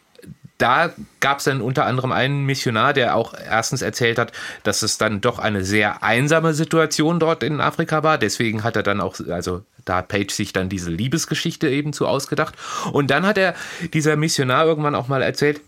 da 0.59 0.93
gab 1.21 1.37
es 1.39 1.45
dann 1.45 1.61
unter 1.61 1.85
anderem 1.85 2.11
einen 2.11 2.45
Missionar, 2.45 2.93
der 2.93 3.15
auch 3.15 3.33
erstens 3.33 3.81
erzählt 3.81 4.19
hat, 4.19 4.33
dass 4.63 4.81
es 4.81 4.97
dann 4.97 5.21
doch 5.21 5.39
eine 5.39 5.63
sehr 5.63 6.03
einsame 6.03 6.53
Situation 6.53 7.19
dort 7.19 7.43
in 7.43 7.61
Afrika 7.61 8.03
war. 8.03 8.17
Deswegen 8.17 8.63
hat 8.63 8.75
er 8.75 8.83
dann 8.83 8.99
auch, 8.99 9.15
also 9.29 9.63
da 9.85 9.97
hat 9.97 10.09
Page 10.09 10.33
sich 10.33 10.51
dann 10.51 10.67
diese 10.67 10.91
Liebesgeschichte 10.91 11.69
eben 11.69 11.93
zu 11.93 12.07
ausgedacht. 12.07 12.55
Und 12.91 13.09
dann 13.09 13.25
hat 13.25 13.37
er, 13.37 13.55
dieser 13.93 14.17
Missionar 14.17 14.65
irgendwann 14.65 14.95
auch 14.95 15.07
mal 15.07 15.21
erzählt, 15.21 15.61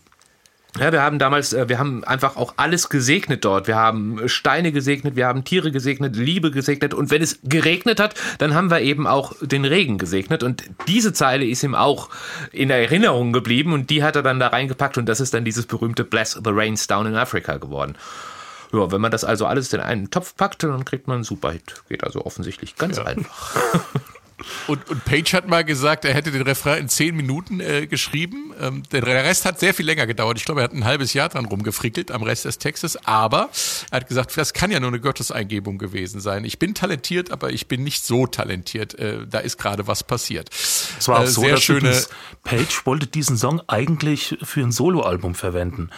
ja, 0.80 0.92
wir 0.92 1.02
haben 1.02 1.20
damals, 1.20 1.52
äh, 1.54 1.68
wir 1.68 1.80
haben 1.80 2.04
einfach 2.04 2.38
auch 2.38 2.54
alles 2.58 2.90
gesegnet 2.90 3.44
dort. 3.44 3.68
Wir 3.68 3.76
haben 3.76 4.28
Steine 4.30 4.72
gesegnet, 4.72 5.16
wir 5.16 5.28
haben 5.28 5.44
Tiere 5.44 5.72
gesegnet, 5.72 6.16
Liebe 6.16 6.52
gesegnet. 6.52 6.94
Und 6.94 7.12
wenn 7.12 7.22
es 7.22 7.40
geregnet 7.44 8.00
hat, 8.00 8.16
dann 8.38 8.54
haben 8.54 8.72
wir 8.72 8.80
eben 8.80 9.06
auch 9.06 9.34
den 9.42 9.66
Regen 9.66 9.98
gesegnet. 9.98 10.44
Und 10.44 10.64
diese 10.88 11.12
Zeile 11.12 11.46
ist 11.46 11.64
ihm 11.64 11.76
auch 11.76 12.10
in 12.52 12.70
Erinnerung 12.70 13.34
geblieben 13.34 13.74
und 13.74 13.90
die 13.90 14.04
hat 14.04 14.16
er 14.16 14.24
dann 14.24 14.40
da 14.40 14.48
reingepackt 14.48 14.98
und 14.98 15.08
das 15.08 15.20
ist 15.20 15.34
dann 15.34 15.44
dieses 15.44 15.66
berühmte 15.66 16.06
Bless 16.06 16.40
the 16.42 16.52
Rains 16.52 16.88
Down 16.88 17.06
in 17.06 17.16
Africa 17.16 17.58
geworden. 17.58 17.96
Ja, 18.72 18.90
wenn 18.92 19.02
man 19.02 19.12
das 19.12 19.26
also 19.26 19.46
alles 19.46 19.74
in 19.74 19.82
einen 19.82 20.10
Topf 20.10 20.36
packt, 20.38 20.64
dann 20.64 20.86
kriegt 20.86 21.08
man 21.08 21.16
einen 21.16 21.24
Superhit. 21.26 21.84
Geht 21.90 22.06
also 22.06 22.26
offensichtlich 22.26 22.78
ganz 22.78 22.98
einfach. 22.98 23.84
Und, 24.68 24.90
und 24.90 25.06
Page 25.06 25.34
hat 25.34 25.48
mal 25.48 25.64
gesagt, 25.64 26.06
er 26.06 26.14
hätte 26.14 26.32
den 26.32 26.42
Refrain 26.42 26.80
in 26.80 26.90
zehn 26.90 27.16
Minuten 27.16 27.60
äh, 27.60 27.88
geschrieben. 27.88 28.54
Ähm, 28.60 28.84
der 28.92 29.06
Rest 29.06 29.46
hat 29.46 29.60
sehr 29.60 29.74
viel 29.74 29.86
länger 29.86 30.08
gedauert. 30.08 30.38
Ich 30.38 30.46
glaube, 30.46 30.62
er 30.62 30.66
hat 30.66 30.74
ein 30.74 30.86
halbes 30.86 31.14
Jahr 31.14 31.30
dran 31.30 31.46
rumgefrickelt 31.46 32.12
am 32.12 32.24
Rest 32.24 32.46
des 32.46 32.58
Textes. 32.58 32.98
Aber 33.06 33.50
er 33.92 33.98
hat 33.98 34.08
gesagt, 34.08 34.36
das 34.38 34.54
kann 34.54 34.72
ja 34.72 34.80
nur 34.80 34.90
eine 34.90 35.00
Gotteseingebung 35.00 35.78
gewesen 35.78 36.20
sein. 36.22 36.46
Ich 36.46 36.60
bin 36.60 36.74
talentiert, 36.76 37.32
aber 37.32 37.52
ich 37.52 37.68
bin 37.68 37.84
nicht 37.84 38.04
so 38.04 38.28
talentiert. 38.28 38.98
Äh, 39.00 39.26
da 39.28 39.40
ist 39.40 39.58
gerade 39.58 39.88
was 39.88 40.04
passiert. 40.04 40.50
Es 40.52 41.08
war 41.08 41.20
auch 41.20 41.24
Äh, 41.24 41.28
so, 41.28 41.42
sehr 41.42 41.52
dass 41.56 41.64
schöne. 41.64 42.02
Page 42.44 42.86
wollte 42.86 43.08
diesen 43.08 43.38
Song 43.38 43.62
eigentlich 43.68 44.38
für 44.42 44.62
ein 44.62 44.72
Soloalbum 44.72 45.36
verwenden 45.36 45.90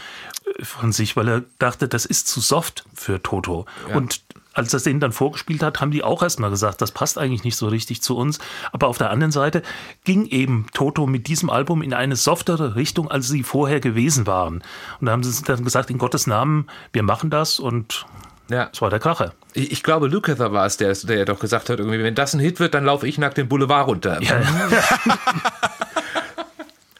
äh, 0.60 0.64
von 0.66 0.91
sich, 0.91 1.16
weil 1.16 1.28
er 1.28 1.44
dachte, 1.60 1.88
das 1.88 2.06
ist 2.06 2.28
zu 2.28 2.41
soft 2.41 2.86
für 2.94 3.22
Toto. 3.22 3.66
Und 3.94 4.22
als 4.54 4.74
er 4.74 4.80
den 4.80 4.99
dann 4.99 5.12
vorgespielt 5.12 5.64
hat, 5.64 5.82
haben 5.82 5.91
die 5.91 6.04
auch 6.04 6.22
erstmal 6.24 6.49
gesagt, 6.49 6.82
das 6.82 6.91
passt 6.91 7.18
eigentlich 7.18 7.43
nicht 7.43 7.56
so 7.58 7.68
richtig 7.68 8.01
zu 8.01 8.16
uns. 8.16 8.39
Aber 8.72 8.88
auf 8.88 8.97
der 8.97 9.10
anderen 9.10 9.32
Seite 9.32 9.62
ging 10.04 10.26
eben 10.28 10.68
Toto 10.74 11.06
mit 11.08 11.28
diesem 11.28 11.49
Album 11.49 11.82
in 11.82 11.93
eine 11.93 12.16
softere 12.16 12.76
Richtung, 12.76 13.10
als 13.10 13.28
sie 13.28 13.43
vorher 13.43 13.80
gewesen 13.80 14.28
waren. 14.28 14.64
Und 14.99 15.08
da 15.08 15.12
haben 15.12 15.24
sie 15.24 15.43
dann 15.43 15.64
gesagt, 15.64 15.89
in 15.89 15.97
Gottes 15.97 16.28
Namen, 16.28 16.68
wir 16.91 17.04
machen 17.04 17.30
das 17.30 17.60
und 17.60 18.06
Ja. 18.49 18.70
es 18.72 18.82
war 18.82 18.89
der 18.89 18.99
Kracher. 18.99 19.34
Ich, 19.54 19.72
ich 19.72 19.84
glaube, 19.84 20.08
Lukather 20.08 20.51
war 20.54 20.66
es, 20.66 20.78
der, 20.78 20.93
der 20.93 21.26
doch 21.26 21.39
gesagt 21.39 21.70
hat, 21.70 21.80
irgendwie, 21.80 22.04
wenn 22.04 22.16
das 22.16 22.34
ein 22.34 22.39
Hit 22.39 22.60
wird, 22.60 22.74
dann 22.74 22.86
laufe 22.86 23.08
ich 23.08 23.18
nackt 23.18 23.38
den 23.38 23.47
Boulevard 23.47 23.88
runter. 23.88 24.20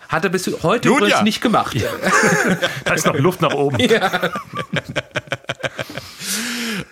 Hat 0.10 0.24
er 0.24 0.30
bis 0.30 0.46
heute 0.62 0.90
Nun 0.90 0.98
übrigens 0.98 1.18
ja. 1.18 1.24
nicht 1.24 1.42
gemacht. 1.42 1.76
Da 2.86 2.94
ist 2.94 3.08
noch 3.08 3.16
Luft 3.16 3.42
nach 3.42 3.54
oben. 3.54 3.78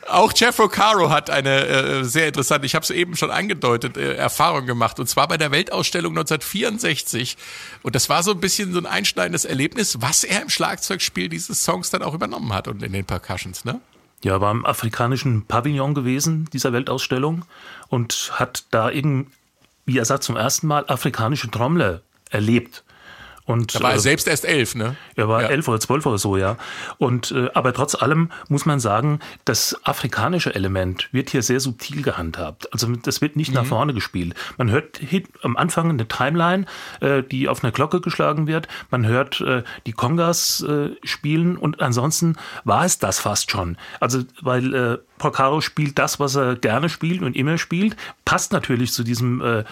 Auch 0.07 0.33
Jeff 0.35 0.57
Caro 0.71 1.09
hat 1.09 1.29
eine 1.29 1.67
äh, 1.67 2.03
sehr 2.03 2.27
interessante, 2.27 2.65
ich 2.65 2.75
habe 2.75 2.83
es 2.83 2.89
eben 2.89 3.15
schon 3.15 3.31
angedeutet, 3.31 3.97
äh, 3.97 4.15
Erfahrung 4.15 4.65
gemacht. 4.65 4.99
Und 4.99 5.07
zwar 5.07 5.27
bei 5.27 5.37
der 5.37 5.51
Weltausstellung 5.51 6.13
1964. 6.13 7.37
Und 7.83 7.95
das 7.95 8.09
war 8.09 8.23
so 8.23 8.31
ein 8.31 8.39
bisschen 8.39 8.73
so 8.73 8.79
ein 8.79 8.85
einschneidendes 8.85 9.45
Erlebnis, 9.45 10.01
was 10.01 10.23
er 10.23 10.41
im 10.41 10.49
Schlagzeugspiel 10.49 11.29
dieses 11.29 11.63
Songs 11.63 11.89
dann 11.89 12.03
auch 12.03 12.13
übernommen 12.13 12.53
hat 12.53 12.67
und 12.67 12.83
in 12.83 12.93
den 12.93 13.05
Percussions, 13.05 13.65
ne? 13.65 13.79
Ja, 14.23 14.39
war 14.39 14.51
im 14.51 14.65
afrikanischen 14.65 15.45
Pavillon 15.47 15.95
gewesen, 15.95 16.47
dieser 16.53 16.73
Weltausstellung, 16.73 17.45
und 17.89 18.31
hat 18.35 18.65
da 18.69 18.91
eben, 18.91 19.31
wie 19.85 19.97
er 19.97 20.05
sagt, 20.05 20.23
zum 20.23 20.35
ersten 20.35 20.67
Mal 20.67 20.85
afrikanische 20.87 21.49
Trommler 21.49 22.01
erlebt. 22.29 22.83
Und, 23.45 23.75
Da 23.75 23.81
war 23.81 23.91
äh, 23.91 23.95
er 23.95 23.99
selbst 23.99 24.27
erst 24.27 24.45
elf, 24.45 24.75
ne? 24.75 24.95
er 25.15 25.27
war 25.27 25.41
Ja. 25.41 25.47
elf 25.49 25.67
oder 25.67 25.79
zwölf 25.79 26.05
oder 26.05 26.17
so, 26.17 26.37
ja. 26.37 26.57
Und 26.97 27.31
äh, 27.31 27.49
aber 27.53 27.73
trotz 27.73 27.95
allem 27.95 28.29
muss 28.49 28.65
man 28.65 28.79
sagen, 28.79 29.19
das 29.45 29.75
afrikanische 29.83 30.53
Element 30.53 31.09
wird 31.11 31.31
hier 31.31 31.41
sehr 31.43 31.59
subtil 31.59 32.01
gehandhabt. 32.03 32.71
Also 32.71 32.87
das 32.87 33.21
wird 33.21 33.35
nicht 33.35 33.49
Mhm. 33.49 33.55
nach 33.55 33.65
vorne 33.65 33.93
gespielt. 33.93 34.35
Man 34.57 34.69
hört 34.69 34.97
hit, 34.97 35.27
am 35.41 35.57
Anfang 35.57 35.89
eine 35.89 36.07
Timeline, 36.07 36.65
äh, 37.01 37.23
die 37.23 37.47
auf 37.49 37.63
einer 37.63 37.71
Glocke 37.71 37.99
geschlagen 37.99 38.47
wird. 38.47 38.67
Man 38.91 39.05
hört 39.05 39.41
äh, 39.41 39.63
die 39.85 39.93
Congas 39.93 40.61
äh, 40.61 40.91
spielen 41.03 41.57
und 41.57 41.81
ansonsten 41.81 42.35
war 42.63 42.85
es 42.85 42.99
das 42.99 43.19
fast 43.19 43.51
schon. 43.51 43.77
Also 43.99 44.23
weil 44.41 44.73
äh, 44.73 44.97
Porcaro 45.17 45.61
spielt 45.61 45.99
das, 45.99 46.19
was 46.19 46.35
er 46.35 46.55
gerne 46.55 46.89
spielt 46.89 47.21
und 47.21 47.35
immer 47.35 47.57
spielt, 47.57 47.95
passt 48.25 48.51
natürlich 48.53 48.91
zu 48.93 49.03
diesem 49.03 49.41
äh, 49.41 49.63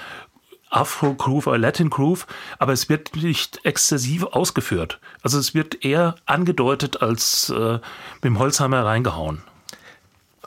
Afro-Groove 0.70 1.48
oder 1.48 1.58
Latin-Groove, 1.58 2.28
aber 2.58 2.74
es 2.74 2.90
wird 2.90 3.16
nicht 3.16 3.66
exzessiv 3.66 4.24
ausgeführt. 4.24 5.00
Also 5.22 5.40
es 5.40 5.54
wird 5.54 5.84
eher 5.84 6.16
angedeutet 6.26 7.02
als 7.02 7.50
äh, 7.50 7.74
mit 7.74 8.24
dem 8.24 8.40
Holzhammer 8.40 8.86
reingehauen. 8.86 9.42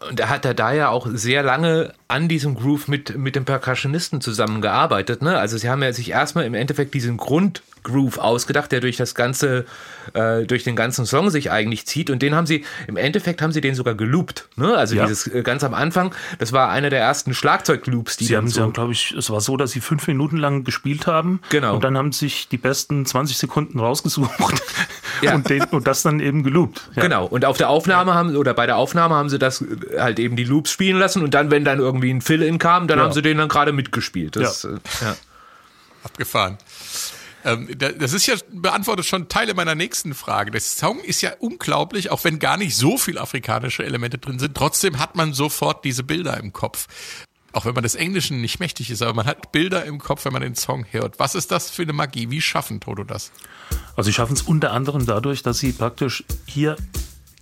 Und 0.09 0.20
er 0.20 0.28
hat 0.28 0.44
er 0.44 0.55
da 0.55 0.72
ja 0.72 0.88
auch 0.88 1.07
sehr 1.12 1.42
lange 1.42 1.92
an 2.09 2.28
diesem 2.28 2.55
Groove 2.55 2.88
mit, 2.88 3.16
mit 3.16 3.36
dem 3.36 3.44
Percussionisten 3.44 4.20
zusammengearbeitet. 4.20 5.22
Ne? 5.22 5.38
Also 5.38 5.57
sie 5.57 5.68
haben 5.70 5.82
ja 5.82 5.92
sich 5.92 6.11
erstmal 6.11 6.44
im 6.44 6.55
Endeffekt 6.55 6.92
diesen 6.94 7.16
Grundgroove 7.16 8.18
ausgedacht, 8.18 8.70
der 8.72 8.80
durch 8.80 8.96
das 8.96 9.14
ganze, 9.14 9.64
äh, 10.14 10.44
durch 10.44 10.64
den 10.64 10.76
ganzen 10.76 11.07
Song 11.07 11.30
sich 11.30 11.50
eigentlich 11.50 11.86
zieht. 11.86 12.11
Und 12.11 12.20
den 12.22 12.34
haben 12.34 12.46
sie, 12.46 12.64
im 12.86 12.96
Endeffekt 12.96 13.40
haben 13.40 13.53
sie 13.53 13.61
den 13.61 13.74
sogar 13.74 13.94
geloopt. 13.94 14.48
Ne? 14.57 14.76
Also 14.76 14.94
Ja. 14.94 15.07
dieses 15.07 15.26
äh, 15.26 15.42
ganz 15.42 15.64
am 15.64 15.72
Anfang, 15.74 16.14
das 16.38 16.53
war 16.53 16.68
einer 16.70 16.90
der 16.90 17.00
ersten 17.00 17.32
Schlagzeugloops, 17.34 18.16
die 18.18 18.24
Sie 18.26 18.36
haben, 18.36 18.48
sie 18.48 18.55
so 18.55 18.62
haben 18.62 18.72
glaube 18.72 18.92
ich, 18.92 19.12
es 19.12 19.30
war 19.30 19.40
so, 19.40 19.57
dass 19.57 19.70
sie 19.70 19.80
fünf 19.80 20.07
Minuten 20.07 20.36
lang 20.36 20.64
gespielt 20.64 21.07
haben. 21.07 21.40
Genau. 21.48 21.76
Und 21.76 21.84
dann 21.84 21.96
haben 21.96 22.12
sie 22.12 22.26
sich 22.26 22.48
die 22.48 22.59
besten 22.59 23.07
20 23.07 23.38
Sekunden 23.38 23.80
rausgesucht 23.80 24.30
Ja. 25.22 25.34
und, 25.34 25.48
den, 25.48 25.62
und 25.64 25.86
das 25.86 26.03
dann 26.03 26.20
eben 26.20 26.42
geloopt. 26.42 26.82
Ja. 26.94 27.03
Genau. 27.03 27.24
Und 27.26 27.44
auf 27.46 27.57
der 27.57 27.70
Aufnahme 27.70 28.14
haben, 28.14 28.36
oder 28.36 28.53
bei 28.53 28.66
der 28.66 28.76
Aufnahme 28.76 29.14
haben 29.14 29.28
sie 29.30 29.38
das 29.38 29.62
äh, 29.62 29.91
halt 29.99 30.18
eben 30.18 30.36
die 30.36 30.45
Loops 30.45 30.70
spielen 30.70 30.99
lassen 30.99 31.22
und 31.22 31.34
dann, 31.34 31.51
wenn 31.51 31.64
dann 31.64 31.78
irgendwie 31.78 32.11
ein 32.11 32.20
Fill-In 32.20 32.59
kam, 32.59 32.88
dann 32.88 32.99
Ja. 32.99 33.05
haben 33.05 33.12
sie 33.12 33.22
den 33.22 33.38
dann 33.38 33.49
gerade 33.49 33.72
mitgespielt. 33.72 34.36
Das, 34.36 34.62
Ja. 34.64 34.70
äh, 34.70 34.78
ja. 35.03 35.16
Abgefahren. 36.05 36.59
Ähm, 37.45 37.68
da- 37.76 37.90
das 37.93 38.12
ist 38.12 38.26
ja 38.26 38.34
beantwortet 38.53 39.05
schon 39.07 39.28
Teile 39.28 39.55
meiner 39.55 39.74
nächsten 39.74 40.14
Frage. 40.14 40.51
Der 40.53 40.61
Song 40.61 41.01
ist 41.01 41.20
ja 41.22 41.32
unglaublich, 41.40 42.11
auch 42.11 42.22
wenn 42.24 42.38
gar 42.38 42.57
nicht 42.57 42.76
so 42.76 42.97
viel 42.99 43.18
afrikanische 43.18 43.84
Elemente 43.84 44.18
drin 44.18 44.38
sind. 44.38 44.57
Trotzdem 44.57 44.99
hat 44.99 45.16
man 45.16 45.32
sofort 45.32 45.84
diese 45.84 46.03
Bilder 46.05 46.36
im 46.38 46.53
Kopf. 46.53 46.86
Auch 47.55 47.66
wenn 47.66 47.74
man 47.74 47.82
des 47.82 47.97
Englischen 47.97 48.40
nicht 48.40 48.61
mächtig 48.61 48.90
ist, 48.90 49.03
aber 49.03 49.12
man 49.12 49.26
hat 49.26 49.53
Bilder 49.53 49.84
im 49.84 49.99
Kopf, 49.99 50.24
wenn 50.24 50.32
man 50.32 50.40
den 50.43 50.55
Song 50.55 50.86
hört. 50.90 51.18
Was 51.18 51.34
ist 51.34 51.51
das 51.51 51.68
für 51.68 51.82
eine 51.82 51.93
Magie? 51.93 52.30
Wie 52.30 52.40
schaffen 52.40 52.80
Toto 52.80 53.05
das? 53.05 53.30
Also 53.97 54.09
sie 54.09 54.14
schaffen 54.14 54.32
es 54.34 54.43
unter 54.43 54.72
anderem 54.72 55.05
dadurch, 55.05 55.43
dass 55.43 55.59
sie 55.59 55.72
praktisch 55.72 56.24
hier 56.47 56.76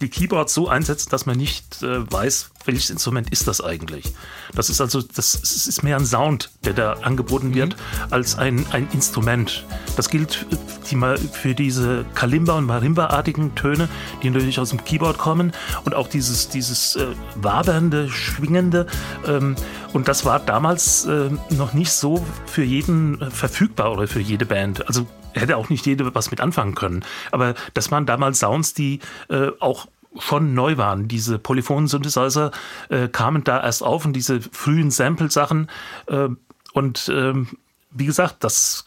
die 0.01 0.09
Keyboards 0.09 0.55
so 0.55 0.69
einsetzen, 0.69 1.11
dass 1.11 1.27
man 1.27 1.37
nicht 1.37 1.83
äh, 1.83 2.11
weiß, 2.11 2.51
welches 2.65 2.91
Instrument 2.91 3.31
ist 3.31 3.47
das 3.47 3.61
eigentlich. 3.61 4.13
Das 4.55 4.71
ist 4.71 4.81
also, 4.81 5.03
das 5.03 5.35
ist 5.35 5.83
mehr 5.83 5.97
ein 5.97 6.07
Sound, 6.07 6.51
der 6.65 6.73
da 6.73 6.93
angeboten 7.03 7.55
wird, 7.55 7.77
als 8.11 8.37
ein, 8.37 8.65
ein 8.71 8.89
Instrument. 8.93 9.65
Das 9.97 10.09
gilt 10.09 10.47
die, 10.91 10.97
für 11.33 11.55
diese 11.55 12.05
Kalimba- 12.15 12.55
und 12.55 12.67
Marimba-artigen 12.67 13.55
Töne, 13.55 13.89
die 14.23 14.31
natürlich 14.31 14.59
aus 14.59 14.71
dem 14.71 14.85
Keyboard 14.85 15.19
kommen 15.19 15.53
und 15.85 15.95
auch 15.95 16.09
dieses, 16.09 16.49
dieses 16.49 16.97
äh, 16.97 17.07
wabernde, 17.37 18.09
schwingende. 18.09 18.87
Ähm, 19.27 19.57
und 19.93 20.09
das 20.09 20.25
war 20.25 20.41
damals 20.41 21.05
äh, 21.07 21.31
noch 21.51 21.73
nicht 21.75 21.93
so 21.93 22.25
für 22.47 22.63
jeden 22.63 23.21
äh, 23.21 23.31
verfügbar 23.31 23.93
oder 23.93 24.07
für 24.07 24.21
jede 24.21 24.47
Band. 24.47 24.87
Also 24.87 25.07
hätte 25.33 25.57
auch 25.57 25.69
nicht 25.69 25.87
jede 25.87 26.15
was 26.15 26.31
mit 26.31 26.41
anfangen 26.41 26.75
können. 26.75 27.05
Aber 27.31 27.55
das 27.75 27.91
waren 27.91 28.07
damals 28.07 28.41
Sounds, 28.41 28.75
die 28.75 29.01
äh, 29.29 29.49
auch 29.61 29.87
schon 30.19 30.55
neu 30.55 30.77
waren. 30.77 31.09
Diese 31.09 31.39
Polyphonen-Synthesizer 31.39 32.51
äh, 32.89 33.09
kamen 33.09 33.45
da 33.45 33.63
erst 33.63 33.83
auf 33.83 34.05
und 34.05 34.15
diese 34.15 34.41
frühen 34.41 34.91
Sample-Sachen. 34.91 35.71
Äh, 36.07 36.29
und 36.73 37.11
ähm, 37.15 37.49
wie 37.91 38.07
gesagt, 38.07 38.43
das 38.45 38.85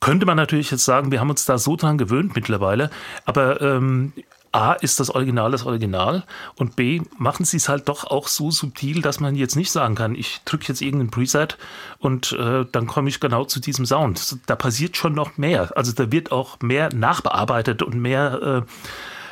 könnte 0.00 0.26
man 0.26 0.36
natürlich 0.36 0.70
jetzt 0.70 0.84
sagen, 0.84 1.12
wir 1.12 1.20
haben 1.20 1.30
uns 1.30 1.44
da 1.44 1.56
so 1.56 1.76
dran 1.76 1.98
gewöhnt 1.98 2.34
mittlerweile. 2.34 2.90
Aber 3.24 3.60
ähm, 3.62 4.12
A, 4.54 4.74
ist 4.74 5.00
das 5.00 5.10
Original 5.10 5.50
das 5.50 5.66
Original 5.66 6.22
und 6.54 6.76
B, 6.76 7.02
machen 7.18 7.44
sie 7.44 7.56
es 7.56 7.68
halt 7.68 7.88
doch 7.88 8.04
auch 8.04 8.28
so 8.28 8.50
subtil, 8.50 9.02
dass 9.02 9.18
man 9.18 9.34
jetzt 9.34 9.56
nicht 9.56 9.70
sagen 9.70 9.96
kann, 9.96 10.14
ich 10.14 10.42
drücke 10.44 10.66
jetzt 10.68 10.80
irgendein 10.80 11.10
Preset 11.10 11.58
und 11.98 12.32
äh, 12.32 12.64
dann 12.70 12.86
komme 12.86 13.08
ich 13.08 13.18
genau 13.18 13.44
zu 13.44 13.60
diesem 13.60 13.84
Sound. 13.84 14.38
Da 14.46 14.54
passiert 14.54 14.96
schon 14.96 15.14
noch 15.14 15.36
mehr. 15.38 15.76
Also 15.76 15.92
da 15.92 16.12
wird 16.12 16.30
auch 16.30 16.60
mehr 16.60 16.94
nachbearbeitet 16.94 17.82
und 17.82 17.96
mehr 17.96 18.64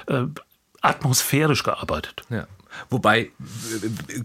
äh, 0.09 0.13
äh, 0.13 0.27
atmosphärisch 0.81 1.63
gearbeitet. 1.63 2.25
Ja. 2.29 2.47
Wobei 2.91 3.21
äh, 3.21 3.29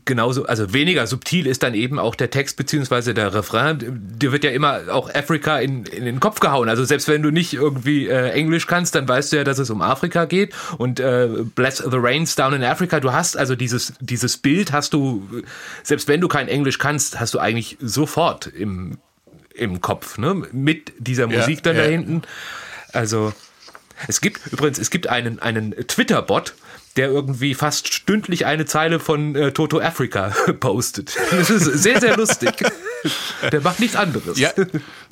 genauso, 0.06 0.46
also 0.46 0.74
weniger 0.74 1.08
subtil 1.08 1.48
ist 1.48 1.64
dann 1.64 1.74
eben 1.74 2.00
auch 2.00 2.16
der 2.16 2.30
Text 2.30 2.58
beziehungsweise 2.58 3.14
der 3.14 3.34
Refrain. 3.34 3.80
Dir 4.18 4.32
wird 4.32 4.44
ja 4.44 4.52
immer 4.52 4.82
auch 4.92 5.14
Afrika 5.14 5.60
in, 5.60 5.86
in 5.86 6.06
den 6.06 6.20
Kopf 6.20 6.40
gehauen. 6.40 6.70
Also 6.70 6.84
selbst 6.86 7.08
wenn 7.08 7.22
du 7.22 7.32
nicht 7.32 7.54
irgendwie 7.54 8.08
äh, 8.08 8.30
Englisch 8.32 8.68
kannst, 8.68 8.96
dann 8.96 9.08
weißt 9.08 9.32
du 9.32 9.38
ja, 9.38 9.44
dass 9.44 9.60
es 9.60 9.70
um 9.70 9.82
Afrika 9.82 10.26
geht 10.26 10.54
und 10.78 11.00
äh, 11.00 11.30
Bless 11.56 11.78
the 11.78 11.98
Rains 11.98 12.36
down 12.36 12.54
in 12.54 12.64
Africa. 12.64 13.00
Du 13.00 13.14
hast 13.14 13.38
also 13.38 13.56
dieses, 13.56 13.94
dieses 14.00 14.38
Bild 14.38 14.72
hast 14.72 14.94
du, 14.94 15.28
selbst 15.84 16.08
wenn 16.08 16.22
du 16.22 16.28
kein 16.28 16.48
Englisch 16.48 16.78
kannst, 16.78 17.20
hast 17.20 17.34
du 17.34 17.40
eigentlich 17.40 17.78
sofort 17.82 18.48
im, 18.48 18.98
im 19.54 19.82
Kopf, 19.82 20.18
ne? 20.18 20.34
Mit 20.52 20.94
dieser 21.00 21.28
Ja, 21.30 21.40
Musik 21.40 21.64
dann 21.64 21.76
da 21.76 21.84
ja. 21.84 21.90
hinten. 21.90 22.22
Also 22.94 23.34
es 24.08 24.22
gibt 24.22 24.46
übrigens, 24.52 24.78
es 24.78 24.90
gibt 24.90 25.08
einen, 25.08 25.40
einen 25.40 25.72
Twitter-Bot, 25.72 26.54
der 26.98 27.10
irgendwie 27.10 27.54
fast 27.54 27.94
stündlich 27.94 28.46
eine 28.46 28.66
Zeile 28.66 29.00
von 29.00 29.36
äh, 29.36 29.52
Toto 29.52 29.80
Africa 29.80 30.34
postet. 30.60 31.16
Das 31.38 31.50
ist 31.50 31.84
sehr, 31.84 32.02
sehr 32.02 32.18
lustig. 32.18 32.52
Der 33.52 33.62
macht 33.62 33.80
nichts 33.80 33.96
anderes. 33.96 34.38
Ja, 34.40 34.52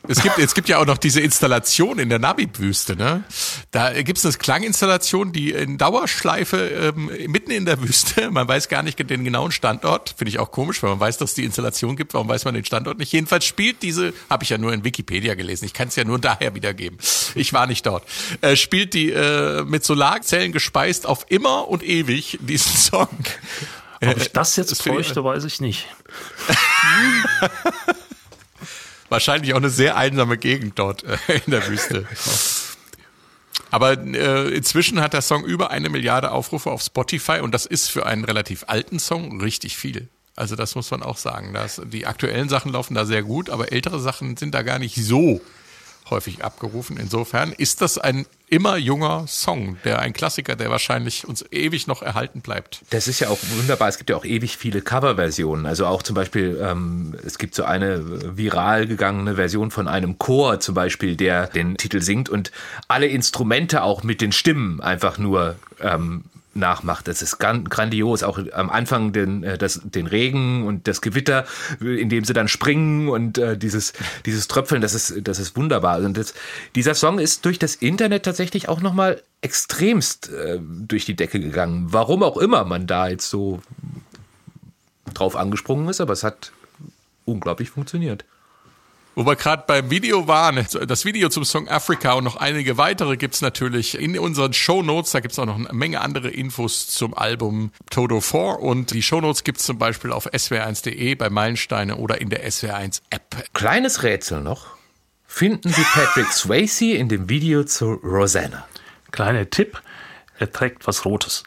es 0.07 0.21
gibt, 0.21 0.37
es 0.37 0.53
gibt 0.53 0.69
ja 0.69 0.77
auch 0.77 0.85
noch 0.85 0.97
diese 0.97 1.21
Installation 1.21 1.99
in 1.99 2.09
der 2.09 2.19
Namib-Wüste, 2.19 2.95
ne? 2.95 3.23
Da 3.71 4.01
gibt 4.01 4.17
es 4.17 4.25
eine 4.25 4.33
Klanginstallation, 4.35 5.31
die 5.31 5.51
in 5.51 5.77
Dauerschleife 5.77 6.57
ähm, 6.57 7.11
mitten 7.27 7.51
in 7.51 7.65
der 7.65 7.81
Wüste, 7.81 8.29
man 8.31 8.47
weiß 8.47 8.69
gar 8.69 8.83
nicht 8.83 8.97
den 9.09 9.23
genauen 9.23 9.51
Standort, 9.51 10.15
finde 10.17 10.29
ich 10.29 10.39
auch 10.39 10.51
komisch, 10.51 10.81
weil 10.83 10.91
man 10.91 10.99
weiß, 10.99 11.17
dass 11.17 11.31
es 11.31 11.35
die 11.35 11.43
Installation 11.43 11.95
gibt, 11.95 12.13
warum 12.13 12.27
weiß 12.27 12.45
man 12.45 12.53
den 12.53 12.65
Standort 12.65 12.97
nicht? 12.97 13.11
Jedenfalls 13.11 13.45
spielt 13.45 13.81
diese, 13.81 14.13
habe 14.29 14.43
ich 14.43 14.49
ja 14.49 14.57
nur 14.57 14.73
in 14.73 14.83
Wikipedia 14.83 15.35
gelesen, 15.35 15.65
ich 15.65 15.73
kann 15.73 15.87
es 15.87 15.95
ja 15.95 16.03
nur 16.03 16.19
daher 16.25 16.55
wiedergeben, 16.55 16.97
ich 17.35 17.53
war 17.53 17.67
nicht 17.67 17.85
dort, 17.85 18.03
äh, 18.41 18.55
spielt 18.55 18.93
die 18.93 19.11
äh, 19.11 19.63
mit 19.63 19.83
Solarzellen 19.83 20.51
gespeist 20.51 21.05
auf 21.05 21.25
immer 21.29 21.67
und 21.67 21.83
ewig 21.83 22.39
diesen 22.41 22.75
Song. 22.75 23.09
Ob 24.07 24.17
ich 24.17 24.31
das 24.31 24.55
jetzt 24.55 24.71
das 24.71 24.83
bräuchte, 24.83 25.23
weiß 25.23 25.43
ich 25.45 25.61
nicht. 25.61 25.87
Wahrscheinlich 29.09 29.53
auch 29.53 29.57
eine 29.57 29.69
sehr 29.69 29.97
einsame 29.97 30.37
Gegend 30.37 30.79
dort 30.79 31.03
äh, 31.03 31.17
in 31.45 31.51
der 31.51 31.67
Wüste. 31.67 32.07
Aber 33.71 33.97
äh, 33.97 34.49
inzwischen 34.49 35.01
hat 35.01 35.13
der 35.13 35.21
Song 35.21 35.43
über 35.43 35.69
eine 35.69 35.89
Milliarde 35.89 36.31
Aufrufe 36.31 36.71
auf 36.71 36.81
Spotify 36.81 37.39
und 37.41 37.53
das 37.53 37.65
ist 37.65 37.89
für 37.89 38.05
einen 38.05 38.23
relativ 38.23 38.65
alten 38.67 38.99
Song 38.99 39.41
richtig 39.41 39.77
viel. 39.77 40.07
Also 40.35 40.55
das 40.55 40.75
muss 40.75 40.91
man 40.91 41.03
auch 41.03 41.17
sagen. 41.17 41.53
Das, 41.53 41.81
die 41.85 42.05
aktuellen 42.05 42.49
Sachen 42.49 42.71
laufen 42.71 42.93
da 42.93 43.05
sehr 43.05 43.23
gut, 43.23 43.49
aber 43.49 43.71
ältere 43.71 43.99
Sachen 43.99 44.37
sind 44.37 44.53
da 44.53 44.63
gar 44.63 44.79
nicht 44.79 44.95
so 44.95 45.41
häufig 46.09 46.43
abgerufen. 46.43 46.97
Insofern 46.97 47.53
ist 47.53 47.81
das 47.81 47.97
ein 47.97 48.25
immer 48.47 48.77
junger 48.77 49.25
Song, 49.27 49.77
der 49.83 49.99
ein 49.99 50.13
Klassiker, 50.13 50.55
der 50.55 50.69
wahrscheinlich 50.69 51.27
uns 51.27 51.43
ewig 51.51 51.87
noch 51.87 52.01
erhalten 52.01 52.41
bleibt. 52.41 52.81
Das 52.91 53.07
ist 53.07 53.19
ja 53.19 53.29
auch 53.29 53.39
wunderbar. 53.57 53.87
Es 53.87 53.97
gibt 53.97 54.09
ja 54.09 54.15
auch 54.15 54.25
ewig 54.25 54.57
viele 54.57 54.81
Coverversionen. 54.81 55.65
Also 55.65 55.85
auch 55.87 56.03
zum 56.03 56.15
Beispiel, 56.15 56.59
ähm, 56.61 57.15
es 57.25 57.37
gibt 57.37 57.55
so 57.55 57.63
eine 57.63 58.37
viral 58.37 58.87
gegangene 58.87 59.35
Version 59.35 59.71
von 59.71 59.87
einem 59.87 60.19
Chor 60.19 60.59
zum 60.59 60.75
Beispiel, 60.75 61.15
der 61.15 61.47
den 61.47 61.77
Titel 61.77 62.01
singt 62.01 62.29
und 62.29 62.51
alle 62.87 63.07
Instrumente 63.07 63.83
auch 63.83 64.03
mit 64.03 64.21
den 64.21 64.31
Stimmen 64.31 64.81
einfach 64.81 65.17
nur 65.17 65.55
ähm, 65.81 66.25
nachmacht. 66.55 67.07
Das 67.07 67.21
ist 67.21 67.37
gran 67.37 67.65
grandios. 67.65 68.23
Auch 68.23 68.39
am 68.53 68.69
Anfang 68.69 69.11
den, 69.11 69.43
äh, 69.43 69.57
das, 69.57 69.81
den 69.83 70.07
Regen 70.07 70.65
und 70.65 70.87
das 70.87 71.01
Gewitter, 71.01 71.45
in 71.79 72.09
dem 72.09 72.23
sie 72.23 72.33
dann 72.33 72.47
springen 72.47 73.09
und 73.09 73.37
äh, 73.37 73.57
dieses, 73.57 73.93
dieses 74.25 74.47
Tröpfeln, 74.47 74.81
das 74.81 74.93
ist, 74.93 75.27
das 75.27 75.39
ist 75.39 75.55
wunderbar. 75.55 75.99
Und 75.99 76.17
das, 76.17 76.33
dieser 76.75 76.95
Song 76.95 77.19
ist 77.19 77.45
durch 77.45 77.59
das 77.59 77.75
Internet 77.75 78.23
tatsächlich 78.23 78.69
auch 78.69 78.81
nochmal 78.81 79.21
extremst 79.41 80.29
äh, 80.31 80.59
durch 80.61 81.05
die 81.05 81.15
Decke 81.15 81.39
gegangen. 81.39 81.87
Warum 81.89 82.23
auch 82.23 82.37
immer 82.37 82.63
man 82.63 82.87
da 82.87 83.09
jetzt 83.09 83.29
so 83.29 83.61
drauf 85.13 85.35
angesprungen 85.35 85.87
ist, 85.89 86.01
aber 86.01 86.13
es 86.13 86.23
hat 86.23 86.51
unglaublich 87.25 87.69
funktioniert. 87.69 88.25
Wo 89.17 89.25
wir 89.25 89.37
gerade 89.37 89.63
beim 89.65 89.89
Video 89.89 90.27
waren, 90.27 90.65
das 90.87 91.05
Video 91.05 91.29
zum 91.29 91.45
Song 91.45 91.69
Africa 91.69 92.13
und 92.13 92.25
noch 92.25 92.35
einige 92.35 92.77
weitere 92.77 93.15
gibt's 93.15 93.39
natürlich 93.39 93.97
in 93.97 94.19
unseren 94.19 94.51
Show 94.51 94.83
Notes. 94.83 95.11
Da 95.11 95.21
gibt's 95.21 95.39
auch 95.39 95.45
noch 95.45 95.55
eine 95.55 95.69
Menge 95.71 96.01
andere 96.01 96.29
Infos 96.29 96.87
zum 96.87 97.13
Album 97.13 97.71
Toto 97.89 98.19
4 98.19 98.59
und 98.59 98.91
die 98.91 99.01
Show 99.01 99.21
Notes 99.21 99.45
gibt's 99.45 99.63
zum 99.63 99.77
Beispiel 99.77 100.11
auf 100.11 100.27
swr1.de 100.27 101.15
bei 101.15 101.29
Meilensteine 101.29 101.95
oder 101.95 102.19
in 102.19 102.29
der 102.29 102.45
SWR1 102.45 103.03
App. 103.09 103.23
Kleines 103.53 104.03
Rätsel 104.03 104.41
noch. 104.41 104.67
Finden 105.25 105.69
Sie 105.69 105.83
Patrick 105.93 106.33
Swayze 106.33 106.91
in 106.91 107.07
dem 107.07 107.29
Video 107.29 107.63
zu 107.63 107.93
Rosanna? 107.93 108.67
Kleiner 109.11 109.49
Tipp, 109.49 109.81
er 110.39 110.51
trägt 110.51 110.87
was 110.87 111.05
Rotes. 111.05 111.43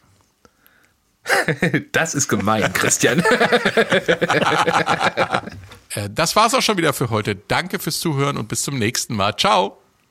Das 1.92 2.14
ist 2.14 2.28
gemein, 2.28 2.72
Christian. 2.72 3.22
Äh, 5.94 6.10
Das 6.10 6.36
war's 6.36 6.52
auch 6.52 6.60
schon 6.60 6.76
wieder 6.76 6.92
für 6.92 7.08
heute. 7.08 7.34
Danke 7.34 7.78
fürs 7.78 7.98
Zuhören 8.00 8.36
und 8.36 8.48
bis 8.48 8.62
zum 8.62 8.78
nächsten 8.78 9.16
Mal. 9.16 9.34
Ciao! 9.36 9.78